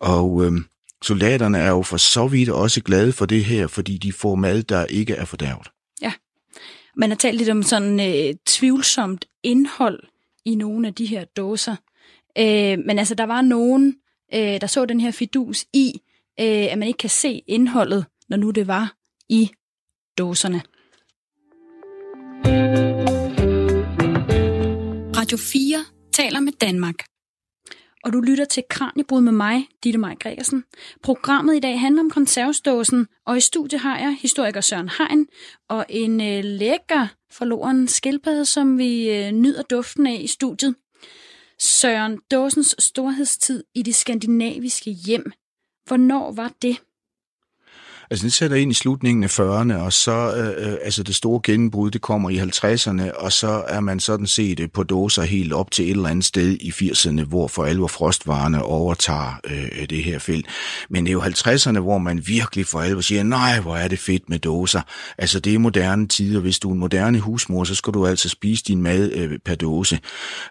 Og 0.00 0.44
øh, 0.44 0.52
soldaterne 1.04 1.58
er 1.58 1.70
jo 1.70 1.82
for 1.82 1.96
så 1.96 2.26
vidt 2.26 2.48
også 2.48 2.82
glade 2.82 3.12
for 3.12 3.26
det 3.26 3.44
her, 3.44 3.66
fordi 3.66 3.98
de 3.98 4.12
får 4.12 4.34
mad, 4.34 4.62
der 4.62 4.86
ikke 4.86 5.14
er 5.14 5.24
fordærvet. 5.24 5.68
Man 6.96 7.10
har 7.10 7.16
talt 7.16 7.38
lidt 7.38 7.48
om 7.48 7.62
sådan 7.62 8.00
øh, 8.00 8.34
tvivlsomt 8.46 9.24
indhold 9.42 10.02
i 10.44 10.54
nogle 10.54 10.88
af 10.88 10.94
de 10.94 11.06
her 11.06 11.24
dåser. 11.24 11.76
Øh, 12.38 12.78
men 12.86 12.98
altså, 12.98 13.14
der 13.14 13.24
var 13.24 13.42
nogen, 13.42 13.96
øh, 14.34 14.60
der 14.60 14.66
så 14.66 14.86
den 14.86 15.00
her 15.00 15.10
fidus 15.10 15.64
i, 15.72 16.00
øh, 16.40 16.72
at 16.72 16.78
man 16.78 16.88
ikke 16.88 16.98
kan 16.98 17.10
se 17.10 17.42
indholdet, 17.46 18.04
når 18.28 18.36
nu 18.36 18.50
det 18.50 18.66
var 18.66 18.94
i 19.28 19.50
dåserne. 20.18 20.62
Radio 25.16 25.38
4 25.38 25.84
taler 26.12 26.40
med 26.40 26.52
Danmark 26.52 26.94
og 28.04 28.12
du 28.12 28.20
lytter 28.20 28.44
til 28.44 28.62
Kranjebrud 28.68 29.20
med 29.20 29.32
mig, 29.32 29.68
Ditte 29.84 29.98
Maj 29.98 30.14
Gregersen. 30.14 30.64
Programmet 31.02 31.56
i 31.56 31.60
dag 31.60 31.80
handler 31.80 32.02
om 32.02 32.10
konservesdåsen, 32.10 33.06
og 33.26 33.36
i 33.36 33.40
studiet 33.40 33.80
har 33.80 33.98
jeg 33.98 34.16
historiker 34.20 34.60
Søren 34.60 34.88
Hein 34.88 35.26
og 35.68 35.86
en 35.88 36.20
øh, 36.20 36.44
lækker 36.44 37.06
forloren 37.32 37.88
skildpadde, 37.88 38.44
som 38.44 38.78
vi 38.78 39.10
øh, 39.10 39.30
nyder 39.32 39.62
duften 39.62 40.06
af 40.06 40.20
i 40.20 40.26
studiet. 40.26 40.74
Søren, 41.58 42.18
dåsens 42.30 42.76
storhedstid 42.78 43.64
i 43.74 43.82
det 43.82 43.94
skandinaviske 43.94 44.90
hjem. 44.90 45.32
Hvornår 45.86 46.32
var 46.32 46.52
det? 46.62 46.76
Altså, 48.10 48.24
det 48.24 48.32
sætter 48.32 48.56
ind 48.56 48.70
i 48.70 48.74
slutningen 48.74 49.24
af 49.24 49.38
40'erne, 49.40 49.74
og 49.74 49.92
så, 49.92 50.34
øh, 50.36 50.72
øh, 50.72 50.76
altså 50.82 51.02
det 51.02 51.14
store 51.14 51.40
gennembrud, 51.42 51.90
det 51.90 52.00
kommer 52.00 52.30
i 52.30 52.38
50'erne, 52.38 53.24
og 53.24 53.32
så 53.32 53.64
er 53.68 53.80
man 53.80 54.00
sådan 54.00 54.26
set 54.26 54.60
øh, 54.60 54.68
på 54.70 54.82
dåser 54.82 55.22
helt 55.22 55.52
op 55.52 55.70
til 55.70 55.84
et 55.84 55.90
eller 55.90 56.08
andet 56.08 56.24
sted 56.24 56.56
i 56.60 56.70
80'erne, 56.70 57.24
hvor 57.24 57.48
for 57.48 57.64
alvor 57.64 57.86
frostvarerne 57.86 58.62
overtager 58.62 59.40
øh, 59.50 59.68
øh, 59.80 59.90
det 59.90 60.04
her 60.04 60.18
felt. 60.18 60.46
Men 60.90 61.04
det 61.04 61.10
er 61.10 61.12
jo 61.12 61.20
50'erne, 61.20 61.78
hvor 61.78 61.98
man 61.98 62.26
virkelig 62.26 62.66
for 62.66 62.80
alvor 62.80 63.00
siger, 63.00 63.22
nej, 63.22 63.60
hvor 63.60 63.76
er 63.76 63.88
det 63.88 63.98
fedt 63.98 64.28
med 64.28 64.38
dåser. 64.38 64.80
Altså, 65.18 65.40
det 65.40 65.54
er 65.54 65.58
moderne 65.58 66.08
tider. 66.08 66.40
Hvis 66.40 66.58
du 66.58 66.68
er 66.68 66.72
en 66.72 66.80
moderne 66.80 67.20
husmor, 67.20 67.64
så 67.64 67.74
skal 67.74 67.92
du 67.92 68.06
altså 68.06 68.28
spise 68.28 68.64
din 68.64 68.82
mad 68.82 69.12
øh, 69.12 69.38
per 69.44 69.54
dåse. 69.54 69.98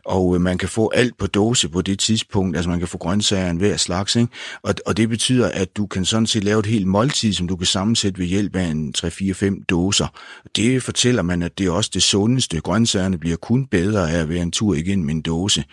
Og 0.06 0.36
øh, 0.36 0.42
man 0.42 0.58
kan 0.58 0.70
få 0.70 0.92
alt 0.94 1.18
på 1.18 1.28
dåse 1.28 1.70
på 1.70 1.82
det 1.82 2.00
tidspunkt. 2.00 2.56
Altså, 2.56 2.70
man 2.70 2.80
kan 2.80 2.88
få 2.88 2.98
grøntsager 2.98 3.48
af 3.48 3.54
hver 3.54 3.78
slags, 3.78 4.16
ikke? 4.16 4.32
Og, 4.64 4.76
og 4.86 4.98
det 4.98 5.10
betyder, 5.10 5.52
at 5.52 5.78
du 5.78 5.86
kan 5.86 6.06
sådan 6.06 6.28
set 6.28 6.44
lave 6.44 6.60
et 6.60 6.66
helt 6.66 6.88
måltid, 6.88 7.34
som 7.44 7.48
du 7.48 7.56
kan 7.56 7.66
sammensætte 7.66 8.20
ved 8.20 8.26
hjælp 8.26 8.56
af 8.56 8.64
en 8.64 8.94
3-4-5 8.98 9.66
dåser. 9.70 10.08
Det 10.56 10.84
fortæller 10.84 11.22
man, 11.22 11.42
at 11.42 11.58
det 11.58 11.68
er 11.68 11.72
også 11.72 11.92
det 11.94 12.04
sundeste. 12.04 12.62
Grøntsagerne 12.62 13.18
bliver 13.18 13.36
kun 13.36 13.66
bedre 13.66 14.12
af 14.12 14.20
at 14.20 14.30
være 14.30 14.42
en 14.42 14.52
tur 14.52 14.74
igennem 14.76 15.10
en 15.10 15.22
dåse. 15.22 15.64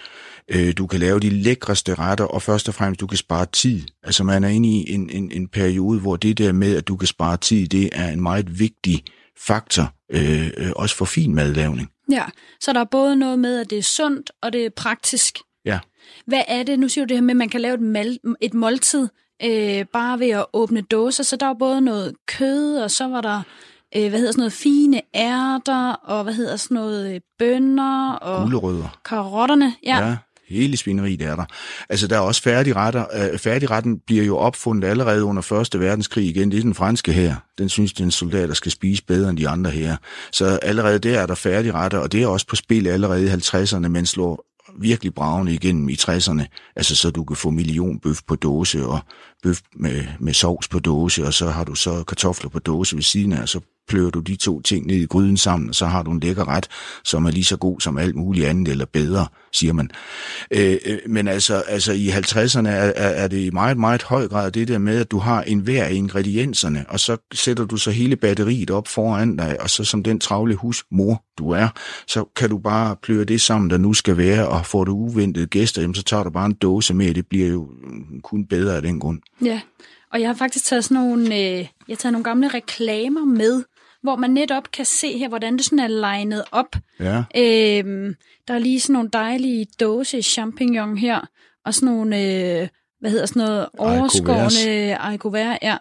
Øh, 0.49 0.73
Du 0.79 0.87
kan 0.87 1.01
lave 1.01 1.21
de 1.21 1.31
lækreste 1.31 1.95
retter, 1.95 2.25
og 2.25 2.43
først 2.43 2.69
og 2.69 2.75
fremmest, 2.75 3.01
du 3.01 3.07
kan 3.07 3.17
spare 3.19 3.47
tid. 3.53 3.83
Altså 4.03 4.25
man 4.25 4.45
er 4.45 4.49
inde 4.49 4.69
i 4.69 4.93
en, 4.93 5.11
en, 5.11 5.33
en 5.33 5.49
periode, 5.49 6.01
hvor 6.01 6.17
det 6.17 6.39
der 6.39 6.53
med, 6.53 6.77
at 6.77 6.89
du 6.89 6.97
kan 6.97 7.07
spare 7.07 7.37
tid, 7.37 7.67
det 7.69 7.89
er 7.93 8.09
en 8.09 8.21
meget 8.21 8.59
vigtig 8.59 9.05
faktor, 9.47 9.95
øh, 10.13 10.51
øh, 10.57 10.73
også 10.77 10.97
for 10.97 11.05
fin 11.05 11.35
madlavning. 11.35 11.89
Ja, 12.11 12.25
så 12.61 12.73
der 12.73 12.81
er 12.81 12.89
både 12.91 13.17
noget 13.17 13.39
med, 13.39 13.61
at 13.61 13.71
det 13.71 13.79
er 13.79 13.83
sundt, 13.83 14.31
og 14.43 14.53
det 14.53 14.67
er 14.67 14.71
praktisk. 14.77 15.39
Ja. 15.65 15.79
Hvad 16.27 16.43
er 16.49 16.63
det? 16.63 16.79
Nu 16.79 16.89
siger 16.89 17.05
du 17.05 17.09
det 17.09 17.17
her 17.17 17.23
med, 17.23 17.31
at 17.31 17.37
man 17.37 17.49
kan 17.49 17.61
lave 17.61 17.75
et, 17.75 17.81
mal, 17.81 18.19
et 18.41 18.55
måltid 18.55 19.09
øh, 19.45 19.85
bare 19.93 20.19
ved 20.21 20.31
at 20.31 20.47
åbne 20.53 20.81
dåser. 20.81 21.23
Så 21.23 21.37
der 21.37 21.47
var 21.47 21.55
både 21.59 21.81
noget 21.81 22.15
kød, 22.27 22.77
og 22.79 22.91
så 22.91 23.09
var 23.09 23.21
der, 23.21 23.43
øh, 23.97 24.09
hvad 24.09 24.19
hedder 24.19 24.33
sådan 24.33 24.41
noget, 24.41 24.53
fine 24.53 25.01
ærter, 25.15 25.93
og 25.93 26.23
hvad 26.25 26.35
hedder 26.35 26.57
sådan 26.57 26.75
noget, 26.75 27.15
øh, 27.15 27.21
bønner, 27.39 28.13
og 28.13 28.43
Gulerødder. 28.43 28.99
karotterne. 29.05 29.75
Ja. 29.85 30.07
Ja, 30.07 30.17
hele 30.49 30.77
svineriet 30.77 31.23
er 31.23 31.37
der. 31.37 31.45
Altså, 31.89 32.07
der 32.07 32.17
er 32.17 32.21
også 32.21 32.43
færdigretter. 32.43 33.05
Øh, 33.33 33.39
færdigretten 33.39 33.99
bliver 34.07 34.25
jo 34.25 34.37
opfundet 34.37 34.89
allerede 34.89 35.25
under 35.25 35.43
Første 35.43 35.81
Verdenskrig 35.81 36.25
igen. 36.27 36.51
Det 36.51 36.59
er 36.59 36.63
den 36.63 36.75
franske 36.75 37.13
her. 37.13 37.35
Den 37.59 37.69
synes, 37.69 37.93
den 37.93 38.11
soldater 38.11 38.55
skal 38.55 38.73
spise 38.73 39.05
bedre 39.05 39.31
end 39.31 39.39
de 39.39 39.49
andre 39.49 39.71
her. 39.71 39.97
Så 40.33 40.47
allerede 40.63 40.99
der 40.99 41.21
er 41.21 41.27
der 41.27 41.35
færdigretter, 41.35 41.99
og 41.99 42.13
det 42.13 42.23
er 42.23 42.27
også 42.27 42.47
på 42.47 42.57
spil 42.57 42.87
allerede 42.87 43.25
i 43.25 43.29
50'erne, 43.29 43.89
men 43.89 44.07
slår 44.07 44.45
virkelig 44.81 45.15
bravende 45.15 45.55
igennem 45.55 45.89
i 45.89 45.95
60'erne. 45.95 46.73
Altså, 46.77 46.97
så 46.97 47.11
du 47.11 47.25
kan 47.25 47.37
få 47.37 47.51
millionbøf 47.51 48.19
på 48.27 48.35
dåse, 48.35 48.87
og 48.87 49.01
bøf 49.43 49.61
med, 49.77 50.05
med 50.19 50.35
sovs 50.35 50.69
på 50.69 50.79
dåse, 50.79 51.27
og 51.27 51.35
så 51.35 51.51
har 51.51 51.65
du 51.65 51.75
så 51.75 52.05
kartofler 52.05 52.51
på 52.51 52.59
dåse 52.59 52.97
ved 52.97 53.03
siden 53.03 53.33
af, 53.33 53.43
og 53.43 53.49
så 53.49 53.61
plører 53.91 54.11
du 54.11 54.21
de 54.21 54.37
to 54.37 54.61
ting 54.61 54.87
ned 54.87 54.97
i 54.97 55.07
gryden 55.07 55.37
sammen, 55.37 55.69
og 55.69 55.75
så 55.75 55.87
har 55.87 56.03
du 56.03 56.11
en 56.11 56.21
lækker 56.21 56.49
ret, 56.49 56.69
som 57.05 57.25
er 57.25 57.31
lige 57.31 57.45
så 57.45 57.57
god 57.57 57.81
som 57.81 57.99
alt 57.99 58.17
muligt 58.17 58.47
andet, 58.47 58.69
eller 58.69 58.85
bedre, 58.85 59.27
siger 59.53 59.73
man. 59.73 59.91
Øh, 60.51 60.77
øh 60.87 60.99
men 61.07 61.29
altså, 61.29 61.55
altså 61.55 61.93
i 61.93 62.09
50'erne 62.09 62.69
er, 62.69 62.93
er, 62.97 63.09
er 63.09 63.29
det 63.29 63.39
i 63.39 63.51
meget, 63.51 63.77
meget 63.77 64.03
høj 64.03 64.29
grad 64.29 64.51
det 64.51 64.69
der 64.69 64.79
med, 64.79 65.01
at 65.01 65.11
du 65.11 65.19
har 65.19 65.43
en 65.43 65.59
hver 65.59 65.85
af 65.85 65.93
ingredienserne, 65.93 66.85
og 66.89 67.01
så 67.01 67.17
sætter 67.35 67.65
du 67.65 67.77
så 67.77 67.91
hele 67.91 68.17
batteriet 68.17 68.71
op 68.71 68.89
foran 68.89 69.37
dig, 69.37 69.57
og 69.61 69.71
så 69.71 69.85
som 69.85 70.03
den 70.03 70.21
travle 70.21 70.55
husmor, 70.55 71.25
du 71.39 71.51
er, 71.51 71.69
så 72.07 72.25
kan 72.37 72.51
du 72.51 72.59
bare 72.59 72.97
pløre 73.03 73.25
det 73.25 73.41
sammen, 73.41 73.71
der 73.71 73.79
nu 73.79 73.95
skal 73.95 74.17
være, 74.17 74.49
og 74.49 74.67
får 74.67 74.85
du 74.85 74.93
uventede 74.93 75.47
gæster, 75.47 75.83
jamen, 75.83 75.95
så 75.95 76.03
tager 76.03 76.23
du 76.23 76.31
bare 76.31 76.47
en 76.47 76.53
dåse 76.55 76.95
med, 76.95 77.15
det 77.15 77.27
bliver 77.27 77.49
jo 77.49 77.69
kun 78.23 78.47
bedre 78.47 78.77
af 78.77 78.83
den 78.83 79.01
grund. 79.01 79.21
Ja, 79.45 79.61
og 80.13 80.21
jeg 80.21 80.29
har 80.29 80.35
faktisk 80.35 80.65
taget 80.65 80.85
sådan 80.85 81.03
nogle, 81.03 81.27
øh, 81.27 81.59
jeg 81.59 81.67
har 81.89 81.97
taget 81.97 82.13
nogle 82.13 82.25
gamle 82.25 82.49
reklamer 82.49 83.25
med, 83.25 83.63
hvor 84.03 84.17
man 84.17 84.31
netop 84.31 84.71
kan 84.73 84.85
se 84.85 85.19
her, 85.19 85.29
hvordan 85.29 85.57
det 85.57 85.65
sådan 85.65 85.79
er 85.79 85.89
legnet 85.89 86.45
op. 86.53 86.77
Ja. 87.01 87.17
Øhm, 87.37 88.15
der 88.49 88.55
er 88.55 88.59
lige 88.59 88.81
sådan 88.81 88.93
nogle 88.93 89.09
dejlige 89.13 89.67
dåse 89.81 90.23
champignon 90.23 90.97
her, 90.99 91.21
og 91.65 91.75
sådan 91.75 91.95
nogle, 91.95 92.17
øh, 92.17 92.69
hvad 93.01 93.11
hedder 93.11 93.27
sådan 93.27 93.43
noget, 93.43 93.67
overskårende 93.79 94.97
arikover, 94.97 95.57
ja. 95.63 95.77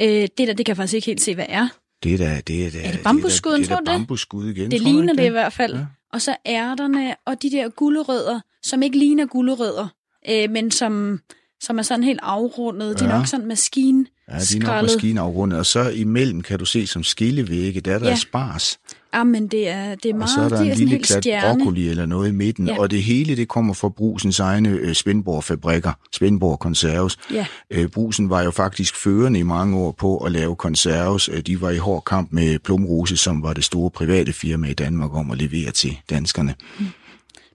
Øh, 0.00 0.28
det 0.38 0.38
der, 0.38 0.44
det 0.46 0.56
kan 0.56 0.68
jeg 0.68 0.76
faktisk 0.76 0.94
ikke 0.94 1.06
helt 1.06 1.20
se, 1.20 1.34
hvad 1.34 1.46
er. 1.48 1.68
Det 2.02 2.14
er 2.14 2.18
da, 2.18 2.40
det 2.46 2.66
er 2.66 2.70
da, 2.70 2.78
Er 2.78 2.92
det 2.92 3.00
bambusskud, 3.04 3.52
det 3.52 3.60
er 3.60 3.66
tror 3.66 3.76
det 3.76 3.86
du 3.86 3.90
er 3.90 3.94
det? 3.94 3.98
da 3.98 3.98
bambusskud 3.98 4.48
igen. 4.48 4.70
Det 4.70 4.80
tror 4.80 4.90
ligner 4.90 5.14
det 5.14 5.24
i 5.24 5.28
hvert 5.28 5.52
fald. 5.52 5.74
Ja. 5.74 5.86
Og 6.12 6.22
så 6.22 6.36
ærterne 6.46 7.14
og 7.24 7.42
de 7.42 7.50
der 7.50 7.68
gulerødder, 7.68 8.40
som 8.62 8.82
ikke 8.82 8.98
ligner 8.98 9.26
gulerødder, 9.26 9.88
øh, 10.30 10.50
men 10.50 10.70
som, 10.70 11.20
som 11.60 11.78
er 11.78 11.82
sådan 11.82 12.04
helt 12.04 12.20
afrundet. 12.22 12.98
De 13.00 13.04
er 13.04 13.08
Ja. 13.08 13.16
nok 13.16 13.26
sådan 13.26 13.46
maskine 13.46 14.06
Ja, 14.28 14.38
de 14.38 14.56
er 14.56 14.60
nok 14.60 14.82
maskinafrundet. 14.82 15.58
Og 15.58 15.66
så 15.66 15.88
imellem 15.90 16.40
kan 16.40 16.58
du 16.58 16.64
se 16.64 16.86
som 16.86 17.02
skillevægge, 17.04 17.80
der 17.80 17.94
er 17.94 17.98
der 17.98 18.04
Ja. 18.06 18.10
ja. 18.10 18.16
spars. 18.16 18.78
Ja, 19.14 19.24
men 19.24 19.48
det 19.48 19.68
er, 19.68 19.94
det 19.94 20.08
er 20.08 20.12
Og 20.12 20.18
meget, 20.18 20.30
så 20.30 20.40
er 20.40 20.48
der 20.48 20.56
det 20.56 20.64
en 20.64 20.68
er 20.68 20.72
en 20.72 20.78
lille 20.78 20.98
klat 20.98 21.22
stjerne. 21.24 21.58
broccoli 21.58 21.88
eller 21.88 22.06
noget 22.06 22.28
i 22.28 22.32
midten, 22.32 22.66
Ja. 22.66 22.72
ja. 22.72 22.80
og 22.80 22.90
det 22.90 23.02
hele 23.02 23.36
det 23.36 23.48
kommer 23.48 23.74
fra 23.74 23.88
brusens 23.88 24.40
egne 24.40 24.68
øh, 24.68 24.94
Svendborg-fabrikker, 24.94 25.92
Svendborg 26.12 26.56
Conserves. 26.58 27.18
Ja. 27.32 27.46
Øh, 27.70 27.88
brusen 27.88 28.30
var 28.30 28.42
jo 28.42 28.50
faktisk 28.50 28.96
førende 28.96 29.40
i 29.40 29.42
mange 29.42 29.76
år 29.76 29.92
på 29.92 30.16
at 30.18 30.32
lave 30.32 30.56
konserves. 30.56 31.28
Øh, 31.28 31.40
De 31.40 31.60
var 31.60 31.70
i 31.70 31.76
hård 31.78 32.04
kamp 32.04 32.32
med 32.32 32.58
Plumrose, 32.58 33.16
som 33.16 33.42
var 33.42 33.52
det 33.52 33.64
store 33.64 33.90
private 33.90 34.32
firma 34.32 34.68
i 34.68 34.74
Danmark 34.74 35.14
om 35.14 35.30
at 35.30 35.38
levere 35.38 35.70
til 35.70 35.98
danskerne. 36.10 36.54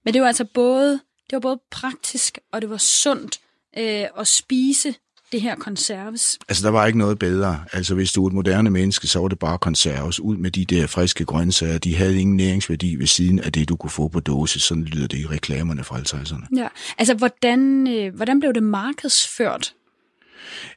Men 0.06 0.13
det 0.13 0.22
var 0.22 0.28
altså 0.28 0.46
både, 0.54 0.92
det 0.92 1.34
var 1.34 1.39
både 1.39 1.60
praktisk, 1.72 2.38
og 2.54 2.62
det 2.62 2.70
var 2.70 2.78
sundt 2.78 3.39
øh, 3.78 4.06
at 4.20 4.28
spise 4.28 4.94
det 5.34 5.42
her 5.42 5.56
konserves. 5.56 6.40
Altså, 6.50 6.66
der 6.66 6.72
var 6.72 6.86
ikke 6.86 7.00
noget 7.00 7.20
bedre. 7.20 7.64
Altså, 7.74 7.96
hvis 7.96 8.12
du 8.12 8.24
er 8.24 8.28
et 8.28 8.34
moderne 8.34 8.70
menneske, 8.70 9.08
så 9.08 9.20
var 9.20 9.28
det 9.28 9.40
bare 9.40 9.58
konserves 9.58 10.20
ud 10.20 10.38
med 10.38 10.52
de 10.52 10.66
der 10.66 10.88
friske 10.88 11.26
grøntsager. 11.26 11.78
De 11.78 11.96
havde 11.96 12.20
ingen 12.20 12.38
næringsværdi 12.38 12.96
ved 12.96 13.08
siden 13.08 13.40
af 13.40 13.52
det, 13.52 13.70
du 13.70 13.76
kunne 13.76 13.90
få 13.90 14.08
på 14.08 14.20
dåse. 14.20 14.60
Sådan 14.60 14.84
lyder 14.84 15.08
det 15.08 15.18
i 15.18 15.28
reklamerne 15.28 15.84
fra 15.84 15.98
50'erne. 15.98 16.58
Ja. 16.58 16.68
Altså, 16.98 17.14
hvordan, 17.14 17.88
øh, 17.88 18.16
hvordan 18.16 18.40
blev 18.40 18.54
det 18.54 18.64
markedsført? 18.64 19.74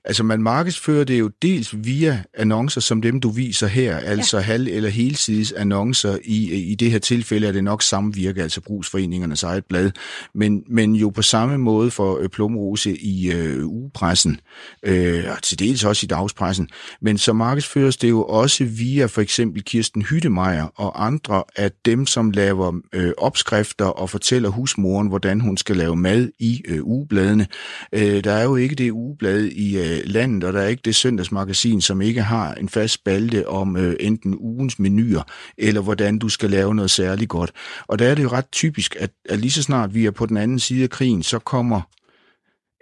Altså, 0.06 0.22
man 0.22 0.42
markedsfører 0.42 1.04
det 1.04 1.18
jo 1.18 1.30
dels 1.42 1.74
via 1.84 2.22
annoncer, 2.34 2.80
som 2.80 3.02
dem, 3.02 3.20
du 3.20 3.30
viser 3.30 3.66
her, 3.66 3.96
altså 3.96 4.38
halv- 4.38 4.68
eller 4.68 4.88
helsides 4.88 5.52
annoncer. 5.52 6.18
I, 6.24 6.54
I 6.54 6.74
det 6.74 6.90
her 6.90 6.98
tilfælde 6.98 7.46
er 7.46 7.52
det 7.52 7.64
nok 7.64 7.82
samvirke, 7.82 8.42
altså 8.42 8.60
brugsforeningernes 8.60 9.42
eget 9.42 9.64
blad, 9.64 9.90
men, 10.34 10.62
men 10.68 10.94
jo 10.94 11.10
på 11.10 11.22
samme 11.22 11.58
måde 11.58 11.90
for 11.90 12.18
øh, 12.18 12.28
Plumrose 12.28 12.96
i 12.96 13.32
øh, 13.32 13.66
ugepressen, 13.66 14.40
øh, 14.82 15.24
og 15.36 15.42
til 15.42 15.58
dels 15.58 15.84
også 15.84 16.04
i 16.04 16.06
dagspressen, 16.06 16.68
men 17.00 17.18
så 17.18 17.32
markedsføres 17.32 17.96
det 17.96 18.08
jo 18.08 18.24
også 18.24 18.64
via 18.64 19.06
for 19.06 19.20
eksempel 19.20 19.62
Kirsten 19.64 20.02
Hyttemeier 20.02 20.66
og 20.74 21.06
andre 21.06 21.44
af 21.56 21.70
dem, 21.84 22.06
som 22.06 22.30
laver 22.30 22.72
øh, 22.92 23.12
opskrifter 23.18 23.84
og 23.84 24.10
fortæller 24.10 24.48
husmoren, 24.48 25.08
hvordan 25.08 25.40
hun 25.40 25.56
skal 25.56 25.76
lave 25.76 25.96
mad 25.96 26.28
i 26.38 26.62
øh, 26.68 26.78
ugebladene. 26.82 27.46
Øh, 27.92 28.24
der 28.24 28.32
er 28.32 28.44
jo 28.44 28.56
ikke 28.56 28.74
det 28.74 28.90
ugeblad 28.90 29.44
i 29.44 29.78
øh, 29.78 29.95
Øh, 29.96 30.02
landet, 30.04 30.44
og 30.44 30.52
der 30.52 30.60
er 30.60 30.68
ikke 30.68 30.82
det 30.84 30.94
søndagsmagasin, 30.94 31.80
som 31.80 32.00
ikke 32.00 32.22
har 32.22 32.54
en 32.54 32.68
fast 32.68 32.94
spalte 32.94 33.48
om 33.48 33.76
øh, 33.76 33.96
enten 34.00 34.36
ugens 34.38 34.78
menuer, 34.78 35.22
eller 35.58 35.80
hvordan 35.80 36.18
du 36.18 36.28
skal 36.28 36.50
lave 36.50 36.74
noget 36.74 36.90
særligt 36.90 37.28
godt. 37.28 37.52
Og 37.86 37.98
der 37.98 38.08
er 38.08 38.14
det 38.14 38.22
jo 38.22 38.28
ret 38.28 38.50
typisk, 38.52 38.96
at, 39.00 39.10
at 39.28 39.38
lige 39.38 39.50
så 39.50 39.62
snart 39.62 39.94
vi 39.94 40.06
er 40.06 40.10
på 40.10 40.26
den 40.26 40.36
anden 40.36 40.58
side 40.58 40.82
af 40.82 40.90
krigen, 40.90 41.22
så 41.22 41.38
kommer 41.38 41.80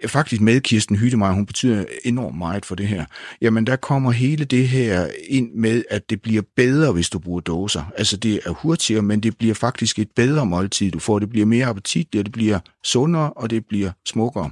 faktisk 0.07 0.41
med 0.41 0.61
Kirsten 0.61 0.95
Hyttemeier, 0.95 1.33
hun 1.33 1.45
betyder 1.45 1.85
enormt 2.05 2.37
meget 2.37 2.65
for 2.65 2.75
det 2.75 2.87
her. 2.87 3.05
Jamen, 3.41 3.67
der 3.67 3.75
kommer 3.75 4.11
hele 4.11 4.45
det 4.45 4.67
her 4.67 5.07
ind 5.29 5.51
med, 5.53 5.83
at 5.89 6.09
det 6.09 6.21
bliver 6.21 6.41
bedre, 6.55 6.91
hvis 6.91 7.09
du 7.09 7.19
bruger 7.19 7.41
dåser. 7.41 7.91
Altså, 7.97 8.17
det 8.17 8.39
er 8.45 8.51
hurtigere, 8.51 9.01
men 9.01 9.19
det 9.19 9.37
bliver 9.37 9.53
faktisk 9.53 9.99
et 9.99 10.09
bedre 10.15 10.45
måltid, 10.45 10.91
du 10.91 10.99
får. 10.99 11.19
Det 11.19 11.29
bliver 11.29 11.45
mere 11.45 11.65
appetitligt, 11.65 12.25
det 12.25 12.31
bliver 12.31 12.59
sundere, 12.83 13.33
og 13.33 13.49
det 13.49 13.65
bliver 13.69 13.91
smukkere. 14.05 14.49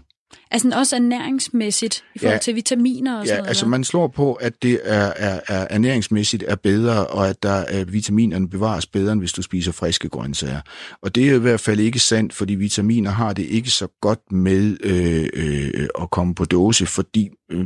Altså 0.54 0.72
også 0.76 0.96
ernæringsmæssigt 0.96 2.04
i 2.16 2.20
forhold 2.20 2.34
Ja. 2.34 2.40
til 2.40 2.56
vitaminer 2.56 3.18
og 3.20 3.26
sådan 3.26 3.36
Ja, 3.36 3.38
noget? 3.38 3.48
altså 3.50 3.68
man 3.68 3.84
slår 3.84 4.08
på, 4.08 4.34
at 4.34 4.54
det 4.64 4.80
er, 4.84 5.12
er, 5.16 5.40
er 5.48 5.68
ernæringsmæssigt 5.70 6.44
er 6.48 6.56
bedre, 6.56 7.08
og 7.08 7.30
at 7.30 7.44
der 7.44 7.50
er, 7.50 7.84
vitaminerne 7.84 8.50
bevares 8.50 8.86
bedre, 8.86 9.12
end 9.12 9.22
hvis 9.22 9.32
du 9.34 9.42
spiser 9.42 9.72
friske 9.72 10.10
grøntsager. 10.10 10.62
Og 11.02 11.16
det 11.16 11.30
er 11.30 11.36
i 11.36 11.40
hvert 11.40 11.60
fald 11.60 11.80
ikke 11.80 12.00
sandt, 12.00 12.34
fordi 12.34 12.56
vitaminer 12.56 13.12
har 13.12 13.34
det 13.34 13.44
ikke 13.44 13.70
så 13.70 13.88
godt 14.02 14.32
med 14.32 14.78
øh, 14.84 15.30
øh, 15.34 15.88
at 16.02 16.10
komme 16.10 16.36
på 16.36 16.46
dåse, 16.46 16.86
fordi 16.86 17.30
øh, 17.52 17.66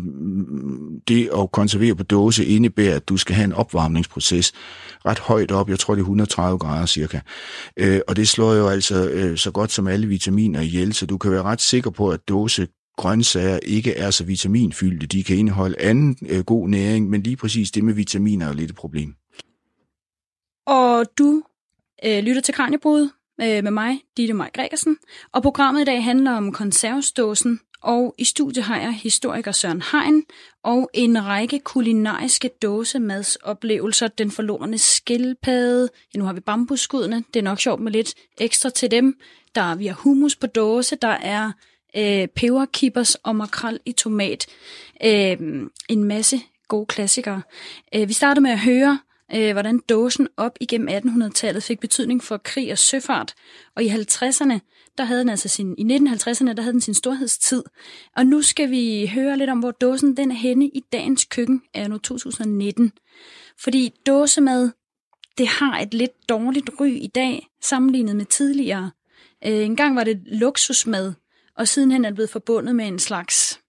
det 1.07 1.29
at 1.37 1.51
konservere 1.51 1.95
på 1.95 2.03
dåse 2.03 2.45
indebærer, 2.45 2.95
at 2.95 3.09
du 3.09 3.17
skal 3.17 3.35
have 3.35 3.45
en 3.45 3.53
opvarmningsproces 3.53 4.53
ret 5.05 5.19
højt 5.19 5.51
op, 5.51 5.69
jeg 5.69 5.79
tror 5.79 5.95
det 5.95 5.99
er 6.01 6.03
130 6.05 6.59
grader 6.59 6.85
cirka. 6.85 7.19
Øh, 7.77 7.99
og 8.07 8.15
det 8.15 8.27
slår 8.27 8.53
jo 8.53 8.67
altså 8.67 9.09
øh, 9.09 9.37
så 9.37 9.51
godt 9.51 9.71
som 9.71 9.87
alle 9.87 10.07
vitaminer 10.07 10.61
ihjel, 10.61 10.93
så 10.93 11.05
du 11.05 11.17
kan 11.17 11.31
være 11.31 11.43
ret 11.43 11.61
sikker 11.61 11.89
på, 11.89 12.09
at 12.09 12.19
dåse 12.29 12.67
grøntsager 12.97 13.59
ikke 13.63 13.93
er 13.93 14.11
så 14.11 14.23
vitaminfyldte. 14.23 15.07
De 15.07 15.23
kan 15.23 15.37
indeholde 15.37 15.79
anden 15.79 16.17
øh, 16.29 16.43
god 16.43 16.69
næring, 16.69 17.09
men 17.09 17.23
lige 17.23 17.37
præcis 17.37 17.71
det 17.71 17.83
med 17.83 17.93
vitaminer 17.93 18.47
er 18.47 18.53
lidt 18.53 18.71
et 18.71 18.75
problem. 18.75 19.15
Og 20.67 21.05
du 21.17 21.43
øh, 22.05 22.23
lytter 22.23 22.41
til 22.41 22.53
Kranjebrud 22.53 23.09
øh, 23.41 23.63
med 23.63 23.71
mig, 23.71 24.01
Ditte 24.17 24.33
Maj 24.33 24.49
Gregersen. 24.53 24.97
Og 25.33 25.41
programmet 25.41 25.81
i 25.81 25.85
dag 25.85 26.03
handler 26.03 26.31
om 26.31 26.51
konservesdåsen. 26.51 27.59
Og 27.81 28.15
i 28.17 28.23
studiet 28.23 28.65
har 28.65 28.79
jeg 28.79 28.93
historiker 28.93 29.51
Søren 29.51 29.81
Hein 29.91 30.23
og 30.63 30.89
en 30.93 31.25
række 31.25 31.59
kulinariske 31.59 32.49
dåsemadsoplevelser. 32.61 34.07
Den 34.07 34.31
forlorene 34.31 34.77
skildpadde. 34.77 35.89
Ja, 36.13 36.19
nu 36.19 36.25
har 36.25 36.33
vi 36.33 36.39
bambuskudene, 36.39 37.23
Det 37.33 37.39
er 37.39 37.43
nok 37.43 37.59
sjovt 37.59 37.81
med 37.81 37.91
lidt 37.91 38.13
ekstra 38.37 38.69
til 38.69 38.91
dem. 38.91 39.19
Der 39.55 39.61
er, 39.61 39.75
vi 39.75 39.87
har 39.87 39.95
hummus 39.95 40.35
på 40.35 40.47
dåse. 40.47 40.95
Der 40.95 41.07
er 41.07 41.51
øh, 41.95 42.27
peberkippers 42.27 43.15
og 43.15 43.35
makrel 43.35 43.79
i 43.85 43.91
tomat. 43.91 44.47
Øh, 45.03 45.37
en 45.89 46.03
masse 46.03 46.39
gode 46.67 46.85
klassikere. 46.85 47.41
Øh, 47.95 48.07
vi 48.07 48.13
starter 48.13 48.41
med 48.41 48.51
at 48.51 48.59
høre, 48.59 48.99
øh, 49.35 49.51
hvordan 49.51 49.79
dåsen 49.79 50.27
op 50.37 50.57
igennem 50.61 50.87
1800-tallet 50.87 51.63
fik 51.63 51.79
betydning 51.79 52.23
for 52.23 52.37
krig 52.37 52.71
og 52.71 52.77
søfart. 52.77 53.33
Og 53.75 53.83
i 53.83 53.87
50'erne, 53.87 54.59
der 54.97 55.03
havde 55.03 55.19
den 55.19 55.29
altså 55.29 55.47
sin, 55.47 55.75
i 55.77 55.83
1950'erne, 55.83 56.53
der 56.53 56.61
havde 56.61 56.73
den 56.73 56.81
sin 56.81 56.93
storhedstid. 56.93 57.63
Og 58.15 58.25
nu 58.25 58.41
skal 58.41 58.71
vi 58.71 59.11
høre 59.13 59.37
lidt 59.37 59.49
om, 59.49 59.59
hvor 59.59 59.71
dåsen 59.71 60.17
den 60.17 60.31
er 60.31 60.35
henne 60.35 60.65
i 60.65 60.83
dagens 60.91 61.25
køkken 61.25 61.61
af 61.73 61.89
nu 61.89 61.97
2019. 61.97 62.91
Fordi 63.59 63.93
dåsemad, 64.07 64.69
det 65.37 65.47
har 65.47 65.79
et 65.79 65.93
lidt 65.93 66.29
dårligt 66.29 66.69
ry 66.79 66.87
i 66.87 67.11
dag, 67.15 67.47
sammenlignet 67.61 68.15
med 68.15 68.25
tidligere. 68.25 68.91
Øh, 69.45 69.65
en 69.65 69.75
gang 69.75 69.95
var 69.95 70.03
det 70.03 70.21
luksusmad, 70.25 71.13
og 71.57 71.67
sidenhen 71.67 72.05
er 72.05 72.09
det 72.09 72.15
blevet 72.15 72.29
forbundet 72.29 72.75
med 72.75 72.87
en 72.87 72.99
slags 72.99 73.59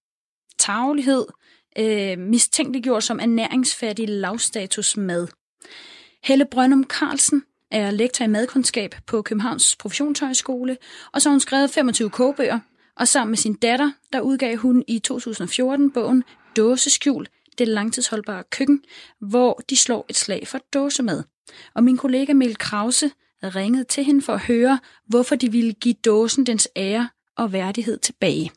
tavlighed, 0.58 1.26
øh, 1.78 2.18
mistænkeliggjort 2.18 3.04
som 3.04 3.20
ernæringsfattig 3.20 4.08
lavstatusmad. 4.08 5.26
Helle 6.24 6.44
Brøndum 6.44 6.84
Carlsen 6.84 7.42
er 7.70 7.90
lektor 7.90 8.24
i 8.24 8.28
madkundskab 8.28 8.94
på 9.06 9.22
Københavns 9.22 9.76
Professionshøjskole, 9.76 10.76
og 11.12 11.22
så 11.22 11.28
har 11.28 11.32
hun 11.32 11.40
skrevet 11.40 11.70
25 11.70 12.10
kogebøger, 12.10 12.58
og 12.96 13.08
sammen 13.08 13.30
med 13.30 13.38
sin 13.38 13.54
datter, 13.54 13.92
der 14.12 14.20
udgav 14.20 14.56
hun 14.56 14.84
i 14.88 14.98
2014 14.98 15.90
bogen 15.90 16.24
Dåseskjul, 16.56 17.26
det 17.58 17.68
langtidsholdbare 17.68 18.44
køkken, 18.50 18.82
hvor 19.20 19.60
de 19.70 19.76
slår 19.76 20.06
et 20.08 20.16
slag 20.16 20.48
for 20.48 20.58
dåsemad. 20.58 21.22
Og 21.74 21.84
min 21.84 21.96
kollega 21.96 22.32
Mel 22.32 22.58
Krause 22.58 23.10
ringede 23.42 23.84
til 23.84 24.04
hende 24.04 24.22
for 24.22 24.32
at 24.32 24.40
høre, 24.40 24.78
hvorfor 25.06 25.36
de 25.36 25.52
ville 25.52 25.72
give 25.72 25.94
dåsen 25.94 26.46
dens 26.46 26.68
ære 26.76 27.08
og 27.38 27.52
værdighed 27.52 27.98
tilbage. 27.98 28.50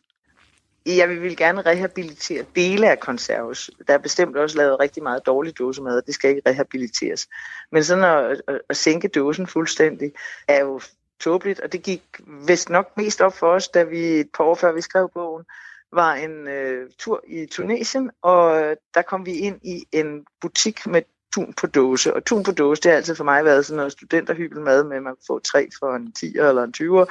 Jeg 0.86 1.10
vil 1.10 1.38
gerne 1.38 1.62
rehabilitere 1.62 2.46
dele 2.56 2.91
af 2.91 3.00
konserves. 3.00 3.70
Der 3.88 3.94
er 3.94 3.98
bestemt 3.98 4.38
også 4.38 4.58
lavet 4.58 4.80
rigtig 4.80 5.04
meget 5.04 5.26
dårlig 5.26 5.58
dåsemad, 5.60 5.98
og 5.98 6.06
det 6.06 6.13
skal 6.13 6.30
ikke 6.30 6.50
rehabiliteres. 6.50 7.28
Men 7.72 7.84
sådan 7.84 8.04
at, 8.04 8.41
at, 8.48 8.62
at 8.70 8.78
sænke 8.78 9.08
dåsen 9.08 9.48
fuldstændig 9.48 10.12
er 10.48 10.60
jo 10.62 10.82
tåbeligt, 11.20 11.60
og 11.60 11.72
det 11.72 11.84
gik 11.84 12.04
vist 12.48 12.70
nok 12.70 12.98
mest 12.98 13.22
op 13.22 13.34
for 13.34 13.48
os, 13.48 13.67
da 13.67 13.84
vi 13.84 14.00
et 14.00 14.30
par 14.38 14.44
år 14.44 14.56
før 14.56 14.74
vi 14.74 14.82
skrev 14.82 15.10
bogen, 15.13 15.46
var 15.94 16.13
en 16.13 16.48
øh, 16.48 16.89
tur 17.00 17.24
i 17.28 17.46
Tunesien, 17.46 18.12
og 18.22 18.76
der 18.94 19.02
kom 19.02 19.26
vi 19.26 19.32
ind 19.32 19.60
i 19.63 19.86
en 19.91 20.26
butik 20.41 20.88
med 20.88 21.02
tun 21.34 21.54
på 21.54 21.67
dåse. 21.67 22.13
Og 22.13 22.26
tun 22.26 22.44
på 22.44 22.52
dåse, 22.52 22.82
det 22.82 22.91
har 22.91 22.98
altid 22.98 23.15
for 23.15 23.24
mig 23.24 23.46
været 23.46 23.65
sådan 23.65 23.78
noget 23.78 23.91
studenterhybelmad 23.91 24.84
med, 24.84 24.98
at 24.98 25.04
man 25.04 25.13
kunne 25.13 25.24
få 25.28 25.39
tre 25.39 25.70
for 25.80 25.96
en 25.96 26.13
10'er 26.20 26.46
eller 26.46 26.63
en 26.63 26.74
20'er. 26.78 27.06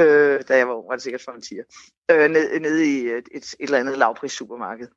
Øh, 0.00 0.40
da 0.48 0.56
jeg 0.56 0.68
var 0.68 0.74
ung, 0.74 0.88
var 0.88 0.94
det 0.94 1.02
sikkert 1.02 1.22
for 1.22 1.32
en 1.32 1.42
10'er. 1.46 1.94
Øh, 2.10 2.30
ned, 2.30 2.60
nede 2.60 2.86
i 2.86 3.06
et, 3.06 3.28
et, 3.34 3.44
et 3.44 3.54
eller 3.60 3.78
andet 3.78 3.98
lavpris 3.98 4.32
supermarked. 4.32 4.88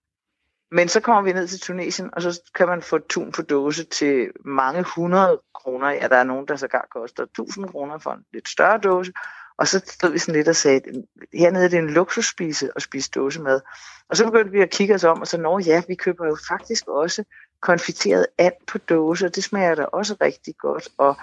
Men 0.72 0.88
så 0.88 1.00
kommer 1.00 1.22
vi 1.22 1.34
ned 1.34 1.48
til 1.48 1.60
Tunesien, 1.60 2.10
og 2.14 2.22
så 2.22 2.42
kan 2.56 2.68
man 2.68 2.82
få 2.82 2.98
tun 2.98 3.32
på 3.32 3.42
dåse 3.42 3.84
til 3.84 4.32
mange 4.46 4.86
hundrede 4.96 5.42
kroner. 5.54 5.90
Ja, 5.90 6.08
der 6.08 6.16
er 6.16 6.24
nogen, 6.24 6.48
der 6.48 6.56
sågar 6.56 6.88
koster 6.92 7.24
1000 7.24 7.68
kroner 7.70 7.98
for 7.98 8.12
en 8.12 8.26
lidt 8.34 8.50
større 8.50 8.78
dåse. 8.78 9.14
Og 9.58 9.68
så 9.68 9.80
stod 9.88 10.12
vi 10.12 10.18
sådan 10.18 10.36
lidt 10.36 10.48
og 10.48 10.56
sagde, 10.56 10.82
hernede 11.34 11.66
er 11.66 11.70
det 11.70 11.80
en 11.80 11.90
luksusspise 11.90 12.70
at 12.76 12.82
spise 12.82 13.12
dåsemad. 13.12 13.62
Og 14.10 14.18
så 14.18 14.26
begyndte 14.26 14.52
vi 14.52 14.62
at 14.62 14.70
kigge 14.70 14.96
os 14.96 15.04
om, 15.04 15.22
og 15.22 15.28
så, 15.28 15.38
nå 15.38 15.60
ja, 15.60 15.82
vi 15.88 15.96
køber 15.96 16.26
jo 16.26 16.38
faktisk 16.48 16.88
også 16.88 17.24
konfiteret 17.66 18.28
and 18.38 18.54
på 18.68 18.78
dåse, 18.78 19.26
og 19.26 19.36
det 19.36 19.44
smager 19.44 19.76
da 19.76 19.84
også 19.84 20.16
rigtig 20.22 20.56
godt. 20.58 20.90
Og 20.98 21.18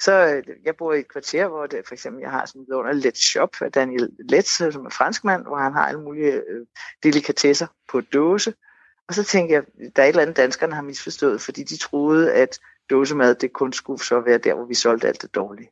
så, 0.00 0.12
øh, 0.12 0.56
jeg 0.64 0.76
bor 0.76 0.92
i 0.92 1.00
et 1.00 1.12
kvarter, 1.12 1.48
hvor 1.48 1.66
det, 1.66 1.80
for 1.86 1.94
eksempel, 1.94 2.20
jeg 2.20 2.30
har 2.30 2.46
sådan 2.46 2.62
en 2.62 2.72
under 2.72 2.92
Let's 2.92 3.30
Shop 3.30 3.50
af 3.60 3.72
Daniel 3.72 4.10
Let's, 4.32 4.64
øh, 4.64 4.72
som 4.72 4.86
er 4.86 4.90
franskmand, 4.90 5.42
hvor 5.46 5.56
han 5.56 5.72
har 5.72 5.86
alle 5.88 6.00
mulige 6.00 6.32
øh, 6.32 6.66
delikatesser 7.02 7.66
på 7.88 8.00
dåse. 8.00 8.54
Og 9.08 9.14
så 9.14 9.24
tænker 9.24 9.54
jeg, 9.54 9.64
der 9.96 10.02
er 10.02 10.06
et 10.06 10.08
eller 10.08 10.22
andet, 10.22 10.36
danskerne 10.36 10.74
har 10.74 10.82
misforstået, 10.82 11.40
fordi 11.40 11.62
de 11.62 11.76
troede, 11.76 12.32
at 12.32 12.58
dåsemad, 12.90 13.34
det 13.34 13.52
kun 13.52 13.72
skulle 13.72 14.04
så 14.04 14.20
være 14.20 14.38
der, 14.38 14.54
hvor 14.54 14.64
vi 14.64 14.74
solgte 14.74 15.08
alt 15.08 15.22
det 15.22 15.34
dårlige. 15.34 15.70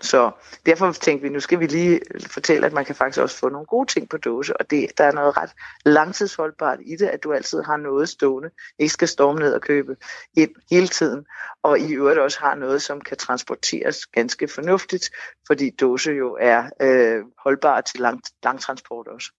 Så 0.00 0.30
derfor 0.66 0.92
tænkte 0.92 1.22
vi, 1.22 1.34
nu 1.34 1.40
skal 1.40 1.60
vi 1.60 1.66
lige 1.66 2.00
fortælle, 2.30 2.66
at 2.66 2.72
man 2.72 2.84
kan 2.84 2.94
faktisk 2.94 3.20
også 3.20 3.38
få 3.38 3.48
nogle 3.48 3.66
gode 3.66 3.92
ting 3.92 4.08
på 4.08 4.16
dåse, 4.16 4.56
og 4.56 4.70
det, 4.70 4.98
der 4.98 5.04
er 5.04 5.12
noget 5.12 5.36
ret 5.36 5.50
langtidsholdbart 5.84 6.78
i 6.86 6.96
det, 6.96 7.06
at 7.06 7.24
du 7.24 7.32
altid 7.32 7.62
har 7.62 7.76
noget 7.76 8.08
stående, 8.08 8.50
ikke 8.78 8.92
skal 8.92 9.08
storme 9.08 9.38
ned 9.38 9.52
og 9.52 9.60
købe 9.60 9.96
ind 10.36 10.50
hele 10.70 10.88
tiden, 10.88 11.24
og 11.62 11.78
i 11.78 11.92
øvrigt 11.92 12.18
også 12.18 12.40
har 12.40 12.54
noget, 12.54 12.82
som 12.82 13.00
kan 13.00 13.16
transporteres 13.16 14.06
ganske 14.06 14.48
fornuftigt, 14.48 15.10
fordi 15.46 15.70
dåse 15.70 16.12
jo 16.12 16.36
er 16.40 16.70
øh, 16.82 17.24
holdbar 17.44 17.80
til 17.80 18.00
lang, 18.00 18.20
lang 18.44 18.60
transport 18.60 19.06
også. 19.08 19.32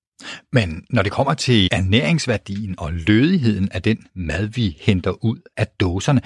Men 0.52 0.86
når 0.90 1.04
det 1.04 1.12
kommer 1.12 1.34
til 1.34 1.70
ernæringsværdien 1.72 2.76
og 2.78 2.94
lødigheden 2.94 3.70
af 3.72 3.82
den 3.82 4.08
mad, 4.16 4.48
vi 4.48 4.78
henter 4.80 5.26
ud 5.26 5.38
af 5.58 5.68
dåserne, 5.68 6.22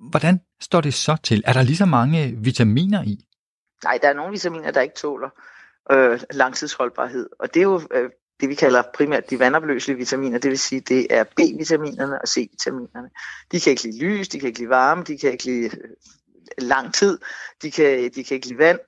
hvordan 0.00 0.40
står 0.60 0.80
det 0.80 0.94
så 0.94 1.16
til? 1.22 1.42
Er 1.46 1.52
der 1.52 1.62
lige 1.62 1.76
så 1.76 1.86
mange 1.86 2.26
øh, 2.26 2.44
vitaminer 2.44 3.02
i? 3.02 3.24
Nej, 3.84 3.98
der 4.02 4.08
er 4.08 4.14
nogle 4.14 4.32
vitaminer, 4.32 4.70
der 4.70 4.80
ikke 4.80 4.94
tåler 4.94 5.28
øh, 5.92 6.20
langtidsholdbarhed, 6.30 7.28
og 7.38 7.54
det 7.54 7.60
er 7.60 7.64
jo 7.64 7.80
øh, 7.90 8.10
det, 8.40 8.48
vi 8.48 8.54
kalder 8.54 8.82
primært 8.94 9.30
de 9.30 9.38
vandopløselige 9.38 9.98
vitaminer, 9.98 10.38
det 10.38 10.50
vil 10.50 10.58
sige, 10.58 10.80
det 10.80 11.06
er 11.10 11.24
B-vitaminerne 11.24 12.22
og 12.22 12.28
C-vitaminerne. 12.28 13.08
De 13.52 13.60
kan 13.60 13.70
ikke 13.70 13.82
lide 13.82 13.98
lys, 13.98 14.28
de 14.28 14.40
kan 14.40 14.46
ikke 14.46 14.58
lide 14.58 14.70
varme, 14.70 15.02
de 15.02 15.18
kan 15.18 15.32
ikke 15.32 15.44
lide 15.44 15.64
øh, 15.64 15.90
lang 16.58 16.94
tid, 16.94 17.18
de 17.62 17.70
kan, 17.70 18.10
de 18.14 18.24
kan 18.24 18.34
ikke 18.34 18.46
lide 18.46 18.58
vand, 18.58 18.78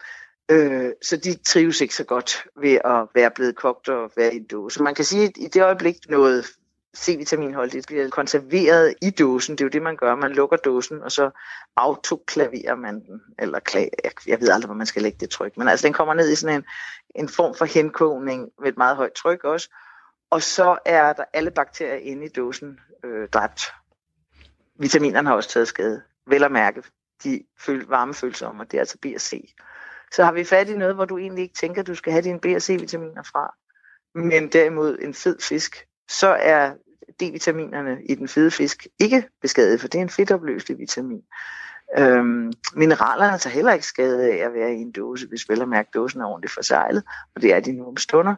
øh, 0.50 0.90
så 1.02 1.16
de 1.16 1.34
trives 1.34 1.80
ikke 1.80 1.94
så 1.94 2.04
godt 2.04 2.44
ved 2.61 2.78
at 2.84 3.06
være 3.14 3.30
blevet 3.30 3.56
kogt 3.56 3.88
og 3.88 4.11
være 4.16 4.34
i 4.34 4.36
en 4.36 4.46
dåse. 4.46 4.82
Man 4.82 4.94
kan 4.94 5.04
sige, 5.04 5.24
at 5.24 5.32
i 5.36 5.46
det 5.46 5.62
øjeblik 5.62 5.96
noget 6.09 6.46
C-vitaminholdigt 6.97 7.86
bliver 7.86 8.09
konserveret 8.09 8.95
i 9.03 9.11
dåsen, 9.11 9.53
det 9.53 9.61
er 9.61 9.64
jo 9.64 9.70
det, 9.70 9.82
man 9.82 9.97
gør. 9.97 10.14
Man 10.14 10.32
lukker 10.32 10.57
dåsen, 10.57 11.03
og 11.03 11.12
så 11.12 11.30
autoklaverer 11.76 12.74
man 12.74 12.95
den. 13.01 13.20
Eller 13.39 13.59
jeg 14.26 14.41
ved 14.41 14.49
aldrig, 14.49 14.66
hvor 14.66 14.74
man 14.74 14.86
skal 14.86 15.03
lægge 15.03 15.18
det 15.20 15.30
tryk. 15.30 15.57
Men 15.57 15.68
altså, 15.68 15.86
den 15.86 15.93
kommer 15.93 16.14
ned 16.14 16.30
i 16.30 16.34
sådan 16.34 16.57
en, 16.57 16.64
en 17.14 17.28
form 17.28 17.55
for 17.55 17.64
henkogning 17.64 18.51
med 18.61 18.68
et 18.68 18.76
meget 18.76 18.97
højt 18.97 19.12
tryk 19.12 19.45
også. 19.45 19.70
Og 20.30 20.43
så 20.43 20.78
er 20.84 21.12
der 21.12 21.24
alle 21.32 21.51
bakterier 21.51 21.95
inde 21.95 22.24
i 22.24 22.28
dåsen 22.28 22.80
øh, 23.05 23.28
dræbt. 23.28 23.62
Vitaminerne 24.78 25.28
har 25.28 25.36
også 25.36 25.51
taget 25.51 25.68
skade. 25.68 26.03
Vel 26.26 26.45
at 26.45 26.53
mærke, 26.53 26.82
de 27.24 27.45
føl- 27.59 27.89
varmefølsomme, 27.89 28.62
og 28.62 28.70
det 28.70 28.76
er 28.76 28.80
altså 28.80 28.99
B 29.03 29.07
og 29.14 29.20
C. 29.20 29.55
Så 30.12 30.24
har 30.24 30.32
vi 30.32 30.45
fat 30.45 30.68
i 30.68 30.76
noget, 30.76 30.95
hvor 30.95 31.05
du 31.05 31.18
egentlig 31.18 31.43
ikke 31.43 31.55
tænker, 31.55 31.80
at 31.80 31.86
du 31.86 31.95
skal 31.95 32.12
have 32.12 32.22
dine 32.22 32.41
B 32.41 32.45
og 32.45 32.62
C-vitaminer 32.62 33.22
fra. 33.22 33.55
Men 34.14 34.53
derimod 34.53 34.99
en 35.01 35.14
fed 35.14 35.39
fisk, 35.41 35.86
så 36.09 36.28
er 36.28 36.72
D-vitaminerne 37.22 38.04
i 38.04 38.14
den 38.14 38.28
fede 38.28 38.50
fisk 38.50 38.86
ikke 38.98 39.28
beskadiget, 39.42 39.80
for 39.80 39.88
det 39.88 39.98
er 39.98 40.02
en 40.02 40.11
fedtopløselig 40.11 40.78
vitamin. 40.78 41.22
Øhm, 41.98 42.52
mineralerne 42.74 43.38
tager 43.38 43.54
heller 43.54 43.72
ikke 43.72 43.86
skade 43.86 44.32
af 44.32 44.36
at 44.36 44.54
være 44.54 44.74
i 44.74 44.80
en 44.80 44.92
dåse, 44.92 45.26
hvis 45.28 45.48
vel 45.48 45.62
at 45.62 45.68
mærke, 45.68 45.90
dåsen 45.94 46.20
er 46.20 46.26
ordentligt 46.26 46.54
forsejlet, 46.54 47.04
og 47.34 47.42
det 47.42 47.54
er 47.54 47.61
de 47.61 47.72
nu 47.72 47.86
om 47.86 47.96
stunder. 47.96 48.34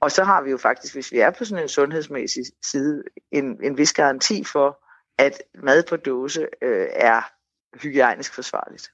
Og 0.00 0.10
så 0.10 0.24
har 0.24 0.42
vi 0.42 0.50
jo 0.50 0.56
faktisk, 0.56 0.94
hvis 0.94 1.12
vi 1.12 1.18
er 1.18 1.30
på 1.30 1.44
sådan 1.44 1.64
en 1.64 1.68
sundhedsmæssig 1.68 2.44
side, 2.62 3.02
en, 3.32 3.64
en 3.64 3.78
vis 3.78 3.92
garanti 3.92 4.44
for, 4.44 4.84
at 5.18 5.42
mad 5.62 5.82
på 5.88 5.96
dåse 5.96 6.46
øh, 6.62 6.86
er 6.92 7.22
hygiejnisk 7.82 8.34
forsvarligt. 8.34 8.90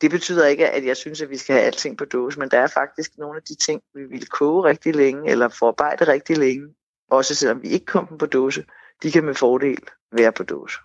Det 0.00 0.10
betyder 0.10 0.46
ikke, 0.46 0.70
at 0.70 0.86
jeg 0.86 0.96
synes, 0.96 1.22
at 1.22 1.30
vi 1.30 1.36
skal 1.36 1.54
have 1.54 1.66
alting 1.66 1.98
på 1.98 2.04
dåse, 2.04 2.38
men 2.38 2.50
der 2.50 2.58
er 2.58 2.66
faktisk 2.66 3.18
nogle 3.18 3.36
af 3.36 3.42
de 3.42 3.54
ting, 3.54 3.82
vi 3.94 4.04
vil 4.04 4.28
koge 4.28 4.64
rigtig 4.64 4.94
længe, 4.94 5.30
eller 5.30 5.48
forarbejde 5.48 6.04
rigtig 6.04 6.38
længe, 6.38 6.74
også 7.12 7.34
selvom 7.34 7.62
vi 7.62 7.68
ikke 7.68 7.86
kom 7.86 8.06
dem 8.06 8.18
på 8.18 8.26
dåse, 8.26 8.64
de 9.02 9.12
kan 9.12 9.24
med 9.24 9.34
fordel 9.34 9.78
være 10.12 10.32
på 10.32 10.42
dåse. 10.42 10.78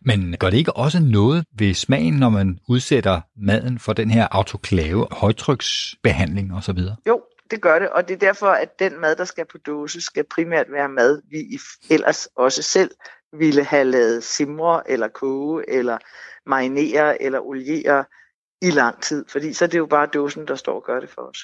Men 0.00 0.36
gør 0.40 0.50
det 0.50 0.56
ikke 0.56 0.76
også 0.76 1.00
noget 1.00 1.44
ved 1.58 1.74
smagen, 1.74 2.14
når 2.14 2.28
man 2.28 2.58
udsætter 2.68 3.20
maden 3.36 3.78
for 3.78 3.92
den 3.92 4.10
her 4.10 4.28
autoklave, 4.30 5.06
højtryksbehandling 5.10 6.54
osv.? 6.54 6.78
Jo, 7.06 7.22
det 7.50 7.60
gør 7.60 7.78
det, 7.78 7.88
og 7.88 8.08
det 8.08 8.14
er 8.14 8.18
derfor, 8.18 8.46
at 8.46 8.78
den 8.78 9.00
mad, 9.00 9.16
der 9.16 9.24
skal 9.24 9.44
på 9.44 9.58
dåse, 9.58 10.00
skal 10.00 10.24
primært 10.24 10.66
være 10.72 10.88
mad, 10.88 11.22
vi 11.30 11.58
ellers 11.90 12.28
også 12.36 12.62
selv 12.62 12.90
ville 13.32 13.64
have 13.64 13.84
lavet 13.84 14.24
simre, 14.24 14.90
eller 14.90 15.08
koge, 15.08 15.70
eller 15.70 15.98
marinere, 16.46 17.22
eller 17.22 17.40
oliere 17.40 18.04
i 18.62 18.70
lang 18.70 19.02
tid. 19.02 19.24
Fordi 19.28 19.52
så 19.52 19.64
er 19.64 19.68
det 19.68 19.78
jo 19.78 19.86
bare 19.86 20.06
dåsen, 20.06 20.48
der 20.48 20.54
står 20.54 20.74
og 20.74 20.84
gør 20.84 21.00
det 21.00 21.10
for 21.10 21.22
os. 21.22 21.38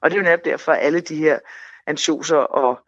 Og 0.00 0.10
det 0.10 0.16
er 0.16 0.20
jo 0.20 0.24
netop 0.24 0.44
derfor, 0.44 0.72
at 0.72 0.86
alle 0.86 1.00
de 1.00 1.16
her 1.16 1.38
ansjoser 1.86 2.36
og 2.36 2.80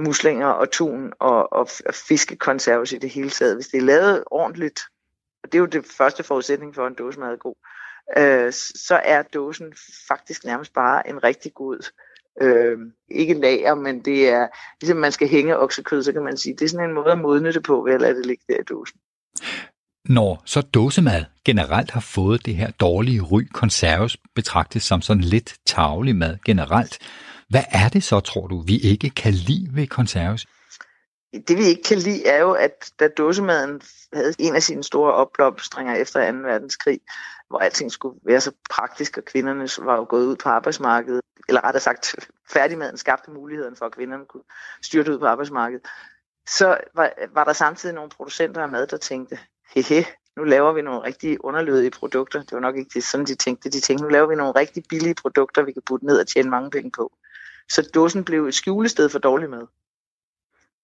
muslinger 0.00 0.46
og 0.46 0.70
tun 0.70 1.12
og, 1.20 1.52
og, 1.52 1.68
og 1.86 1.94
fiskekonserves 2.08 2.92
i 2.92 2.98
det 2.98 3.10
hele 3.10 3.30
taget, 3.30 3.54
hvis 3.54 3.68
det 3.68 3.78
er 3.78 3.82
lavet 3.82 4.24
ordentligt, 4.26 4.80
og 5.42 5.52
det 5.52 5.58
er 5.58 5.60
jo 5.60 5.66
det 5.66 5.84
første 5.98 6.22
forudsætning 6.22 6.74
for, 6.74 6.86
at 6.86 6.90
en 6.90 6.96
dåsemad 6.96 7.32
er 7.32 7.36
god, 7.36 7.54
øh, 8.18 8.52
så 8.88 9.00
er 9.04 9.22
dåsen 9.22 9.72
faktisk 10.08 10.44
nærmest 10.44 10.72
bare 10.74 11.08
en 11.08 11.24
rigtig 11.24 11.54
god, 11.54 11.90
øh, 12.42 12.78
ikke 13.08 13.34
lager, 13.34 13.74
men 13.74 14.04
det 14.04 14.28
er, 14.28 14.48
ligesom 14.80 14.98
man 14.98 15.12
skal 15.12 15.28
hænge 15.28 15.58
oksekød, 15.58 16.02
så 16.02 16.12
kan 16.12 16.22
man 16.22 16.36
sige, 16.36 16.56
det 16.56 16.64
er 16.64 16.68
sådan 16.68 16.88
en 16.88 16.94
måde 16.94 17.12
at 17.12 17.18
modne 17.18 17.52
det 17.52 17.62
på, 17.62 17.82
ved 17.82 17.94
at 17.94 18.00
lade 18.00 18.16
det 18.16 18.26
ligge 18.26 18.44
der 18.48 18.60
i 18.60 18.64
dåsen. 18.68 19.00
Når 20.08 20.42
så 20.44 20.60
dåsemad 20.60 21.24
generelt 21.44 21.90
har 21.90 22.00
fået 22.00 22.46
det 22.46 22.56
her 22.56 22.70
dårlige 22.70 23.22
ry, 23.22 23.42
konserves 23.52 24.16
betragtes 24.34 24.82
som 24.82 25.02
sådan 25.02 25.22
lidt 25.22 25.54
tavlig 25.66 26.16
mad 26.16 26.38
generelt, 26.46 26.98
hvad 27.48 27.64
er 27.72 27.88
det 27.88 28.02
så, 28.02 28.20
tror 28.20 28.46
du, 28.46 28.60
vi 28.60 28.78
ikke 28.78 29.10
kan 29.10 29.32
lide 29.32 29.68
ved 29.72 29.86
konserves? 29.86 30.46
Det 31.48 31.58
vi 31.58 31.64
ikke 31.64 31.82
kan 31.82 31.98
lide 31.98 32.26
er 32.26 32.40
jo, 32.40 32.52
at 32.52 32.90
da 33.00 33.08
dåsemaden 33.08 33.80
havde 34.12 34.34
en 34.38 34.54
af 34.54 34.62
sine 34.62 34.84
store 34.84 35.12
opblomstringer 35.12 35.94
efter 35.94 36.32
2. 36.32 36.38
verdenskrig, 36.38 37.00
hvor 37.48 37.58
alting 37.58 37.92
skulle 37.92 38.18
være 38.26 38.40
så 38.40 38.52
praktisk, 38.70 39.18
og 39.18 39.24
kvinderne 39.24 39.68
var 39.78 39.96
jo 39.96 40.06
gået 40.08 40.26
ud 40.26 40.36
på 40.36 40.48
arbejdsmarkedet, 40.48 41.22
eller 41.48 41.64
rettere 41.64 41.80
sagt, 41.80 42.14
færdigmaden 42.54 42.96
skabte 42.96 43.30
muligheden 43.30 43.76
for, 43.76 43.86
at 43.86 43.92
kvinderne 43.92 44.24
kunne 44.24 44.42
styrte 44.82 45.12
ud 45.12 45.18
på 45.18 45.26
arbejdsmarkedet, 45.26 45.86
så 46.48 46.78
var, 46.94 47.12
var 47.34 47.44
der 47.44 47.52
samtidig 47.52 47.94
nogle 47.94 48.10
producenter 48.10 48.62
af 48.62 48.68
mad, 48.68 48.86
der 48.86 48.96
tænkte, 48.96 49.38
hehe, 49.74 50.04
nu 50.36 50.44
laver 50.44 50.72
vi 50.72 50.82
nogle 50.82 51.02
rigtig 51.02 51.44
underlødige 51.44 51.90
produkter. 51.90 52.42
Det 52.42 52.52
var 52.52 52.60
nok 52.60 52.76
ikke 52.76 52.90
det, 52.94 53.04
sådan, 53.04 53.26
de 53.26 53.34
tænkte. 53.34 53.70
De 53.70 53.80
tænkte, 53.80 54.04
nu 54.04 54.08
laver 54.08 54.26
vi 54.26 54.34
nogle 54.34 54.52
rigtig 54.52 54.82
billige 54.88 55.14
produkter, 55.14 55.62
vi 55.62 55.72
kan 55.72 55.82
putte 55.86 56.06
ned 56.06 56.20
og 56.20 56.26
tjene 56.26 56.50
mange 56.50 56.70
penge 56.70 56.90
på. 56.90 57.12
Så 57.70 57.90
dåsen 57.94 58.24
blev 58.24 58.46
et 58.46 58.54
skjulested 58.54 59.08
for 59.08 59.18
dårlig 59.18 59.50
mad. 59.50 59.66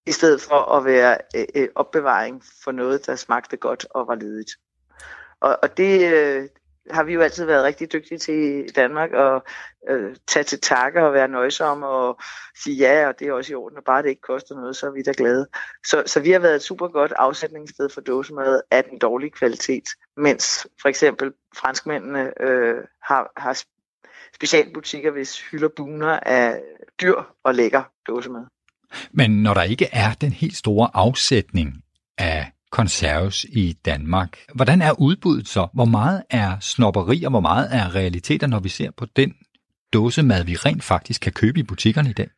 I 0.07 0.13
stedet 0.13 0.41
for 0.41 0.77
at 0.77 0.85
være 0.85 1.19
øh, 1.37 1.45
øh, 1.55 1.69
opbevaring 1.75 2.43
for 2.65 2.73
noget, 2.73 3.07
der 3.07 3.17
smagte 3.17 3.57
godt 3.57 3.87
og 3.91 4.07
var 4.07 4.15
ledigt. 4.15 4.51
Og, 5.41 5.59
og 5.63 5.77
det 5.77 6.15
øh, 6.15 6.49
har 6.91 7.05
vi 7.05 7.13
jo 7.13 7.21
altid 7.21 7.45
været 7.45 7.65
rigtig 7.65 7.93
dygtige 7.93 8.19
til 8.19 8.35
i 8.35 8.69
Danmark, 8.69 9.11
at 9.13 9.43
øh, 9.89 10.17
tage 10.29 10.43
til 10.43 10.61
takke 10.61 11.05
og 11.05 11.13
være 11.13 11.29
nøjsomme 11.29 11.87
og 11.87 12.21
sige 12.65 12.77
ja, 12.77 13.09
og 13.09 13.19
det 13.19 13.29
er 13.29 13.33
også 13.33 13.53
i 13.53 13.55
orden, 13.55 13.79
og 13.79 13.85
bare 13.85 14.03
det 14.03 14.09
ikke 14.09 14.23
koster 14.23 14.55
noget, 14.55 14.77
så 14.77 14.87
er 14.87 14.91
vi 14.91 15.03
da 15.03 15.13
glade. 15.17 15.47
Så, 15.87 16.03
så 16.07 16.21
vi 16.21 16.31
har 16.31 16.39
været 16.39 16.55
et 16.55 16.63
super 16.63 16.89
godt 16.89 17.13
afsætningssted 17.17 17.89
for 17.89 18.01
dåsemad 18.01 18.61
af 18.71 18.85
den 18.85 18.99
dårlige 18.99 19.31
kvalitet, 19.31 19.85
mens 20.17 20.67
for 20.83 20.89
eksempel 20.89 21.33
franskmændene 21.57 22.43
øh, 22.43 22.85
har, 23.03 23.33
har 23.37 23.63
specialbutikker, 24.35 25.11
hvis 25.11 25.41
hylder 25.51 25.69
buner 25.77 26.21
af 26.21 26.61
dyr 27.01 27.15
og 27.45 27.55
lækker 27.55 27.83
dåsemad. 28.09 28.47
Men 29.11 29.43
når 29.43 29.55
der 29.55 29.63
ikke 29.63 29.89
er 29.93 30.15
den 30.15 30.33
helt 30.33 30.57
store 30.57 30.91
afsætning 30.95 31.85
af 32.19 32.53
konserves 32.71 33.45
i 33.45 33.73
Danmark, 33.85 34.39
hvordan 34.55 34.83
er 34.83 35.01
udbuddet 35.01 35.49
så? 35.49 35.69
Hvor 35.75 35.85
meget 35.85 36.23
er 36.31 36.61
snopperi, 36.61 37.25
og 37.25 37.31
hvor 37.31 37.41
meget 37.41 37.69
er 37.73 37.95
realiteter, 37.95 38.47
når 38.47 38.61
vi 38.61 38.69
ser 38.69 38.91
på 38.91 39.07
den 39.17 39.35
dåsemad, 39.93 40.45
vi 40.45 40.57
rent 40.57 40.85
faktisk 40.85 41.21
kan 41.21 41.33
købe 41.33 41.61
i 41.61 41.63
butikkerne 41.63 42.11
i 42.11 42.13
dag? 42.13 42.29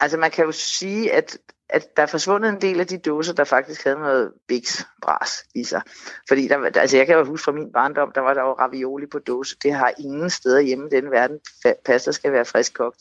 Altså 0.00 0.16
man 0.18 0.30
kan 0.30 0.44
jo 0.44 0.52
sige, 0.52 1.12
at, 1.12 1.38
at 1.72 1.96
der 1.96 2.02
er 2.02 2.06
forsvundet 2.06 2.48
en 2.48 2.60
del 2.60 2.80
af 2.80 2.86
de 2.86 2.98
dåser, 2.98 3.32
der 3.32 3.44
faktisk 3.44 3.84
havde 3.84 3.98
noget 3.98 4.32
Bix 4.48 4.82
bras 5.02 5.44
i 5.54 5.64
sig. 5.64 5.82
Fordi 6.28 6.48
der, 6.48 6.70
altså 6.74 6.96
jeg 6.96 7.06
kan 7.06 7.16
jo 7.16 7.24
huske 7.24 7.44
fra 7.44 7.52
min 7.52 7.72
barndom, 7.72 8.12
der 8.14 8.20
var 8.20 8.34
der 8.34 8.42
jo 8.42 8.52
ravioli 8.52 9.06
på 9.06 9.18
dåse. 9.18 9.56
Det 9.62 9.72
har 9.72 9.92
ingen 9.98 10.30
steder 10.30 10.60
hjemme 10.60 10.86
i 10.86 10.90
den 10.90 11.10
verden. 11.10 11.38
Pasta 11.84 12.12
skal 12.12 12.32
være 12.32 12.44
frisk 12.44 12.74
kogt. 12.74 12.98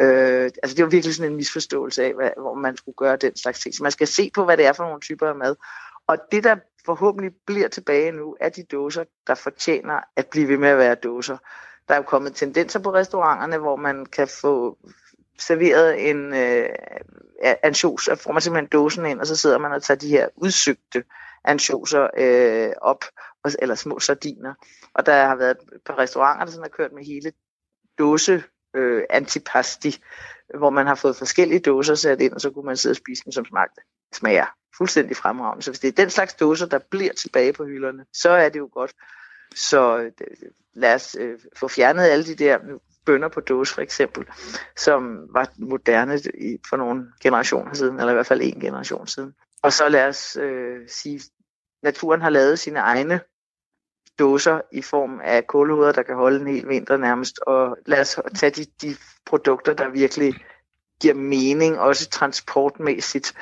Øh, 0.00 0.50
altså 0.62 0.76
det 0.76 0.84
var 0.84 0.90
virkelig 0.90 1.14
sådan 1.14 1.30
en 1.30 1.36
misforståelse 1.36 2.04
af, 2.04 2.14
hvad, 2.14 2.30
hvor 2.36 2.54
man 2.54 2.76
skulle 2.76 2.96
gøre 2.96 3.16
den 3.16 3.36
slags 3.36 3.60
ting. 3.60 3.74
Så 3.74 3.82
man 3.82 3.92
skal 3.92 4.06
se 4.06 4.30
på, 4.34 4.44
hvad 4.44 4.56
det 4.56 4.66
er 4.66 4.72
for 4.72 4.84
nogle 4.84 5.00
typer 5.00 5.28
af 5.28 5.36
mad. 5.36 5.56
Og 6.06 6.18
det, 6.32 6.44
der 6.44 6.56
forhåbentlig 6.84 7.32
bliver 7.46 7.68
tilbage 7.68 8.12
nu, 8.12 8.36
er 8.40 8.48
de 8.48 8.62
dåser, 8.62 9.04
der 9.26 9.34
fortjener 9.34 10.00
at 10.16 10.26
blive 10.26 10.48
ved 10.48 10.56
med 10.56 10.68
at 10.68 10.78
være 10.78 10.94
dåser. 10.94 11.36
Der 11.88 11.94
er 11.94 11.98
jo 11.98 12.02
kommet 12.02 12.34
tendenser 12.34 12.80
på 12.80 12.92
restauranterne, 12.92 13.58
hvor 13.58 13.76
man 13.76 14.06
kan 14.06 14.28
få 14.28 14.78
serveret 15.38 16.10
en 16.10 16.34
øh, 16.34 16.68
ansjos, 17.62 18.04
så 18.04 18.16
får 18.16 18.32
man 18.32 18.42
simpelthen 18.42 18.68
dåsen 18.68 19.06
ind, 19.06 19.20
og 19.20 19.26
så 19.26 19.36
sidder 19.36 19.58
man 19.58 19.72
og 19.72 19.82
tager 19.82 19.98
de 19.98 20.08
her 20.08 20.28
udsøgte 20.36 21.04
ansjoser 21.44 22.08
øh, 22.18 22.72
op, 22.80 23.04
og- 23.44 23.50
eller 23.58 23.74
små 23.74 23.98
sardiner. 23.98 24.54
Og 24.94 25.06
der 25.06 25.26
har 25.26 25.36
været 25.36 25.50
et 25.50 25.82
par 25.86 25.98
restauranter, 25.98 26.44
der 26.44 26.52
sådan 26.52 26.62
har 26.64 26.68
kørt 26.76 26.92
med 26.92 27.04
hele 27.04 27.32
dåse 27.98 28.42
øh, 28.76 29.02
antipasti, 29.10 30.02
hvor 30.58 30.70
man 30.70 30.86
har 30.86 30.94
fået 30.94 31.16
forskellige 31.16 31.60
dåser 31.60 31.94
sat 31.94 32.20
ind, 32.20 32.32
og 32.32 32.40
så 32.40 32.50
kunne 32.50 32.66
man 32.66 32.76
sidde 32.76 32.92
og 32.92 32.96
spise 32.96 33.24
dem, 33.24 33.32
som 33.32 33.44
smagte 33.44 33.80
smager 34.14 34.46
fuldstændig 34.76 35.16
fremragende. 35.16 35.62
Så 35.62 35.70
hvis 35.70 35.80
det 35.80 35.88
er 35.88 35.92
den 35.92 36.10
slags 36.10 36.34
dåser, 36.34 36.66
der 36.66 36.78
bliver 36.90 37.12
tilbage 37.12 37.52
på 37.52 37.64
hylderne, 37.64 38.04
så 38.12 38.30
er 38.30 38.48
det 38.48 38.58
jo 38.58 38.70
godt. 38.72 38.92
Så 39.54 39.98
øh, 39.98 40.12
lad 40.74 40.94
os 40.94 41.16
øh, 41.20 41.38
få 41.56 41.68
fjernet 41.68 42.02
alle 42.04 42.24
de 42.24 42.34
der 42.34 42.58
bønder 43.06 43.28
på 43.28 43.40
dåse 43.40 43.74
for 43.74 43.80
eksempel, 43.80 44.26
som 44.76 45.26
var 45.30 45.48
moderne 45.58 46.18
i, 46.18 46.58
for 46.68 46.76
nogle 46.76 47.06
generationer 47.22 47.74
siden, 47.74 47.98
eller 47.98 48.10
i 48.10 48.14
hvert 48.14 48.26
fald 48.26 48.40
en 48.42 48.60
generation 48.60 49.06
siden. 49.06 49.34
Og 49.62 49.72
så 49.72 49.88
lad 49.88 50.08
os 50.08 50.36
øh, 50.36 50.88
sige, 50.88 51.20
naturen 51.82 52.20
har 52.20 52.30
lavet 52.30 52.58
sine 52.58 52.78
egne 52.78 53.20
dåser 54.18 54.60
i 54.72 54.82
form 54.82 55.20
af 55.24 55.46
kålhoveder, 55.46 55.92
der 55.92 56.02
kan 56.02 56.16
holde 56.16 56.40
en 56.40 56.46
hel 56.46 56.68
vinter 56.68 56.96
nærmest, 56.96 57.38
og 57.38 57.76
lad 57.86 58.00
os 58.00 58.20
tage 58.38 58.50
de, 58.50 58.64
de 58.82 58.96
produkter, 59.26 59.74
der 59.74 59.88
virkelig 59.88 60.34
giver 61.00 61.14
mening, 61.14 61.78
også 61.78 62.08
transportmæssigt, 62.08 63.34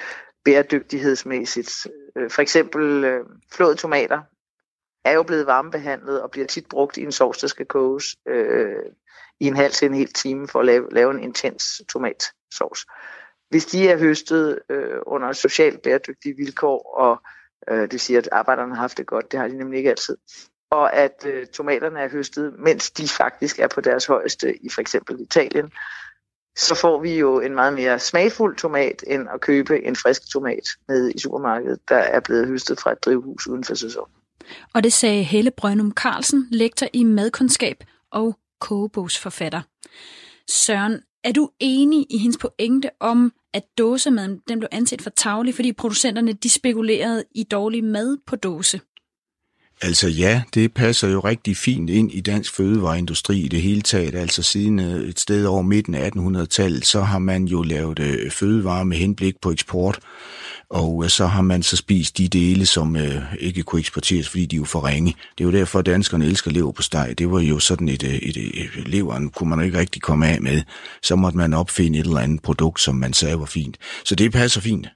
bæredygtighedsmæssigt. 0.44 1.86
Øh, 2.16 2.30
for 2.30 2.42
eksempel 2.42 3.04
øh, 3.04 3.24
flåede 3.52 3.76
tomater 3.76 4.20
er 5.04 5.12
jo 5.12 5.22
blevet 5.22 5.46
varmebehandlet 5.46 6.22
og 6.22 6.30
bliver 6.30 6.46
tit 6.46 6.66
brugt 6.68 6.96
i 6.96 7.02
en 7.02 7.12
sovs, 7.12 7.38
der 7.38 7.46
skal 7.46 7.66
koges 7.66 8.16
øh, 8.28 8.76
i 9.40 9.46
en 9.46 9.56
halv 9.56 9.72
til 9.72 9.86
en 9.86 9.94
hel 9.94 10.12
time 10.12 10.48
for 10.48 10.60
at 10.60 10.66
lave, 10.66 10.88
lave 10.92 11.10
en 11.10 11.22
intens 11.22 11.82
tomatsovs. 11.88 12.86
Hvis 13.48 13.66
de 13.66 13.88
er 13.88 13.98
høstet 13.98 14.58
øh, 14.68 14.98
under 15.06 15.32
socialt 15.32 15.82
bæredygtige 15.82 16.36
vilkår, 16.36 16.94
og 16.98 17.22
øh, 17.68 17.90
det 17.90 18.00
siger, 18.00 18.18
at 18.18 18.28
arbejderne 18.32 18.74
har 18.74 18.80
haft 18.80 18.98
det 18.98 19.06
godt, 19.06 19.32
det 19.32 19.40
har 19.40 19.48
de 19.48 19.58
nemlig 19.58 19.78
ikke 19.78 19.90
altid, 19.90 20.16
og 20.70 20.92
at 20.92 21.26
øh, 21.26 21.46
tomaterne 21.46 22.00
er 22.00 22.08
høstet, 22.08 22.54
mens 22.58 22.90
de 22.90 23.08
faktisk 23.08 23.58
er 23.58 23.68
på 23.68 23.80
deres 23.80 24.06
højeste 24.06 24.64
i 24.64 24.68
for 24.68 24.80
eksempel 24.80 25.20
Italien, 25.20 25.72
så 26.56 26.74
får 26.74 27.00
vi 27.00 27.18
jo 27.18 27.40
en 27.40 27.54
meget 27.54 27.72
mere 27.72 27.98
smagfuld 27.98 28.56
tomat, 28.56 29.04
end 29.06 29.28
at 29.34 29.40
købe 29.40 29.84
en 29.84 29.96
frisk 29.96 30.32
tomat 30.32 30.68
nede 30.88 31.12
i 31.12 31.18
supermarkedet, 31.18 31.88
der 31.88 31.96
er 31.96 32.20
blevet 32.20 32.46
høstet 32.46 32.80
fra 32.80 32.92
et 32.92 33.04
drivhus 33.04 33.46
uden 33.46 33.64
for 33.64 33.74
sæson. 33.74 34.08
Og 34.74 34.84
det 34.84 34.92
sagde 34.92 35.22
Helle 35.22 35.50
Brønum 35.50 35.92
Carlsen, 35.92 36.48
lektor 36.50 36.86
i 36.92 37.04
madkundskab 37.04 37.84
og 38.12 38.38
kogebogsforfatter. 38.60 39.60
Søren, 40.50 41.00
er 41.24 41.32
du 41.32 41.50
enig 41.60 42.06
i 42.10 42.18
hendes 42.18 42.38
pointe 42.38 42.90
om, 43.00 43.32
at 43.54 43.62
dåsemaden 43.78 44.40
den 44.48 44.58
blev 44.58 44.68
anset 44.72 45.02
for 45.02 45.10
tavlig, 45.10 45.54
fordi 45.54 45.72
producenterne 45.72 46.32
de 46.32 46.50
spekulerede 46.50 47.24
i 47.34 47.42
dårlig 47.42 47.84
mad 47.84 48.18
på 48.26 48.36
dåse? 48.36 48.80
Altså 49.82 50.08
ja, 50.08 50.42
det 50.54 50.72
passer 50.72 51.08
jo 51.08 51.20
rigtig 51.20 51.56
fint 51.56 51.90
ind 51.90 52.12
i 52.12 52.20
dansk 52.20 52.54
fødevareindustri 52.54 53.40
i 53.40 53.48
det 53.48 53.62
hele 53.62 53.80
taget. 53.80 54.14
Altså 54.14 54.42
siden 54.42 54.78
øh, 54.78 55.08
et 55.08 55.20
sted 55.20 55.44
over 55.44 55.62
midten 55.62 55.94
af 55.94 56.10
1800-tallet, 56.10 56.86
så 56.86 57.00
har 57.00 57.18
man 57.18 57.44
jo 57.44 57.62
lavet 57.62 57.98
øh, 57.98 58.30
fødevarer 58.30 58.84
med 58.84 58.96
henblik 58.96 59.34
på 59.42 59.50
eksport. 59.50 59.98
Og 60.70 61.04
øh, 61.04 61.10
så 61.10 61.26
har 61.26 61.42
man 61.42 61.62
så 61.62 61.76
spist 61.76 62.18
de 62.18 62.28
dele, 62.28 62.66
som 62.66 62.96
ikke 63.38 63.62
kunne 63.62 63.80
eksporteres, 63.80 64.28
fordi 64.28 64.46
de 64.46 64.56
er 64.56 64.60
jo 64.60 64.64
for 64.64 64.84
ringe. 64.84 65.14
Det 65.38 65.44
er 65.44 65.48
jo 65.48 65.52
derfor, 65.52 65.78
at 65.78 65.86
danskerne 65.86 66.26
elsker 66.26 66.50
lever 66.50 66.72
på 66.72 66.82
steg. 66.82 67.14
Det 67.18 67.30
var 67.30 67.40
jo 67.40 67.58
sådan 67.58 67.88
et, 67.88 68.02
et, 68.02 68.36
et, 68.36 68.70
et 68.78 68.88
leveren 68.88 69.30
kunne 69.30 69.50
man 69.50 69.64
ikke 69.64 69.78
rigtig 69.78 70.02
komme 70.02 70.28
af 70.28 70.40
med. 70.40 70.62
Så 71.02 71.16
måtte 71.16 71.38
man 71.38 71.54
opfinde 71.54 71.98
et 71.98 72.06
eller 72.06 72.20
andet 72.20 72.42
produkt, 72.42 72.80
som 72.80 72.94
man 72.94 73.12
sagde 73.12 73.40
var 73.40 73.46
fint. 73.46 73.76
Så 74.04 74.14
det 74.14 74.32
passer 74.32 74.60
fint. 74.60 74.86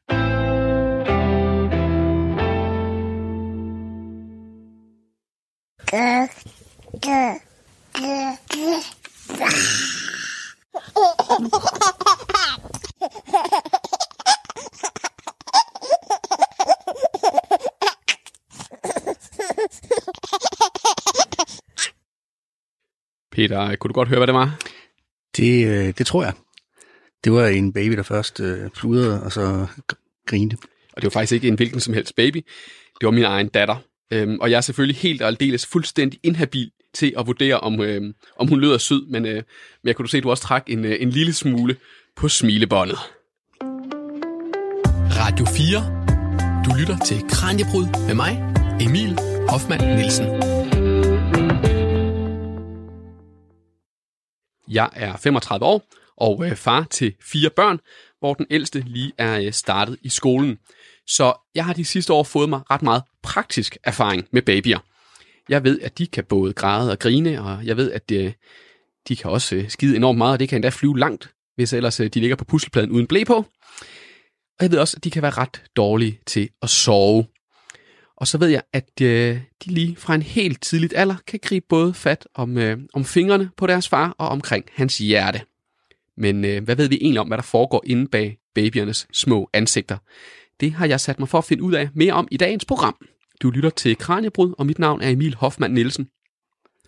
Peter, 23.33 23.77
kunne 23.77 23.89
du 23.89 23.95
godt 23.95 24.09
høre, 24.09 24.19
hvad 24.19 24.27
det 24.27 24.35
var? 24.35 24.59
Det, 25.37 25.67
øh, 25.67 25.95
det 25.99 26.07
tror 26.07 26.23
jeg. 26.25 26.33
Det 27.25 27.33
var 27.33 27.47
en 27.47 27.73
baby, 27.73 27.97
der 27.97 28.03
først 28.03 28.41
øh, 28.41 28.71
pludrede, 28.71 29.23
og 29.23 29.33
så 29.33 29.67
gr- 29.93 30.25
grinte. 30.27 30.57
Og 30.93 31.03
det 31.03 31.05
var 31.05 31.11
faktisk 31.11 31.33
ikke 31.33 31.49
en 31.49 31.55
hvilken 31.55 31.81
som 31.81 31.95
helst 31.95 32.17
baby. 32.17 32.37
Det 33.01 33.07
var 33.07 33.11
min 33.11 33.25
egen 33.25 33.49
datter. 33.49 33.77
Øhm, 34.13 34.39
og 34.41 34.51
jeg 34.51 34.57
er 34.57 34.61
selvfølgelig 34.61 34.97
helt 34.97 35.23
og 35.23 35.29
aldeles 35.29 35.67
fuldstændig 35.67 36.21
inhabil 36.23 36.71
til 36.95 37.15
at 37.19 37.27
vurdere, 37.27 37.61
om, 37.61 37.81
øhm, 37.81 38.15
om 38.37 38.49
hun 38.49 38.61
lyder 38.61 38.79
sød, 38.79 39.07
men, 39.07 39.27
øh, 39.27 39.35
men 39.35 39.43
jeg 39.85 39.97
kunne 39.97 40.05
du 40.05 40.11
se, 40.11 40.19
at 40.19 40.23
du 40.23 40.31
også 40.31 40.43
trak 40.43 40.65
en, 40.67 40.85
øh, 40.85 40.97
en 41.01 41.11
lille 41.11 41.33
smule 41.33 41.77
på 42.17 42.29
smilebåndet. 42.29 42.99
Radio 45.21 45.47
4. 45.47 46.65
Du 46.65 46.71
lytter 46.81 46.99
til 47.07 47.23
Kranjebrud 47.29 48.07
med 48.07 48.15
mig, 48.15 48.55
Emil 48.81 49.19
Hoffmann 49.49 49.97
Nielsen. 49.97 50.27
Jeg 54.69 54.91
er 54.93 55.17
35 55.17 55.67
år 55.67 55.89
og 56.17 56.47
øh, 56.47 56.57
far 56.57 56.87
til 56.91 57.15
fire 57.33 57.51
børn, 57.51 57.81
hvor 58.19 58.35
den 58.35 58.47
ældste 58.51 58.81
lige 58.81 59.13
er 59.19 59.41
øh, 59.41 59.53
startet 59.53 59.99
i 60.03 60.09
skolen. 60.09 60.59
Så 61.07 61.35
jeg 61.55 61.65
har 61.65 61.73
de 61.73 61.85
sidste 61.85 62.13
år 62.13 62.23
fået 62.23 62.49
mig 62.49 62.61
ret 62.71 62.83
meget 62.83 63.03
praktisk 63.23 63.77
erfaring 63.85 64.29
med 64.33 64.43
babyer. 64.43 64.79
Jeg 65.49 65.65
ved, 65.65 65.81
at 65.81 65.99
de 65.99 66.07
kan 66.07 66.25
både 66.25 66.53
græde 66.53 66.91
og 66.93 66.99
grine, 66.99 67.43
og 67.43 67.67
jeg 67.67 67.77
ved, 67.77 67.93
at 67.93 68.11
øh, 68.13 68.33
de 69.09 69.17
kan 69.17 69.31
også 69.31 69.57
øh, 69.57 69.71
skide 69.71 69.97
enormt 69.97 70.19
meget, 70.19 70.33
og 70.33 70.41
det 70.41 70.49
kan 70.49 70.57
endda 70.57 70.69
flyve 70.69 70.99
langt, 70.99 71.31
hvis 71.57 71.73
ellers 71.73 72.01
øh, 72.01 72.09
de 72.09 72.21
ligger 72.21 72.37
på 72.37 72.45
puslepladen 72.45 72.91
uden 72.91 73.07
blæ 73.07 73.25
på. 73.25 73.37
Og 74.59 74.63
jeg 74.63 74.71
ved 74.71 74.79
også, 74.79 74.97
at 74.97 75.05
de 75.05 75.11
kan 75.11 75.23
være 75.23 75.31
ret 75.31 75.63
dårlige 75.77 76.21
til 76.27 76.49
at 76.63 76.71
sove. 76.71 77.27
Og 78.17 78.27
så 78.27 78.39
ved 78.39 78.49
jeg, 78.49 78.63
at 78.73 79.01
øh, 79.03 79.41
de 79.65 79.71
lige 79.71 79.97
fra 79.97 80.15
en 80.15 80.23
helt 80.23 80.63
tidligt 80.63 80.93
alder 80.97 81.17
kan 81.27 81.41
gribe 81.43 81.67
både 81.69 81.95
fat 81.95 82.29
om, 82.35 82.59
øh, 82.59 82.79
om 82.95 83.05
fingrene 83.05 83.51
på 83.57 83.67
deres 83.67 83.89
far 83.89 84.15
og 84.19 84.29
omkring 84.29 84.65
hans 84.73 84.99
hjerte. 84.99 85.41
Men 86.17 86.45
øh, 86.45 86.65
hvad 86.65 86.77
ved 86.77 86.89
vi 86.89 86.99
egentlig 87.01 87.21
om, 87.21 87.27
hvad 87.27 87.39
der 87.39 87.43
foregår 87.43 87.83
inde 87.87 88.09
bag 88.09 88.39
babyernes 88.55 89.07
små 89.13 89.51
ansigter? 89.53 89.99
Det 90.61 90.73
har 90.73 90.87
jeg 90.87 91.01
sat 91.01 91.19
mig 91.19 91.29
for 91.29 91.39
at 91.39 91.45
finde 91.45 91.63
ud 91.63 91.73
af 91.73 91.89
mere 91.95 92.13
om 92.13 92.29
i 92.31 92.37
dagens 92.37 92.65
program. 92.65 92.97
Du 93.43 93.51
lytter 93.51 93.71
til 93.71 93.99
Kranjebrud, 93.99 94.55
og 94.59 94.67
mit 94.67 94.79
navn 94.79 95.01
er 95.01 95.09
Emil 95.09 95.35
Hoffmann 95.35 95.75
Nielsen. 95.75 96.09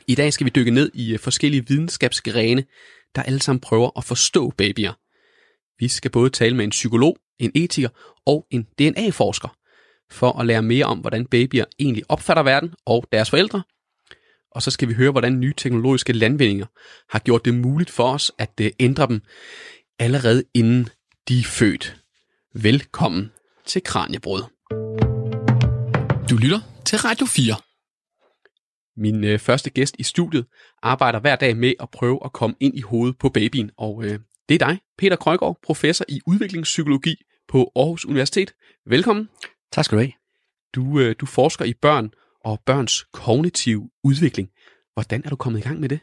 I 0.06 0.14
dag 0.14 0.32
skal 0.32 0.44
vi 0.44 0.50
dykke 0.50 0.70
ned 0.70 0.90
i 0.94 1.12
øh, 1.12 1.18
forskellige 1.18 1.66
videnskabsgrene, 1.68 2.64
der 3.14 3.22
alle 3.22 3.42
sammen 3.42 3.60
prøver 3.60 3.90
at 3.98 4.04
forstå 4.04 4.50
babyer. 4.50 4.92
Vi 5.78 5.88
skal 5.88 6.10
både 6.10 6.30
tale 6.30 6.56
med 6.56 6.64
en 6.64 6.70
psykolog, 6.70 7.16
en 7.38 7.52
etiker 7.54 7.88
og 8.26 8.46
en 8.50 8.62
DNA-forsker, 8.78 9.56
for 10.10 10.40
at 10.40 10.46
lære 10.46 10.62
mere 10.62 10.84
om, 10.84 10.98
hvordan 10.98 11.26
babyer 11.26 11.64
egentlig 11.78 12.04
opfatter 12.08 12.42
verden 12.42 12.74
og 12.86 13.06
deres 13.12 13.30
forældre. 13.30 13.62
Og 14.50 14.62
så 14.62 14.70
skal 14.70 14.88
vi 14.88 14.94
høre, 14.94 15.10
hvordan 15.10 15.40
nye 15.40 15.54
teknologiske 15.56 16.12
landvindinger 16.12 16.66
har 17.10 17.18
gjort 17.18 17.44
det 17.44 17.54
muligt 17.54 17.90
for 17.90 18.12
os 18.12 18.32
at 18.38 18.52
øh, 18.60 18.70
ændre 18.80 19.06
dem 19.06 19.20
allerede 19.98 20.44
inden 20.54 20.88
de 21.28 21.38
er 21.38 21.44
født. 21.44 21.96
Velkommen 22.54 23.32
til 23.66 23.82
Kranjebrud. 23.82 24.42
Du 26.30 26.36
lytter 26.36 26.60
til 26.84 26.98
Radio 26.98 27.26
4. 27.26 27.54
Min 28.96 29.24
øh, 29.24 29.38
første 29.38 29.70
gæst 29.70 29.96
i 29.98 30.02
studiet 30.02 30.46
arbejder 30.82 31.20
hver 31.20 31.36
dag 31.36 31.56
med 31.56 31.72
at 31.80 31.90
prøve 31.90 32.20
at 32.24 32.32
komme 32.32 32.56
ind 32.60 32.76
i 32.76 32.80
hovedet 32.80 33.18
på 33.18 33.28
babyen, 33.28 33.70
og 33.78 34.04
øh, 34.04 34.18
det 34.48 34.62
er 34.62 34.66
dig, 34.66 34.78
Peter 34.98 35.16
Krøjgaard, 35.16 35.58
professor 35.62 36.04
i 36.08 36.20
udviklingspsykologi 36.26 37.16
på 37.48 37.72
Aarhus 37.76 38.04
Universitet. 38.04 38.52
Velkommen. 38.86 39.28
Tak 39.72 39.84
skal 39.84 39.96
du 39.96 40.00
have. 40.02 40.12
Du, 40.74 41.00
øh, 41.00 41.14
du 41.20 41.26
forsker 41.26 41.64
i 41.64 41.74
børn 41.82 42.10
og 42.44 42.60
børns 42.66 43.04
kognitive 43.12 43.90
udvikling. 44.04 44.48
Hvordan 44.94 45.22
er 45.24 45.28
du 45.30 45.36
kommet 45.36 45.60
i 45.60 45.62
gang 45.62 45.80
med 45.80 45.88
det? 45.88 46.00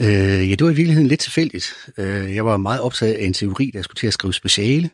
Øh, 0.00 0.50
ja, 0.50 0.54
det 0.54 0.64
var 0.64 0.70
i 0.70 0.74
virkeligheden 0.74 1.08
lidt 1.08 1.20
tilfældigt. 1.20 1.88
Øh, 1.98 2.34
jeg 2.34 2.44
var 2.44 2.56
meget 2.56 2.80
optaget 2.80 3.14
af 3.14 3.24
en 3.24 3.32
teori, 3.32 3.70
der 3.74 3.82
skulle 3.82 3.98
til 3.98 4.06
at 4.06 4.12
skrive 4.12 4.34
speciale, 4.34 4.90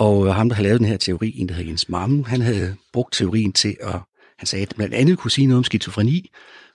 og 0.00 0.34
ham, 0.34 0.48
der 0.48 0.56
havde 0.56 0.68
lavet 0.68 0.80
den 0.80 0.88
her 0.88 0.96
teori, 0.96 1.34
en 1.36 1.48
der 1.48 1.54
hed 1.54 1.64
Jens 1.64 1.88
Mamme, 1.88 2.26
han 2.26 2.40
havde 2.40 2.76
brugt 2.92 3.14
teorien 3.14 3.52
til 3.52 3.76
at, 3.80 4.00
han 4.38 4.46
sagde, 4.46 4.62
at 4.62 4.74
blandt 4.76 4.94
andet 4.94 5.18
kunne 5.18 5.30
sige 5.30 5.46
noget 5.46 5.58
om 5.58 5.64
skizofreni, 5.64 6.30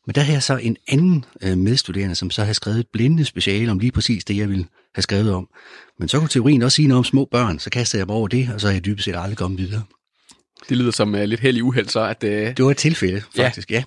men 0.06 0.16
der 0.16 0.22
havde 0.22 0.34
jeg 0.34 0.44
så 0.44 0.58
en 0.58 0.78
anden 0.88 1.26
øh, 1.42 1.58
medstuderende, 1.58 2.16
som 2.16 2.32
så 2.32 2.42
havde 2.42 2.54
skrevet 2.54 2.80
et 2.80 2.88
blinde 2.94 3.26
speciale 3.26 3.72
om 3.72 3.80
lige 3.80 3.92
præcis 3.92 4.26
det, 4.26 4.38
jeg 4.38 4.50
ville 4.50 4.66
have 4.96 5.02
skrevet 5.02 5.34
om. 5.34 5.48
Men 6.00 6.08
så 6.08 6.20
kunne 6.20 6.30
teorien 6.30 6.62
også 6.62 6.76
sige 6.76 6.88
noget 6.88 6.98
om 6.98 7.04
små 7.04 7.28
børn, 7.32 7.60
så 7.60 7.70
kastede 7.70 8.00
jeg 8.00 8.08
mig 8.08 8.16
over 8.16 8.28
det, 8.28 8.50
og 8.54 8.62
så 8.62 8.68
er 8.68 8.72
jeg 8.72 8.86
dybest 8.86 9.06
set 9.06 9.16
aldrig 9.16 9.38
kommet 9.38 9.60
videre. 9.60 9.84
Det 10.70 10.78
lyder 10.78 10.92
som 10.92 11.14
uh, 11.14 11.22
lidt 11.22 11.40
held 11.40 11.58
i 11.58 11.62
uheld, 11.62 11.88
så 11.88 12.00
at... 12.00 12.24
Uh... 12.24 12.30
Det 12.30 12.66
var 12.66 12.72
et 12.72 12.78
tilfælde, 12.78 13.22
faktisk, 13.36 13.72
ja. 13.72 13.76
ja. 13.76 13.84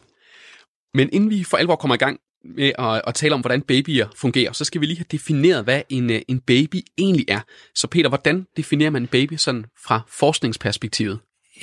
Men 0.95 1.09
inden 1.12 1.30
vi 1.30 1.45
for 1.45 1.57
alvor 1.57 1.76
kommer 1.76 1.95
i 1.95 1.99
gang 1.99 2.20
med 2.45 2.72
at, 2.78 3.03
at 3.07 3.14
tale 3.14 3.34
om, 3.34 3.41
hvordan 3.41 3.62
babyer 3.62 4.07
fungerer, 4.16 4.53
så 4.53 4.64
skal 4.64 4.80
vi 4.80 4.86
lige 4.86 4.99
have 4.99 5.07
defineret, 5.11 5.64
hvad 5.64 5.82
en, 5.89 6.11
øh, 6.11 6.20
en 6.28 6.41
baby 6.41 6.76
egentlig 6.99 7.24
er. 7.28 7.41
Så 7.74 7.86
Peter, 7.86 8.09
hvordan 8.09 8.47
definerer 8.57 8.91
man 8.91 9.03
en 9.03 9.09
baby 9.09 9.36
sådan 9.36 9.64
fra 9.86 10.01
forskningsperspektivet? 10.09 11.18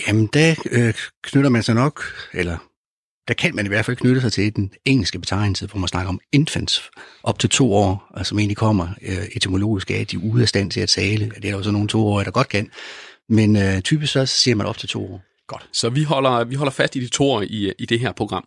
Jamen, 0.07 0.29
der 0.33 0.55
øh, 0.71 0.93
knytter 1.23 1.49
man 1.49 1.63
sig 1.63 1.75
nok, 1.75 2.03
eller 2.33 2.57
der 3.27 3.33
kan 3.33 3.55
man 3.55 3.65
i 3.65 3.67
hvert 3.67 3.85
fald 3.85 3.97
knytte 3.97 4.21
sig 4.21 4.31
til 4.31 4.55
den 4.55 4.71
engelske 4.85 5.19
betegnelse, 5.19 5.67
hvor 5.67 5.79
man 5.79 5.87
snakker 5.87 6.09
om 6.09 6.19
infants 6.31 6.89
op 7.23 7.39
til 7.39 7.49
to 7.49 7.73
år, 7.73 8.11
altså 8.15 8.29
som 8.29 8.39
egentlig 8.39 8.57
kommer 8.57 8.87
øh, 9.01 9.25
etymologisk 9.35 9.91
af, 9.91 9.95
at 9.95 10.11
de 10.11 10.15
er 10.15 10.21
ude 10.23 10.41
af 10.41 10.49
stand 10.49 10.71
til 10.71 10.79
at 10.81 10.89
tale. 10.89 11.25
Det 11.25 11.37
er 11.37 11.41
der 11.41 11.51
jo 11.51 11.63
så 11.63 11.71
nogle 11.71 11.87
to 11.87 12.07
år, 12.07 12.23
der 12.23 12.31
godt 12.31 12.49
kan. 12.49 12.69
Men 13.29 13.55
øh, 13.55 13.81
typisk 13.81 14.13
så 14.13 14.25
siger 14.25 14.55
man 14.55 14.67
op 14.67 14.77
til 14.77 14.89
to 14.89 15.13
år. 15.13 15.21
Godt. 15.47 15.69
Så 15.73 15.89
vi 15.89 16.03
holder, 16.03 16.43
vi 16.43 16.55
holder 16.55 16.71
fast 16.71 16.95
i 16.95 16.99
de 16.99 17.07
to 17.07 17.31
år 17.31 17.41
i, 17.41 17.73
i 17.79 17.85
det 17.85 17.99
her 17.99 18.11
program. 18.11 18.45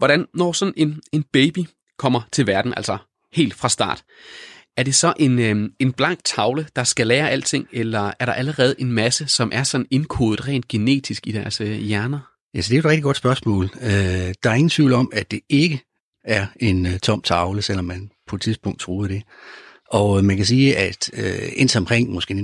Hvordan, 0.00 0.26
når 0.34 0.52
sådan 0.52 0.74
en, 0.76 1.00
en 1.12 1.24
baby 1.32 1.58
kommer 1.98 2.20
til 2.32 2.46
verden, 2.46 2.74
altså 2.76 2.98
helt 3.32 3.54
fra 3.54 3.68
start, 3.68 4.02
er 4.76 4.82
det 4.82 4.94
så 4.94 5.12
en, 5.16 5.38
øh, 5.38 5.70
en 5.78 5.92
blank 5.92 6.18
tavle, 6.24 6.66
der 6.76 6.84
skal 6.84 7.06
lære 7.06 7.30
alting, 7.30 7.68
eller 7.72 8.12
er 8.20 8.26
der 8.26 8.32
allerede 8.32 8.74
en 8.78 8.92
masse, 8.92 9.26
som 9.26 9.50
er 9.54 9.62
sådan 9.62 9.86
indkodet 9.90 10.48
rent 10.48 10.68
genetisk 10.68 11.26
i 11.26 11.32
deres 11.32 11.60
øh, 11.60 11.72
hjerner? 11.72 12.18
Ja, 12.54 12.60
så 12.60 12.68
det 12.68 12.74
er 12.74 12.78
et 12.78 12.84
rigtig 12.84 13.02
godt 13.02 13.16
spørgsmål. 13.16 13.70
Øh, 13.82 13.90
der 14.42 14.50
er 14.50 14.54
ingen 14.54 14.70
tvivl 14.70 14.92
om, 14.92 15.10
at 15.12 15.30
det 15.30 15.40
ikke 15.48 15.80
er 16.24 16.46
en 16.60 16.86
øh, 16.86 16.98
tom 16.98 17.22
tavle, 17.22 17.62
selvom 17.62 17.84
man 17.84 18.10
på 18.26 18.36
et 18.36 18.42
tidspunkt 18.42 18.80
troede 18.80 19.08
det. 19.08 19.22
Og 19.90 20.18
øh, 20.18 20.24
man 20.24 20.36
kan 20.36 20.46
sige, 20.46 20.76
at 20.76 21.10
øh, 21.12 21.48
indtil 21.56 21.78
omkring 21.78 22.10
måske 22.10 22.34
1960-70 22.34 22.40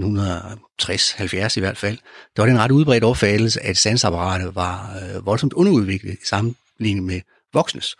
i 1.56 1.60
hvert 1.60 1.76
fald, 1.76 1.98
der 2.36 2.42
var 2.42 2.46
det 2.46 2.52
en 2.52 2.60
ret 2.60 2.70
udbredt 2.70 3.04
opfattelse, 3.04 3.60
at 3.60 3.76
sansapparatet 3.76 4.54
var 4.54 4.98
øh, 5.02 5.26
voldsomt 5.26 5.52
underudviklet 5.52 6.12
i 6.12 6.26
sammenligning 6.26 7.06
med 7.06 7.20
voksnes. 7.56 7.96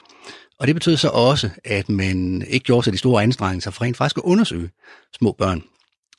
Og 0.59 0.67
det 0.67 0.75
betød 0.75 0.97
så 0.97 1.09
også, 1.09 1.51
at 1.65 1.89
man 1.89 2.43
ikke 2.49 2.65
gjorde 2.65 2.85
sig 2.85 2.93
de 2.93 2.99
store 2.99 3.23
anstrengelser 3.23 3.71
for 3.71 3.83
rent 3.83 3.97
faktisk 3.97 4.19
at 4.19 4.23
undersøge 4.23 4.71
små 5.19 5.33
børn. 5.33 5.63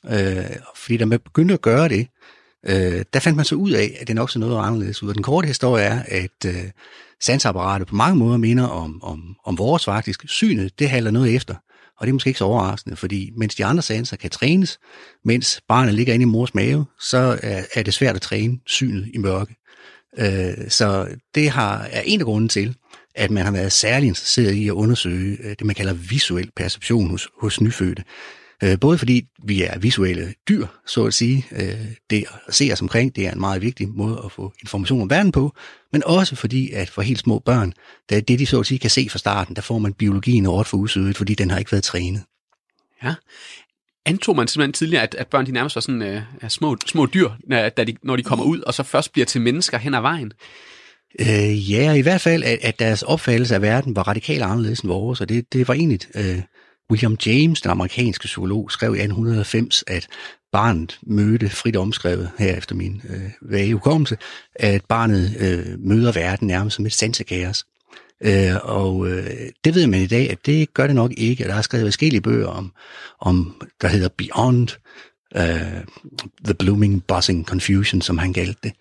Øh, 0.06 0.56
fordi 0.76 0.96
da 0.96 1.04
man 1.04 1.20
begyndte 1.20 1.54
at 1.54 1.60
gøre 1.60 1.88
det, 1.88 2.08
øh, 2.66 3.04
der 3.12 3.20
fandt 3.20 3.36
man 3.36 3.44
så 3.44 3.54
ud 3.54 3.70
af, 3.70 3.96
at 4.00 4.08
det 4.08 4.14
nok 4.14 4.30
så 4.30 4.38
noget 4.38 4.66
anderledes 4.66 5.02
ud. 5.02 5.08
Og 5.08 5.14
den 5.14 5.22
korte 5.22 5.46
historie 5.46 5.84
er, 5.84 6.02
at 6.08 6.44
øh, 6.46 6.70
sansapparatet 7.20 7.88
på 7.88 7.94
mange 7.94 8.16
måder 8.16 8.36
minder 8.36 8.66
om, 8.66 9.02
om, 9.02 9.36
om 9.44 9.58
vores 9.58 9.84
faktisk. 9.84 10.28
Synet, 10.28 10.78
det 10.78 10.90
halder 10.90 11.10
noget 11.10 11.34
efter. 11.34 11.54
Og 11.98 12.06
det 12.06 12.10
er 12.10 12.12
måske 12.12 12.28
ikke 12.28 12.38
så 12.38 12.44
overraskende, 12.44 12.96
fordi 12.96 13.30
mens 13.36 13.54
de 13.54 13.64
andre 13.64 13.82
sanser 13.82 14.16
kan 14.16 14.30
trænes, 14.30 14.78
mens 15.24 15.60
barnet 15.68 15.94
ligger 15.94 16.14
inde 16.14 16.22
i 16.22 16.26
mors 16.26 16.54
mave, 16.54 16.86
så 17.00 17.38
er, 17.42 17.62
er 17.74 17.82
det 17.82 17.94
svært 17.94 18.16
at 18.16 18.22
træne 18.22 18.58
synet 18.66 19.10
i 19.14 19.18
mørke. 19.18 19.56
Øh, 20.18 20.70
så 20.70 21.08
det 21.34 21.50
har, 21.50 21.88
er 21.92 22.00
en 22.00 22.20
af 22.20 22.26
grunden 22.26 22.48
til, 22.48 22.76
at 23.18 23.30
man 23.30 23.44
har 23.44 23.52
været 23.52 23.72
særlig 23.72 24.06
interesseret 24.06 24.52
i 24.52 24.68
at 24.68 24.72
undersøge 24.72 25.38
øh, 25.42 25.50
det, 25.50 25.64
man 25.64 25.74
kalder 25.74 25.92
visuel 25.92 26.50
perception 26.56 27.10
hos, 27.10 27.28
hos 27.40 27.60
nyfødte. 27.60 28.04
Øh, 28.64 28.80
Både 28.80 28.98
fordi 28.98 29.26
vi 29.44 29.62
er 29.62 29.78
visuelle 29.78 30.34
dyr, 30.48 30.66
så 30.86 31.04
at 31.04 31.14
sige. 31.14 31.46
Øh, 31.52 31.86
Det 32.10 32.24
at 32.46 32.54
se 32.54 32.70
os 32.72 32.80
omkring, 32.82 33.16
det 33.16 33.26
er 33.26 33.32
en 33.32 33.40
meget 33.40 33.62
vigtig 33.62 33.88
måde 33.88 34.20
at 34.24 34.32
få 34.32 34.52
information 34.62 35.02
om 35.02 35.10
verden 35.10 35.32
på. 35.32 35.56
Men 35.92 36.02
også 36.06 36.36
fordi, 36.36 36.70
at 36.70 36.90
for 36.90 37.02
helt 37.02 37.18
små 37.18 37.38
børn, 37.38 37.72
det, 38.08 38.28
det 38.28 38.38
de 38.38 38.46
så 38.46 38.60
at 38.60 38.66
sige 38.66 38.78
kan 38.78 38.90
se 38.90 39.08
fra 39.10 39.18
starten, 39.18 39.56
der 39.56 39.62
får 39.62 39.78
man 39.78 39.92
biologien 39.92 40.46
hårdt 40.46 40.68
for 40.68 40.76
usødet, 40.76 41.16
fordi 41.16 41.34
den 41.34 41.50
har 41.50 41.58
ikke 41.58 41.72
været 41.72 41.84
trænet. 41.84 42.22
Ja. 43.02 43.14
Antog 44.06 44.36
man 44.36 44.48
simpelthen 44.48 44.72
tidligere, 44.72 45.02
at, 45.02 45.14
at 45.14 45.26
børn 45.26 45.46
de 45.46 45.52
nærmest 45.52 45.76
var 45.76 45.80
sådan 45.80 46.02
øh, 46.02 46.22
små, 46.48 46.76
små 46.86 47.06
dyr, 47.06 47.30
når, 47.46 47.68
da 47.68 47.84
de, 47.84 47.96
når 48.02 48.16
de 48.16 48.22
kommer 48.22 48.44
ud, 48.44 48.60
og 48.60 48.74
så 48.74 48.82
først 48.82 49.12
bliver 49.12 49.26
til 49.26 49.40
mennesker 49.40 49.78
hen 49.78 49.94
ad 49.94 50.00
vejen? 50.00 50.32
Øh, 51.20 51.70
ja, 51.70 51.92
i 51.92 52.00
hvert 52.00 52.20
fald, 52.20 52.42
at, 52.42 52.58
at 52.62 52.78
deres 52.78 53.02
opfattelse 53.02 53.54
af 53.54 53.62
verden 53.62 53.96
var 53.96 54.08
radikalt 54.08 54.42
anderledes 54.42 54.80
end 54.80 54.90
vores, 54.90 55.20
og 55.20 55.28
det, 55.28 55.52
det 55.52 55.68
var 55.68 55.74
egentlig... 55.74 56.00
Øh, 56.14 56.42
William 56.90 57.16
James, 57.26 57.60
den 57.60 57.70
amerikanske 57.70 58.24
psykolog, 58.24 58.70
skrev 58.70 58.94
i 58.94 58.98
1890, 58.98 59.84
at 59.86 60.08
barnet 60.52 60.98
mødte, 61.02 61.48
frit 61.48 61.76
omskrevet 61.76 62.30
her 62.38 62.56
efter 62.56 62.74
min 62.74 63.02
øh, 63.08 63.50
vage 63.50 63.72
hukommelse, 63.72 64.16
at 64.54 64.84
barnet 64.84 65.36
øh, 65.40 65.78
møder 65.78 66.12
verden 66.12 66.46
nærmest 66.46 66.76
som 66.76 66.86
et 66.86 66.92
sansekaos. 66.92 67.64
Øh, 68.24 68.54
og 68.62 69.08
øh, 69.08 69.30
det 69.64 69.74
ved 69.74 69.86
man 69.86 70.00
i 70.00 70.06
dag, 70.06 70.30
at 70.30 70.46
det 70.46 70.74
gør 70.74 70.86
det 70.86 70.96
nok 70.96 71.12
ikke. 71.16 71.44
Der 71.44 71.54
er 71.54 71.62
skrevet 71.62 71.86
forskellige 71.86 72.20
bøger 72.20 72.46
om, 72.46 72.72
om 73.20 73.62
der 73.80 73.88
hedder 73.88 74.08
Beyond, 74.18 74.68
uh, 75.36 75.84
The 76.44 76.54
Blooming 76.58 77.04
Buzzing 77.04 77.46
Confusion, 77.46 78.00
som 78.00 78.18
han 78.18 78.32
kaldte 78.32 78.60
det. 78.62 78.72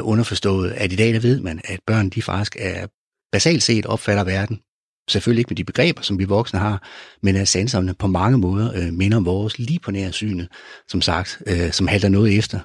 Uh, 0.00 0.08
underforstået, 0.08 0.70
at 0.70 0.92
i 0.92 0.96
dag 0.96 1.14
der 1.14 1.20
ved 1.20 1.40
man, 1.40 1.60
at 1.64 1.80
børn 1.86 2.08
de 2.08 2.22
faktisk 2.22 2.56
er 2.58 2.86
basalt 3.32 3.62
set 3.62 3.86
opfatter 3.86 4.24
verden. 4.24 4.60
Selvfølgelig 5.08 5.40
ikke 5.40 5.50
med 5.50 5.56
de 5.56 5.64
begreber, 5.64 6.02
som 6.02 6.18
vi 6.18 6.24
voksne 6.24 6.58
har, 6.58 6.88
men 7.22 7.36
at 7.36 7.48
sanserne 7.48 7.94
på 7.94 8.06
mange 8.06 8.38
måder 8.38 8.72
øh, 8.74 8.92
minder 8.92 9.16
om 9.16 9.24
vores 9.24 9.58
lige 9.58 9.78
på 9.78 9.90
nær 9.90 10.10
synet, 10.10 10.48
som 10.88 11.00
sagt, 11.00 11.42
øh, 11.46 11.72
som 11.72 11.86
halter 11.86 12.08
noget 12.08 12.38
efter. 12.38 12.60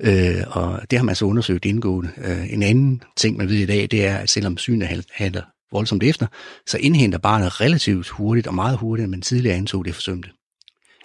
Øh, 0.00 0.44
og 0.46 0.80
det 0.90 0.98
har 0.98 1.04
man 1.04 1.14
så 1.14 1.24
undersøgt 1.24 1.64
indgående. 1.64 2.10
Øh, 2.16 2.52
en 2.52 2.62
anden 2.62 3.02
ting, 3.16 3.36
man 3.36 3.48
ved 3.48 3.56
i 3.56 3.66
dag, 3.66 3.88
det 3.90 4.06
er, 4.06 4.16
at 4.16 4.30
selvom 4.30 4.58
synet 4.58 5.04
halter 5.10 5.42
voldsomt 5.72 6.02
efter, 6.02 6.26
så 6.66 6.78
indhenter 6.78 7.18
barnet 7.18 7.60
relativt 7.60 8.08
hurtigt 8.08 8.46
og 8.46 8.54
meget 8.54 8.78
hurtigt, 8.78 9.04
end 9.04 9.10
man 9.10 9.22
tidligere 9.22 9.56
antog 9.56 9.84
det 9.84 9.94
forsømte. 9.94 10.28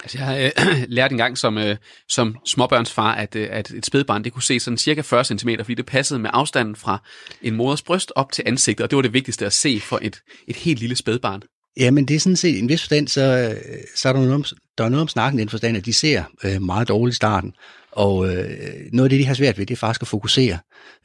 Altså, 0.04 0.18
jeg 0.18 0.28
har 0.28 0.36
øh, 0.36 0.84
lært 0.98 1.12
engang 1.12 1.38
som, 1.38 1.58
øh, 1.58 1.78
som 2.10 2.36
småbørnsfar, 2.46 3.16
at, 3.16 3.36
øh, 3.36 3.48
at 3.52 3.72
et 3.72 3.86
spædbarn 3.86 4.24
det 4.24 4.34
kunne 4.34 4.44
se 4.44 4.60
sådan 4.60 4.78
cirka 4.78 5.02
40 5.02 5.24
cm, 5.24 5.50
fordi 5.60 5.74
det 5.74 5.86
passede 5.86 6.20
med 6.20 6.30
afstanden 6.34 6.76
fra 6.76 7.04
en 7.42 7.56
moders 7.56 7.82
bryst 7.82 8.12
op 8.16 8.32
til 8.32 8.44
ansigtet, 8.48 8.84
og 8.84 8.90
det 8.90 8.96
var 8.96 9.02
det 9.02 9.14
vigtigste 9.14 9.46
at 9.46 9.54
se 9.54 9.80
for 9.80 10.00
et, 10.02 10.22
et 10.48 10.56
helt 10.56 10.80
lille 10.80 10.96
spædbarn. 10.96 11.42
Ja, 11.78 11.92
men 11.92 12.08
det 12.08 12.16
er 12.16 12.20
sådan 12.20 12.36
set, 12.36 12.56
i 12.56 12.60
en 12.60 12.70
vis 12.70 12.82
forstand, 12.82 13.08
så, 13.08 13.22
øh, 13.22 13.78
så 13.96 14.10
er 14.10 14.14
der 14.14 14.20
noget 14.20 14.36
om, 14.36 14.46
der 14.78 14.84
er 14.84 14.90
noget 14.90 15.02
om 15.02 15.08
snakken 15.08 15.40
i 15.40 15.42
den 15.42 15.50
forstand, 15.50 15.78
at 15.78 15.86
de 15.86 15.94
ser 15.94 16.24
øh, 16.44 16.62
meget 16.62 16.88
dårligt 16.88 17.14
i 17.14 17.16
starten. 17.16 17.54
Og 17.92 18.30
øh, 18.30 18.50
noget 18.94 19.06
af 19.06 19.10
det, 19.10 19.20
de 19.20 19.26
har 19.26 19.34
svært 19.34 19.58
ved, 19.58 19.66
det 19.66 19.74
er 19.74 19.78
faktisk 19.78 20.02
at 20.02 20.08
fokusere. 20.08 20.58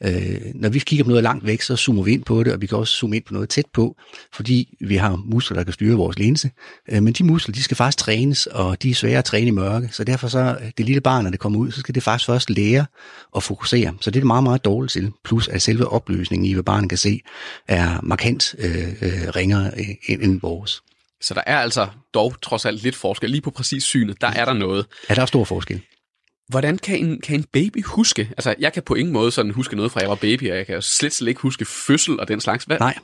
Øh, 0.03 0.41
når 0.55 0.69
vi 0.69 0.79
kigger 0.79 1.03
på 1.03 1.09
noget 1.09 1.23
langt 1.23 1.45
væk, 1.45 1.61
så 1.61 1.75
zoomer 1.75 2.03
vi 2.03 2.11
ind 2.11 2.23
på 2.23 2.43
det, 2.43 2.53
og 2.53 2.61
vi 2.61 2.67
kan 2.67 2.77
også 2.77 2.93
zoome 2.93 3.15
ind 3.15 3.23
på 3.23 3.33
noget 3.33 3.49
tæt 3.49 3.65
på, 3.73 3.95
fordi 4.33 4.77
vi 4.81 4.95
har 4.95 5.15
muskler, 5.25 5.57
der 5.57 5.63
kan 5.63 5.73
styre 5.73 5.97
vores 5.97 6.19
linse. 6.19 6.51
Øh, 6.91 7.03
men 7.03 7.13
de 7.13 7.23
muskler, 7.23 7.53
de 7.53 7.63
skal 7.63 7.77
faktisk 7.77 7.97
trænes, 7.97 8.45
og 8.45 8.83
de 8.83 8.89
er 8.89 8.95
svære 8.95 9.17
at 9.17 9.25
træne 9.25 9.47
i 9.47 9.51
mørke. 9.51 9.89
Så 9.91 10.03
derfor 10.03 10.27
så, 10.27 10.57
det 10.77 10.85
lille 10.85 11.01
barn, 11.01 11.23
når 11.23 11.31
det 11.31 11.39
kommer 11.39 11.59
ud, 11.59 11.71
så 11.71 11.79
skal 11.79 11.95
det 11.95 12.03
faktisk 12.03 12.25
først 12.25 12.49
lære 12.49 12.85
at 13.35 13.43
fokusere. 13.43 13.93
Så 14.01 14.11
det 14.11 14.17
er 14.17 14.21
det 14.21 14.27
meget, 14.27 14.43
meget 14.43 14.65
dårligt 14.65 14.93
til. 14.93 15.11
Plus 15.23 15.47
at 15.47 15.61
selve 15.61 15.87
opløsningen 15.87 16.45
i, 16.45 16.53
hvad 16.53 16.63
barnet 16.63 16.89
kan 16.89 16.97
se, 16.97 17.21
er 17.67 17.99
markant 18.03 18.55
øh, 18.59 18.87
øh, 19.01 19.35
ringere 19.35 19.71
øh, 19.77 19.85
end 20.07 20.21
end 20.21 20.41
vores. 20.41 20.81
Så 21.21 21.33
der 21.33 21.41
er 21.45 21.57
altså 21.57 21.87
dog 22.13 22.41
trods 22.41 22.65
alt 22.65 22.83
lidt 22.83 22.95
forskel. 22.95 23.29
Lige 23.29 23.41
på 23.41 23.51
præcis 23.51 23.83
synet, 23.83 24.21
der 24.21 24.27
er 24.27 24.45
der 24.45 24.53
noget. 24.53 24.85
Ja, 25.09 25.15
der 25.15 25.21
er 25.21 25.25
stor 25.25 25.43
forskel. 25.43 25.81
Hvordan 26.49 26.77
kan 26.77 27.05
en, 27.05 27.21
kan 27.21 27.35
en 27.35 27.45
baby 27.53 27.83
huske? 27.85 28.29
Altså, 28.37 28.55
jeg 28.59 28.73
kan 28.73 28.83
på 28.83 28.95
ingen 28.95 29.13
måde 29.13 29.31
sådan 29.31 29.51
huske 29.51 29.75
noget 29.75 29.91
fra, 29.91 29.99
jeg 29.99 30.09
var 30.09 30.15
baby, 30.15 30.51
og 30.51 30.57
jeg 30.57 30.65
kan 30.65 30.81
slet, 30.81 31.13
slet 31.13 31.27
ikke 31.27 31.41
huske 31.41 31.65
fødsel 31.65 32.19
og 32.19 32.27
den 32.27 32.41
slags. 32.41 32.63
Hvad? 32.63 32.79
Nej. 32.79 32.97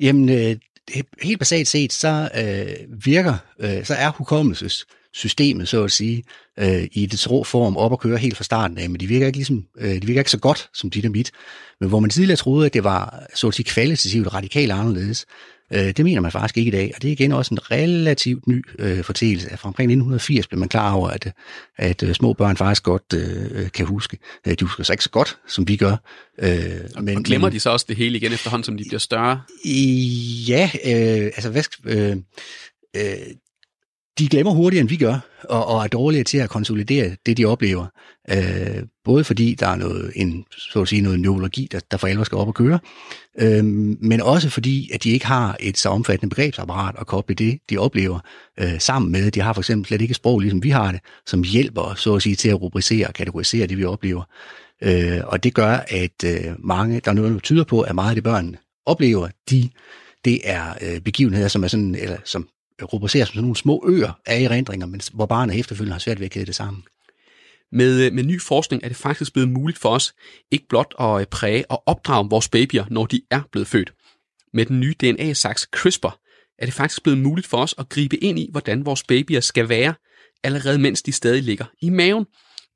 Jamen, 0.00 0.28
øh, 0.28 0.56
helt 1.22 1.38
basalt 1.38 1.68
set, 1.68 1.92
så 1.92 2.28
øh, 2.38 3.04
virker, 3.04 3.34
øh, 3.60 3.84
så 3.84 3.94
er 3.94 4.10
hukommelsessystemet, 4.10 5.68
så 5.68 5.84
at 5.84 5.92
sige, 5.92 6.22
øh, 6.58 6.88
i 6.92 7.06
det 7.06 7.30
rå 7.30 7.44
form 7.44 7.76
op 7.76 7.92
at 7.92 8.00
køre 8.00 8.18
helt 8.18 8.36
fra 8.36 8.44
starten 8.44 8.78
af, 8.78 8.90
men 8.90 9.00
de 9.00 9.06
virker 9.06 9.26
ikke, 9.26 9.38
ligesom, 9.38 9.64
øh, 9.78 10.02
de 10.02 10.06
virker 10.06 10.20
ikke 10.20 10.30
så 10.30 10.38
godt 10.38 10.70
som 10.74 10.90
dit 10.90 11.04
og 11.04 11.10
mit. 11.10 11.30
Men 11.80 11.88
hvor 11.88 12.00
man 12.00 12.10
tidligere 12.10 12.36
troede, 12.36 12.66
at 12.66 12.74
det 12.74 12.84
var 12.84 13.26
så 13.34 13.48
at 13.48 13.54
sige 13.54 13.64
kvalitativt 13.64 14.34
radikalt 14.34 14.72
anderledes, 14.72 15.26
øh, 15.72 15.80
det 15.80 16.04
mener 16.04 16.20
man 16.20 16.32
faktisk 16.32 16.56
ikke 16.56 16.68
i 16.68 16.72
dag, 16.72 16.92
og 16.96 17.02
det 17.02 17.08
er 17.08 17.12
igen 17.12 17.32
også 17.32 17.54
en 17.54 17.70
relativt 17.70 18.46
ny 18.46 18.64
øh, 18.78 19.04
fortælelse. 19.04 19.48
Fra 19.48 19.68
omkring 19.68 19.90
1980 19.90 20.46
blev 20.46 20.58
man 20.58 20.68
klar 20.68 20.92
over, 20.92 21.08
at, 21.08 21.32
at 21.76 22.02
øh, 22.02 22.14
små 22.14 22.32
børn 22.32 22.56
faktisk 22.56 22.82
godt 22.82 23.14
øh, 23.14 23.70
kan 23.70 23.86
huske. 23.86 24.18
Øh, 24.46 24.54
De 24.60 24.64
husker 24.64 24.84
sig 24.84 24.94
ikke 24.94 25.04
så 25.04 25.10
godt, 25.10 25.38
som 25.48 25.68
vi 25.68 25.76
gør. 25.76 25.96
Øh, 26.38 26.50
Men, 27.00 27.16
og 27.16 27.22
glemmer 27.22 27.48
de 27.48 27.60
så 27.60 27.70
også 27.70 27.86
det 27.88 27.96
hele 27.96 28.16
igen 28.16 28.32
efterhånden, 28.32 28.64
som 28.64 28.76
de 28.76 28.84
bliver 28.88 28.98
større? 28.98 29.40
Ja, 30.48 30.70
øh, 30.84 31.24
altså 31.24 31.50
hvad, 31.50 31.62
øh, 31.84 32.16
øh, 32.96 33.34
de 34.18 34.28
glemmer 34.28 34.52
hurtigere, 34.52 34.80
end 34.80 34.88
vi 34.88 34.96
gør, 34.96 35.18
og, 35.44 35.66
og 35.66 35.84
er 35.84 35.88
dårligere 35.88 36.24
til 36.24 36.38
at 36.38 36.50
konsolidere 36.50 37.16
det, 37.26 37.36
de 37.36 37.44
oplever. 37.44 37.86
Øh, 38.30 38.82
både 39.04 39.24
fordi 39.24 39.54
der 39.54 39.66
er 39.66 39.76
noget, 39.76 40.12
en, 40.16 40.44
så 40.50 40.80
at 40.82 40.88
sige, 40.88 41.02
noget 41.02 41.20
neurologi, 41.20 41.68
der, 41.72 41.80
der 41.90 41.96
for 41.96 42.06
alvor 42.06 42.24
skal 42.24 42.38
op 42.38 42.48
og 42.48 42.54
køre, 42.54 42.78
øh, 43.40 43.64
men 44.00 44.20
også 44.20 44.50
fordi, 44.50 44.90
at 44.94 45.04
de 45.04 45.10
ikke 45.10 45.26
har 45.26 45.56
et 45.60 45.78
så 45.78 45.88
omfattende 45.88 46.30
begrebsapparat 46.30 46.94
at 46.98 47.06
koble 47.06 47.34
det, 47.34 47.58
de 47.70 47.78
oplever, 47.78 48.18
øh, 48.60 48.80
sammen 48.80 49.12
med. 49.12 49.30
De 49.30 49.40
har 49.40 49.52
for 49.52 49.60
eksempel 49.60 49.86
slet 49.86 50.00
ikke 50.00 50.12
et 50.12 50.16
sprog, 50.16 50.40
ligesom 50.40 50.62
vi 50.62 50.70
har 50.70 50.92
det, 50.92 51.00
som 51.26 51.42
hjælper, 51.42 51.94
så 51.96 52.14
at 52.14 52.22
sige, 52.22 52.36
til 52.36 52.48
at 52.48 52.62
rubricere 52.62 53.06
og 53.06 53.14
kategorisere 53.14 53.66
det, 53.66 53.78
vi 53.78 53.84
oplever. 53.84 54.22
Øh, 54.82 55.20
og 55.24 55.44
det 55.44 55.54
gør, 55.54 55.76
at 55.88 56.24
øh, 56.24 56.54
mange, 56.58 57.00
der 57.04 57.10
er 57.10 57.14
noget, 57.14 57.34
der 57.34 57.40
tyder 57.40 57.64
på, 57.64 57.80
at 57.80 57.94
meget 57.94 58.08
af 58.08 58.14
det 58.14 58.24
børn 58.24 58.56
oplever, 58.86 59.28
de, 59.50 59.70
det 60.24 60.40
er 60.44 60.74
øh, 60.82 61.00
begivenheder, 61.00 61.48
som 61.48 61.64
er 61.64 61.68
sådan, 61.68 61.94
eller 61.94 62.16
som 62.24 62.48
rubriceres 62.82 63.28
som 63.28 63.34
sådan 63.34 63.42
nogle 63.42 63.56
små 63.56 63.84
øer 63.88 64.20
af 64.26 64.40
erindringer, 64.40 64.86
men 64.86 65.00
hvor 65.12 65.26
barnet 65.26 65.58
efterfølgende 65.58 65.92
har 65.92 65.98
svært 65.98 66.18
ved 66.18 66.26
at 66.26 66.30
kæde 66.30 66.46
det 66.46 66.54
sammen. 66.54 66.82
Med, 67.72 68.06
øh, 68.06 68.12
med 68.12 68.24
ny 68.24 68.40
forskning 68.40 68.84
er 68.84 68.88
det 68.88 68.96
faktisk 68.96 69.32
blevet 69.32 69.48
muligt 69.48 69.78
for 69.78 69.88
os 69.88 70.14
ikke 70.50 70.68
blot 70.68 70.94
at 71.00 71.20
øh, 71.20 71.26
præge 71.26 71.70
og 71.70 71.82
opdrage 71.86 72.28
vores 72.30 72.48
babyer, 72.48 72.84
når 72.90 73.06
de 73.06 73.22
er 73.30 73.40
blevet 73.52 73.68
født. 73.68 73.92
Med 74.52 74.66
den 74.66 74.80
nye 74.80 74.94
DNA-saks 75.00 75.68
CRISPR 75.72 76.20
er 76.58 76.64
det 76.64 76.74
faktisk 76.74 77.02
blevet 77.02 77.18
muligt 77.18 77.46
for 77.46 77.58
os 77.58 77.74
at 77.78 77.88
gribe 77.88 78.16
ind 78.16 78.38
i, 78.38 78.48
hvordan 78.50 78.86
vores 78.86 79.02
babyer 79.02 79.40
skal 79.40 79.68
være, 79.68 79.94
allerede 80.44 80.78
mens 80.78 81.02
de 81.02 81.12
stadig 81.12 81.42
ligger 81.42 81.64
i 81.80 81.90
maven. 81.90 82.26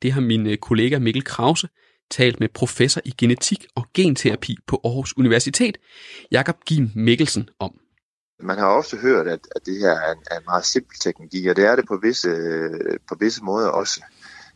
Det 0.03 0.13
har 0.13 0.21
min 0.21 0.47
øh, 0.47 0.57
kollega 0.57 0.99
Mikkel 0.99 1.25
Krause 1.25 1.69
talt 2.11 2.41
med 2.41 2.49
professor 2.49 3.01
i 3.05 3.15
genetik 3.19 3.67
og 3.75 3.87
genterapi 3.95 4.57
på 4.67 4.81
Aarhus 4.85 5.17
Universitet, 5.17 5.79
Jakob 6.33 6.57
Gim 6.67 6.91
Mikkelsen, 6.95 7.49
om. 7.59 7.82
Man 8.43 8.59
har 8.59 8.67
ofte 8.67 8.97
hørt, 8.97 9.27
at, 9.27 9.41
at 9.57 9.67
det 9.67 9.79
her 9.79 9.91
er 9.91 10.13
en, 10.13 10.19
er 10.31 10.39
en 10.39 10.45
meget 10.47 10.65
simpel 10.65 10.99
teknologi, 10.99 11.49
og 11.49 11.57
det 11.57 11.65
er 11.65 11.77
det 11.77 11.89
på 11.89 11.97
visse, 11.97 12.29
øh, 12.29 12.99
på 13.09 13.15
visse 13.21 13.45
måder 13.45 13.69
også. 13.69 14.03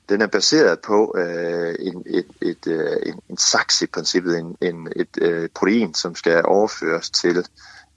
Den 0.09 0.21
er 0.21 0.27
baseret 0.27 0.81
på 0.81 1.15
øh, 1.19 1.75
en, 1.79 2.03
et, 2.07 2.27
et, 2.43 2.67
øh, 2.67 2.97
en, 3.07 3.21
en 3.31 3.37
saks 3.37 3.83
i 3.83 3.87
princippet, 3.87 4.39
en, 4.39 4.57
en, 4.61 4.93
et 4.97 5.19
øh, 5.21 5.49
protein, 5.55 5.95
som 5.95 6.15
skal 6.15 6.45
overføres 6.45 7.11
til 7.11 7.47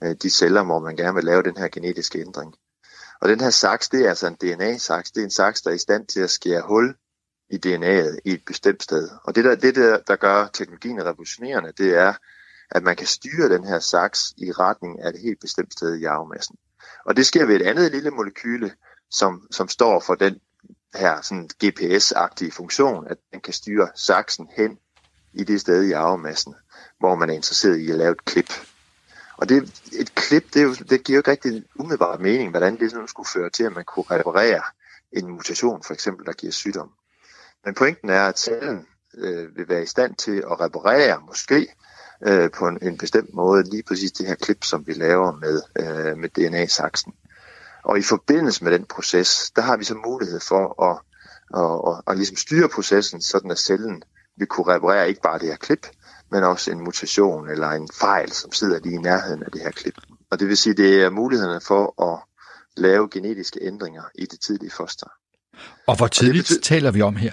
øh, 0.04 0.16
de 0.22 0.30
celler, 0.30 0.62
hvor 0.62 0.78
man 0.78 0.96
gerne 0.96 1.14
vil 1.14 1.24
lave 1.24 1.42
den 1.42 1.56
her 1.56 1.68
genetiske 1.68 2.20
ændring. 2.20 2.54
Og 3.20 3.28
den 3.28 3.40
her 3.40 3.50
saks, 3.50 3.88
det 3.88 4.04
er 4.04 4.08
altså 4.08 4.26
en 4.26 4.34
DNA-saks. 4.34 5.10
Det 5.10 5.20
er 5.20 5.24
en 5.24 5.30
saks, 5.30 5.62
der 5.62 5.70
er 5.70 5.74
i 5.74 5.78
stand 5.78 6.06
til 6.06 6.20
at 6.20 6.30
skære 6.30 6.62
hul 6.62 6.94
i 7.50 7.56
DNA'et 7.66 8.18
i 8.24 8.32
et 8.32 8.42
bestemt 8.46 8.82
sted. 8.82 9.08
Og 9.24 9.34
det, 9.34 9.44
der, 9.44 9.54
det 9.54 9.74
der, 9.74 9.98
der 9.98 10.16
gør 10.16 10.46
teknologien 10.46 11.04
revolutionerende, 11.04 11.72
det 11.78 11.94
er, 11.94 12.14
at 12.70 12.82
man 12.82 12.96
kan 12.96 13.06
styre 13.06 13.48
den 13.48 13.64
her 13.64 13.78
saks 13.78 14.34
i 14.36 14.52
retning 14.52 15.02
af 15.02 15.08
et 15.08 15.20
helt 15.20 15.40
bestemt 15.40 15.72
sted 15.72 15.94
i 15.94 16.04
arvemassen. 16.04 16.56
Og 17.04 17.16
det 17.16 17.26
sker 17.26 17.46
ved 17.46 17.56
et 17.56 17.66
andet 17.66 17.92
lille 17.92 18.10
molekyle, 18.10 18.72
som, 19.10 19.46
som 19.50 19.68
står 19.68 20.00
for 20.00 20.14
den 20.14 20.40
her 20.94 21.20
sådan 21.20 21.50
GPS-agtige 21.64 22.50
funktion, 22.52 23.06
at 23.06 23.16
den 23.32 23.40
kan 23.40 23.52
styre 23.52 23.88
saksen 23.94 24.48
hen 24.56 24.78
i 25.32 25.44
det 25.44 25.60
sted 25.60 25.82
i 25.82 25.92
arvemassen, 25.92 26.54
hvor 26.98 27.14
man 27.14 27.30
er 27.30 27.34
interesseret 27.34 27.76
i 27.76 27.90
at 27.90 27.96
lave 27.96 28.12
et 28.12 28.24
klip. 28.24 28.52
Og 29.36 29.48
det, 29.48 29.82
et 29.92 30.14
klip, 30.14 30.54
det, 30.54 30.62
er 30.62 30.64
jo, 30.64 30.74
det 30.74 31.04
giver 31.04 31.16
jo 31.16 31.20
ikke 31.20 31.30
rigtig 31.30 31.64
umiddelbart 31.74 32.20
mening, 32.20 32.50
hvordan 32.50 32.80
det 32.80 32.90
sådan 32.90 33.08
skulle 33.08 33.28
føre 33.28 33.50
til, 33.50 33.64
at 33.64 33.72
man 33.72 33.84
kunne 33.84 34.04
reparere 34.10 34.62
en 35.12 35.28
mutation, 35.28 35.82
for 35.82 35.94
eksempel, 35.94 36.26
der 36.26 36.32
giver 36.32 36.52
sygdom. 36.52 36.90
Men 37.64 37.74
pointen 37.74 38.10
er, 38.10 38.26
at 38.26 38.38
cellen 38.38 38.86
øh, 39.14 39.56
vil 39.56 39.68
være 39.68 39.82
i 39.82 39.86
stand 39.86 40.14
til 40.14 40.36
at 40.36 40.60
reparere, 40.60 41.22
måske, 41.26 41.68
øh, 42.26 42.50
på 42.50 42.68
en, 42.68 42.78
en 42.82 42.98
bestemt 42.98 43.34
måde, 43.34 43.70
lige 43.70 43.82
præcis 43.82 44.12
det 44.12 44.26
her 44.26 44.34
klip, 44.34 44.64
som 44.64 44.86
vi 44.86 44.92
laver 44.92 45.32
med, 45.32 45.62
øh, 45.78 46.18
med 46.18 46.28
DNA-saksen. 46.28 47.12
Og 47.84 47.98
i 47.98 48.02
forbindelse 48.02 48.64
med 48.64 48.72
den 48.72 48.84
proces, 48.84 49.50
der 49.56 49.62
har 49.62 49.76
vi 49.76 49.84
så 49.84 49.94
mulighed 49.94 50.40
for 50.40 50.82
at, 50.90 50.98
at, 51.60 51.92
at, 51.92 52.12
at 52.12 52.16
ligesom 52.16 52.36
styre 52.36 52.68
processen, 52.68 53.20
sådan 53.20 53.50
at 53.50 53.58
cellen 53.58 54.02
vil 54.36 54.46
kunne 54.46 54.74
reparere 54.74 55.08
ikke 55.08 55.20
bare 55.22 55.38
det 55.38 55.48
her 55.48 55.56
klip, 55.56 55.86
men 56.30 56.44
også 56.44 56.70
en 56.70 56.84
mutation 56.84 57.48
eller 57.48 57.68
en 57.68 57.88
fejl, 58.00 58.32
som 58.32 58.52
sidder 58.52 58.80
lige 58.80 58.94
i 58.94 58.98
nærheden 58.98 59.42
af 59.42 59.50
det 59.52 59.60
her 59.60 59.70
klip. 59.70 59.94
Og 60.30 60.40
det 60.40 60.48
vil 60.48 60.56
sige, 60.56 60.74
det 60.74 61.02
er 61.02 61.10
mulighederne 61.10 61.60
for 61.60 62.02
at 62.12 62.18
lave 62.76 63.08
genetiske 63.12 63.58
ændringer 63.62 64.02
i 64.14 64.26
det 64.26 64.40
tidlige 64.40 64.70
foster. 64.70 65.06
Og 65.86 65.96
hvor 65.96 66.06
tidligt 66.06 66.42
betyder... 66.42 66.60
taler 66.60 66.90
vi 66.90 67.02
om 67.02 67.16
her? 67.16 67.32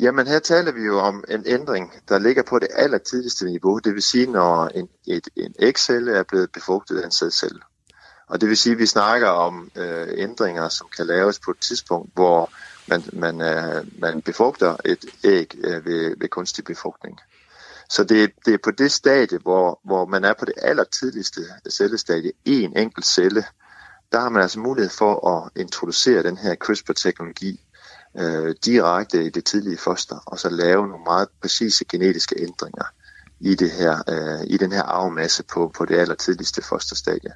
Jamen 0.00 0.26
her 0.26 0.38
taler 0.38 0.72
vi 0.72 0.82
jo 0.82 0.98
om 0.98 1.24
en 1.28 1.42
ændring, 1.46 1.92
der 2.08 2.18
ligger 2.18 2.42
på 2.42 2.58
det 2.58 2.68
allertidligste 2.72 3.44
niveau. 3.44 3.78
Det 3.78 3.94
vil 3.94 4.02
sige, 4.02 4.26
når 4.26 4.68
en, 4.68 4.88
et, 5.06 5.28
en 5.36 5.54
ægcelle 5.58 6.12
er 6.12 6.22
blevet 6.22 6.52
befrugtet 6.52 7.00
af 7.00 7.04
en 7.04 7.10
sædcelle. 7.10 7.60
Og 8.28 8.40
det 8.40 8.48
vil 8.48 8.56
sige, 8.56 8.72
at 8.72 8.78
vi 8.78 8.86
snakker 8.86 9.28
om 9.28 9.70
øh, 9.76 10.08
ændringer, 10.16 10.68
som 10.68 10.86
kan 10.96 11.06
laves 11.06 11.38
på 11.38 11.50
et 11.50 11.58
tidspunkt, 11.58 12.10
hvor 12.14 12.50
man, 12.88 13.02
man, 13.12 13.40
øh, 13.40 14.00
man 14.00 14.22
befrugter 14.22 14.76
et 14.84 15.04
æg 15.24 15.54
øh, 15.64 15.86
ved, 15.86 16.16
ved 16.20 16.28
kunstig 16.28 16.64
befrugtning. 16.64 17.20
Så 17.90 18.04
det, 18.04 18.30
det 18.46 18.54
er 18.54 18.58
på 18.64 18.70
det 18.70 18.92
stadie, 18.92 19.38
hvor, 19.38 19.80
hvor 19.84 20.06
man 20.06 20.24
er 20.24 20.34
på 20.38 20.44
det 20.44 20.54
allertidligste 20.62 21.40
cellestadie, 21.70 22.32
en 22.44 22.76
enkelt 22.76 23.06
celle, 23.06 23.44
der 24.12 24.20
har 24.20 24.28
man 24.28 24.42
altså 24.42 24.60
mulighed 24.60 24.90
for 24.90 25.28
at 25.28 25.50
introducere 25.56 26.22
den 26.22 26.36
her 26.36 26.54
CRISPR-teknologi 26.54 27.60
øh, 28.18 28.54
direkte 28.64 29.24
i 29.24 29.30
det 29.30 29.44
tidlige 29.44 29.78
foster, 29.78 30.16
og 30.26 30.38
så 30.38 30.48
lave 30.48 30.88
nogle 30.88 31.04
meget 31.04 31.28
præcise 31.40 31.84
genetiske 31.84 32.34
ændringer 32.38 32.84
i, 33.40 33.54
det 33.54 33.70
her, 33.70 34.02
øh, 34.08 34.46
i 34.46 34.56
den 34.56 34.72
her 34.72 34.82
arvemasse 34.82 35.42
på, 35.54 35.72
på 35.76 35.84
det 35.84 35.94
allertidligste 35.94 36.62
fosterstadie. 36.62 37.30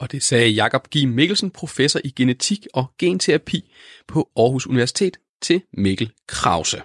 Og 0.00 0.12
det 0.12 0.22
sagde 0.22 0.48
Jakob 0.48 0.88
G. 0.96 1.08
Mikkelsen, 1.08 1.50
professor 1.50 2.00
i 2.04 2.10
genetik 2.10 2.66
og 2.74 2.86
genterapi 2.98 3.74
på 4.08 4.28
Aarhus 4.36 4.66
Universitet 4.66 5.16
til 5.42 5.62
Mikkel 5.72 6.12
Krause. 6.28 6.82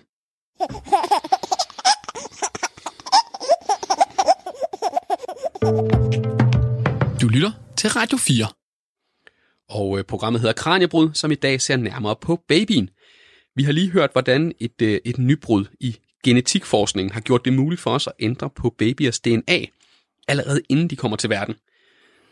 Du 7.22 7.28
lytter 7.28 7.52
til 7.78 7.90
Radio 7.90 8.18
4. 8.18 8.48
Og 9.70 9.98
øh, 9.98 10.04
programmet 10.04 10.42
hedder 10.42 10.54
Kranjebrud, 10.54 11.10
som 11.14 11.32
i 11.32 11.36
dag 11.36 11.62
ser 11.62 11.78
nærmere 11.78 12.16
på 12.16 12.44
babyen. 12.48 12.90
Vi 13.56 13.64
har 13.64 13.72
lige 13.72 13.92
hørt, 13.92 14.12
hvordan 14.12 14.54
et, 14.60 14.82
øh, 14.82 15.00
et 15.06 15.18
nybrud 15.18 15.66
i 15.80 15.98
genetikforskningen 16.24 17.14
har 17.14 17.22
gjort 17.22 17.46
det 17.46 17.54
muligt 17.54 17.82
for 17.82 17.92
os 17.92 18.08
at 18.08 18.14
ændre 18.20 18.50
på 18.50 18.70
babyers 18.78 19.20
DNA, 19.20 19.66
allerede 20.28 20.62
inden 20.70 20.88
de 20.88 20.96
kommer 20.96 21.18
til 21.18 21.30
verden. 21.30 21.56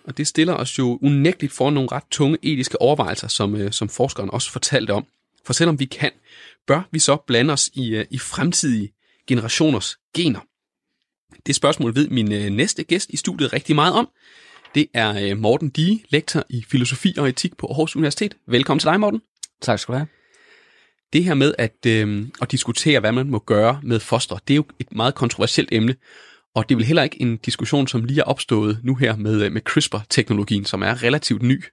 Og 0.04 0.18
det 0.18 0.28
stiller 0.28 0.54
os 0.54 0.80
jo 0.80 1.00
unægteligt 1.02 1.54
for 1.54 1.70
nogle 1.70 1.90
ret 1.92 2.04
tunge 2.12 2.38
etiske 2.42 2.82
overvejelser, 2.82 3.28
som, 3.28 3.56
øh, 3.56 3.72
som 3.72 3.90
forskeren 3.90 4.30
også 4.30 4.52
fortalte 4.52 4.92
om. 4.92 5.06
For 5.46 5.54
selvom 5.54 5.80
vi 5.80 5.86
kan, 5.86 6.12
bør 6.68 6.82
vi 6.92 7.00
så 7.00 7.16
blande 7.28 7.54
os 7.54 7.70
i, 7.74 8.04
i 8.10 8.18
fremtidige 8.18 8.94
generationers 9.28 9.98
gener. 10.16 10.40
Det 11.46 11.56
spørgsmål 11.56 11.96
ved 11.96 12.08
min 12.08 12.56
næste 12.56 12.84
gæst 12.84 13.10
i 13.10 13.18
studiet 13.18 13.54
rigtig 13.54 13.76
meget 13.76 13.94
om. 13.94 14.10
Det 14.76 14.88
er 14.94 15.30
øh, 15.30 15.38
Morten 15.38 15.70
Die, 15.70 16.00
lektor 16.10 16.44
i 16.50 16.66
filosofi 16.72 17.16
og 17.18 17.30
etik 17.30 17.58
på 17.58 17.68
Aarhus 17.68 17.96
Universitet. 17.96 18.36
Velkommen 18.48 18.80
til 18.80 18.90
dig, 18.90 19.00
Morten. 19.00 19.22
Tak 19.62 19.80
skal 19.80 19.94
du 19.94 19.98
have. 19.98 20.08
Det 21.14 21.24
her 21.24 21.34
med 21.34 21.54
at, 21.58 21.86
øh, 21.88 22.28
at 22.42 22.52
diskutere, 22.52 23.00
hvad 23.00 23.12
man 23.12 23.30
må 23.30 23.40
gøre 23.40 23.80
med 23.84 24.00
foster, 24.00 24.38
det 24.48 24.54
er 24.54 24.56
jo 24.56 24.66
et 24.80 24.92
meget 24.92 25.16
kontroversielt 25.16 25.70
emne. 25.72 25.96
Og 26.56 26.70
det 26.70 26.76
er 26.76 26.78
vel 26.78 26.86
heller 26.86 27.04
ikke 27.04 27.22
en 27.22 27.38
diskussion, 27.38 27.88
som 27.88 28.04
lige 28.04 28.20
er 28.20 28.24
opstået 28.24 28.80
nu 28.84 28.96
her 28.96 29.16
med, 29.16 29.42
øh, 29.44 29.52
med 29.52 29.62
CRISPR-teknologien, 29.62 30.66
som 30.66 30.82
er 30.82 31.04
relativt 31.04 31.42
ny. 31.42 31.64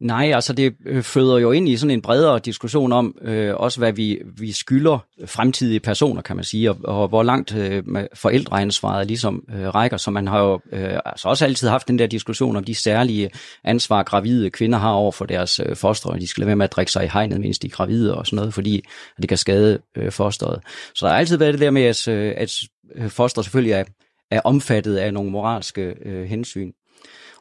Nej, 0.00 0.32
altså 0.34 0.52
det 0.52 0.74
øh, 0.86 1.02
føder 1.02 1.38
jo 1.38 1.52
ind 1.52 1.68
i 1.68 1.76
sådan 1.76 1.90
en 1.90 2.02
bredere 2.02 2.38
diskussion 2.38 2.92
om 2.92 3.14
øh, 3.22 3.54
også, 3.54 3.80
hvad 3.80 3.92
vi, 3.92 4.18
vi 4.38 4.52
skylder 4.52 4.98
fremtidige 5.26 5.80
personer, 5.80 6.22
kan 6.22 6.36
man 6.36 6.44
sige, 6.44 6.70
og, 6.70 6.76
og 6.84 7.08
hvor 7.08 7.22
langt 7.22 7.54
øh, 7.56 7.82
forældreansvaret 8.14 9.06
ligesom 9.06 9.44
øh, 9.54 9.68
rækker. 9.68 9.96
Så 9.96 10.10
man 10.10 10.26
har 10.26 10.40
jo 10.40 10.60
øh, 10.72 10.98
altså 11.06 11.28
også 11.28 11.44
altid 11.44 11.68
haft 11.68 11.88
den 11.88 11.98
der 11.98 12.06
diskussion 12.06 12.56
om 12.56 12.64
de 12.64 12.74
særlige 12.74 13.30
ansvar, 13.64 14.02
gravide 14.02 14.50
kvinder 14.50 14.78
har 14.78 14.92
over 14.92 15.12
for 15.12 15.24
deres 15.24 15.60
øh, 15.66 15.76
foster, 15.76 16.10
og 16.10 16.20
de 16.20 16.26
skal 16.26 16.40
lade 16.40 16.46
være 16.46 16.56
med 16.56 16.64
at 16.64 16.72
drikke 16.72 16.92
sig 16.92 17.04
i 17.04 17.08
hegnet, 17.12 17.40
mens 17.40 17.58
de 17.58 17.66
er 17.66 17.70
gravide 17.70 18.18
og 18.18 18.26
sådan 18.26 18.36
noget, 18.36 18.54
fordi 18.54 18.82
det 19.20 19.28
kan 19.28 19.38
skade 19.38 19.78
øh, 19.96 20.12
fosteret. 20.12 20.60
Så 20.94 21.06
der 21.06 21.12
har 21.12 21.18
altid 21.18 21.36
været 21.36 21.52
det 21.52 21.60
der 21.60 21.70
med, 21.70 21.82
at, 21.82 22.08
øh, 22.08 22.34
at 22.36 22.52
øh, 22.94 23.08
foster 23.08 23.42
selvfølgelig 23.42 23.72
er, 23.72 23.84
er 24.30 24.40
omfattet 24.44 24.96
af 24.96 25.14
nogle 25.14 25.30
moralske 25.30 25.94
øh, 26.04 26.24
hensyn. 26.24 26.72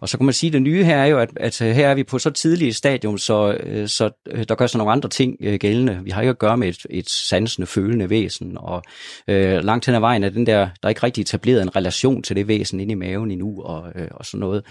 Og 0.02 0.10
så 0.10 0.18
kan 0.18 0.26
man 0.26 0.34
sige, 0.34 0.48
at 0.48 0.54
det 0.54 0.62
nye 0.62 0.84
her 0.84 0.98
er 0.98 1.06
jo, 1.06 1.20
at, 1.20 1.30
at 1.36 1.62
øh, 1.62 1.76
her 1.76 1.90
er 1.90 1.96
vi 1.96 2.04
på 2.04 2.20
så 2.20 2.30
tidligt 2.30 2.76
stadium, 2.76 3.18
så, 3.18 3.58
øh, 3.64 3.88
så 3.88 4.10
øh, 4.28 4.46
der 4.50 4.56
gør 4.56 4.68
sig 4.68 4.78
nogle 4.78 4.92
andre 4.92 5.10
ting 5.10 5.38
gældende. 5.60 6.00
Vi 6.04 6.10
har 6.10 6.22
ikke 6.22 6.30
at 6.30 6.40
gøre 6.40 6.58
med 6.58 6.68
et, 6.68 6.86
et 6.90 7.10
sansende, 7.10 7.68
følende 7.68 8.10
væsen, 8.10 8.58
og 8.58 8.84
øh, 9.28 9.64
langt 9.64 9.86
hen 9.86 9.96
ad 9.96 10.00
vejen 10.00 10.24
er 10.24 10.30
den 10.30 10.46
der, 10.46 10.60
der 10.60 10.70
er 10.84 10.90
ikke 10.90 11.04
rigtig 11.04 11.22
etableret 11.22 11.62
en 11.62 11.76
relation 11.76 12.24
til 12.24 12.36
det 12.36 12.48
væsen 12.48 12.80
inde 12.80 12.92
i 12.92 12.96
maven 12.96 13.32
endnu, 13.32 13.62
og, 13.62 13.92
øh, 13.96 14.08
og 14.12 14.26
sådan 14.26 14.40
noget. 14.40 14.64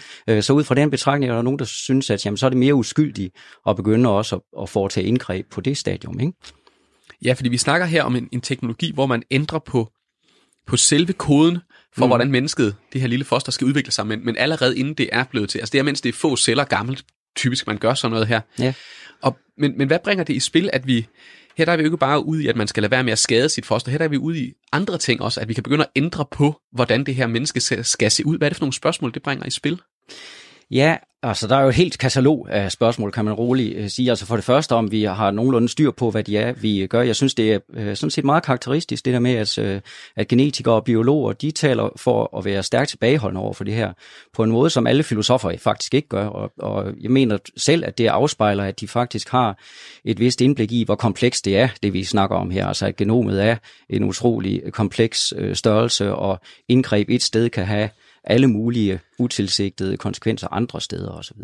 Så 0.44 0.52
ud 0.52 0.64
fra 0.64 0.74
den 0.74 0.90
betragtning 0.90 1.30
er 1.30 1.34
der 1.34 1.42
nogen, 1.42 1.58
der 1.58 1.64
synes, 1.64 2.10
at 2.10 2.26
jamen, 2.26 2.36
så 2.36 2.46
er 2.46 2.50
det 2.50 2.58
mere 2.58 2.74
uskyldigt 2.74 3.34
at 3.68 3.76
begynde 3.76 4.08
også 4.08 4.36
at, 4.36 4.62
at 4.62 4.68
foretage 4.68 5.06
indgreb 5.06 5.46
på 5.50 5.60
det 5.60 5.76
stadium, 5.76 6.20
ikke? 6.20 6.32
Ja, 7.24 7.32
fordi 7.32 7.48
vi 7.48 7.58
snakker 7.58 7.86
her 7.86 8.02
om 8.02 8.16
en, 8.16 8.28
en 8.32 8.40
teknologi, 8.40 8.92
hvor 8.94 9.06
man 9.06 9.22
ændrer 9.30 9.58
på, 9.58 9.92
på 10.66 10.76
selve 10.76 11.12
koden 11.12 11.58
for, 11.98 12.04
mm. 12.04 12.08
hvordan 12.08 12.30
mennesket, 12.30 12.76
det 12.92 13.00
her 13.00 13.08
lille 13.08 13.24
foster, 13.24 13.52
skal 13.52 13.66
udvikle 13.66 13.92
sig, 13.92 14.06
men, 14.06 14.24
men 14.24 14.36
allerede 14.36 14.78
inden 14.78 14.94
det 14.94 15.08
er 15.12 15.24
blevet 15.24 15.48
til. 15.48 15.58
Altså 15.58 15.72
det 15.72 15.78
er, 15.78 15.82
mens 15.82 16.00
det 16.00 16.08
er 16.08 16.12
få 16.12 16.36
celler 16.36 16.64
gammelt, 16.64 17.04
typisk 17.36 17.66
man 17.66 17.78
gør 17.78 17.94
sådan 17.94 18.10
noget 18.10 18.26
her. 18.26 18.40
Ja. 18.58 18.74
Og, 19.22 19.38
men, 19.58 19.78
men 19.78 19.86
hvad 19.86 19.98
bringer 20.04 20.24
det 20.24 20.34
i 20.34 20.40
spil, 20.40 20.70
at 20.72 20.86
vi, 20.86 21.06
her 21.56 21.64
der 21.64 21.72
er 21.72 21.76
vi 21.76 21.82
jo 21.82 21.86
ikke 21.86 21.96
bare 21.96 22.24
ude 22.24 22.44
i, 22.44 22.46
at 22.46 22.56
man 22.56 22.66
skal 22.66 22.82
lade 22.82 22.90
være 22.90 23.04
med 23.04 23.12
at 23.12 23.18
skade 23.18 23.48
sit 23.48 23.66
foster, 23.66 23.90
her 23.90 23.98
der 23.98 24.04
er 24.04 24.08
vi 24.08 24.16
ude 24.16 24.40
i 24.40 24.52
andre 24.72 24.98
ting 24.98 25.22
også, 25.22 25.40
at 25.40 25.48
vi 25.48 25.54
kan 25.54 25.62
begynde 25.62 25.84
at 25.84 25.90
ændre 25.96 26.24
på, 26.30 26.60
hvordan 26.72 27.04
det 27.04 27.14
her 27.14 27.26
menneske 27.26 27.60
skal, 27.60 28.10
se 28.10 28.26
ud. 28.26 28.38
Hvad 28.38 28.48
er 28.48 28.50
det 28.50 28.56
for 28.56 28.64
nogle 28.64 28.72
spørgsmål, 28.72 29.14
det 29.14 29.22
bringer 29.22 29.46
i 29.46 29.50
spil? 29.50 29.80
Ja, 30.70 30.96
altså 31.22 31.46
der 31.48 31.56
er 31.56 31.62
jo 31.62 31.68
et 31.68 31.74
helt 31.74 31.98
katalog 31.98 32.46
af 32.50 32.72
spørgsmål, 32.72 33.12
kan 33.12 33.24
man 33.24 33.34
roligt 33.34 33.76
øh, 33.76 33.88
sige. 33.88 34.10
Altså 34.10 34.26
for 34.26 34.36
det 34.36 34.44
første, 34.44 34.74
om 34.74 34.90
vi 34.90 35.02
har 35.02 35.30
nogenlunde 35.30 35.68
styr 35.68 35.90
på, 35.90 36.10
hvad 36.10 36.24
de 36.24 36.38
er, 36.38 36.52
vi 36.52 36.82
øh, 36.82 36.88
gør. 36.88 37.02
Jeg 37.02 37.16
synes, 37.16 37.34
det 37.34 37.52
er 37.52 37.58
uh, 37.68 37.94
sådan 37.94 38.10
set 38.10 38.24
meget 38.24 38.42
karakteristisk, 38.42 39.04
det 39.04 39.12
der 39.12 39.20
med, 39.20 39.34
at, 39.34 39.82
at 40.16 40.28
genetikere 40.28 40.74
og 40.74 40.84
biologer, 40.84 41.32
de 41.32 41.50
taler 41.50 41.88
for 41.96 42.38
at 42.38 42.44
være 42.44 42.62
stærkt 42.62 42.88
tilbageholdende 42.88 43.40
over 43.40 43.52
for 43.52 43.64
det 43.64 43.74
her, 43.74 43.92
på 44.32 44.42
en 44.42 44.50
måde, 44.50 44.70
som 44.70 44.86
alle 44.86 45.02
filosofer 45.02 45.56
faktisk 45.58 45.94
ikke 45.94 46.08
gør. 46.08 46.26
Og, 46.26 46.52
og 46.58 46.94
jeg 47.00 47.10
mener 47.10 47.38
selv, 47.56 47.84
at 47.84 47.98
det 47.98 48.06
afspejler, 48.06 48.64
at 48.64 48.80
de 48.80 48.88
faktisk 48.88 49.28
har 49.30 49.58
et 50.04 50.18
vist 50.18 50.40
indblik 50.40 50.72
i, 50.72 50.84
hvor 50.84 50.94
komplekst 50.94 51.44
det 51.44 51.56
er, 51.56 51.68
det 51.82 51.92
vi 51.92 52.04
snakker 52.04 52.36
om 52.36 52.50
her. 52.50 52.66
Altså 52.66 52.86
at 52.86 52.96
genomet 52.96 53.44
er 53.44 53.56
en 53.90 54.04
utrolig 54.04 54.62
kompleks 54.72 55.34
størrelse, 55.52 56.14
og 56.14 56.40
indgreb 56.68 57.10
et 57.10 57.22
sted 57.22 57.48
kan 57.48 57.66
have 57.66 57.88
alle 58.26 58.46
mulige 58.46 59.00
utilsigtede 59.18 59.96
konsekvenser 59.96 60.48
andre 60.50 60.80
steder 60.80 61.10
osv. 61.10 61.36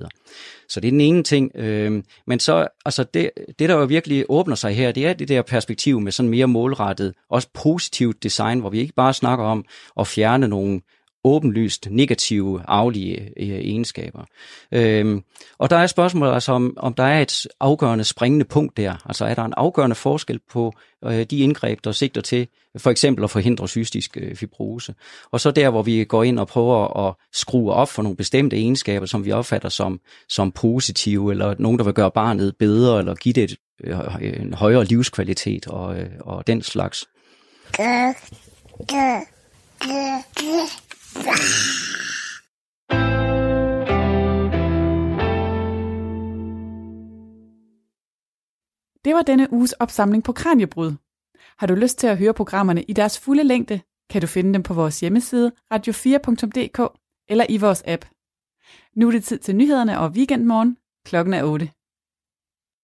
Så 0.69 0.81
det 0.81 0.89
er 0.89 0.93
den 0.93 1.01
ene 1.01 1.23
ting. 1.23 1.57
Øh, 1.57 2.03
men 2.27 2.41
så, 2.41 2.69
altså 2.85 3.05
det, 3.15 3.31
det, 3.59 3.69
der 3.69 3.75
jo 3.75 3.85
virkelig 3.85 4.25
åbner 4.29 4.55
sig 4.55 4.77
her, 4.77 4.93
det 4.93 5.07
er 5.07 5.13
det 5.13 5.29
der 5.29 5.43
perspektiv 5.43 6.01
med 6.01 6.13
sådan 6.13 6.31
mere 6.31 6.47
målrettet, 6.47 7.15
også 7.31 7.49
positivt 7.55 8.23
design, 8.23 8.61
hvor 8.61 8.71
vi 8.71 8.81
ikke 8.81 8.95
bare 8.95 9.15
snakker 9.15 9.45
om 9.45 9.65
at 10.01 10.07
fjerne 10.07 10.49
nogle 10.49 10.81
åbenlyst 11.25 11.89
negative 11.91 12.63
aflige 12.69 13.21
øh, 13.21 13.49
egenskaber. 13.49 14.25
Øhm, 14.73 15.23
og 15.59 15.71
der 15.71 15.77
er 15.77 15.87
spørgsmålet 15.87 16.35
altså, 16.35 16.53
om, 16.53 16.75
om 16.77 16.95
der 16.95 17.05
er 17.05 17.21
et 17.21 17.47
afgørende 17.61 18.05
springende 18.05 18.45
punkt 18.45 18.77
der. 18.77 18.97
Altså 19.07 19.25
er 19.25 19.35
der 19.35 19.45
en 19.45 19.55
afgørende 19.57 19.97
forskel 19.97 20.41
på 20.51 20.73
øh, 21.05 21.27
de 21.31 21.39
indgreb, 21.39 21.79
der 21.85 21.93
sigter 21.93 22.21
til 22.21 22.49
for 22.79 22.91
eksempel 22.91 23.25
at 23.25 23.31
forhindre 23.31 23.69
cystisk 23.69 24.17
øh, 24.21 24.37
fibrose. 24.37 24.95
Og 25.31 25.41
så 25.41 25.51
der, 25.51 25.71
hvor 25.71 25.83
vi 25.83 26.05
går 26.05 26.23
ind 26.23 26.39
og 26.39 26.47
prøver 26.47 27.09
at 27.09 27.15
skrue 27.33 27.73
op 27.73 27.89
for 27.89 28.03
nogle 28.03 28.17
bestemte 28.17 28.57
egenskaber, 28.57 29.07
som 29.07 29.25
vi 29.25 29.33
opfatter 29.33 29.69
som, 29.69 30.01
som 30.29 30.53
positive, 30.53 31.31
eller 31.31 31.55
nogen, 31.59 31.79
der 31.79 31.85
vil 31.85 31.95
gøre 31.95 32.11
barnet 32.11 32.57
bedre, 32.59 32.99
eller 32.99 33.15
give 33.15 33.33
det 33.33 33.45
et, 33.45 33.57
øh, 33.85 33.99
øh 33.99 34.41
en 34.41 34.55
højere 34.55 34.85
livskvalitet 34.85 35.67
og, 35.67 35.99
øh, 35.99 36.11
og 36.21 36.47
den 36.47 36.63
slags. 36.63 37.09
Det 49.05 49.15
var 49.15 49.23
denne 49.23 49.53
uges 49.53 49.73
opsamling 49.73 50.25
på 50.25 50.33
Kranjebrud. 50.33 50.93
Har 51.59 51.67
du 51.67 51.75
lyst 51.75 51.99
til 51.99 52.07
at 52.07 52.19
høre 52.19 52.35
programmerne 52.35 52.83
i 52.83 52.93
deres 52.93 53.19
fulde 53.19 53.45
længde, 53.45 53.81
kan 54.11 54.21
du 54.21 54.27
finde 54.27 54.55
dem 54.55 54.63
på 54.63 54.75
vores 54.75 55.01
hjemmeside 55.01 55.53
radio4.dk 55.75 56.99
eller 57.29 57.47
i 57.49 57.57
vores 57.57 57.83
app. 57.87 58.05
Nu 58.97 59.09
er 59.09 59.13
det 59.13 59.25
tid 59.25 59.39
til 59.39 59.57
nyhederne 59.57 59.99
og 59.99 60.11
weekendmorgen. 60.11 60.77
Klokken 61.05 61.35
er 61.35 61.45
8. 61.45 61.71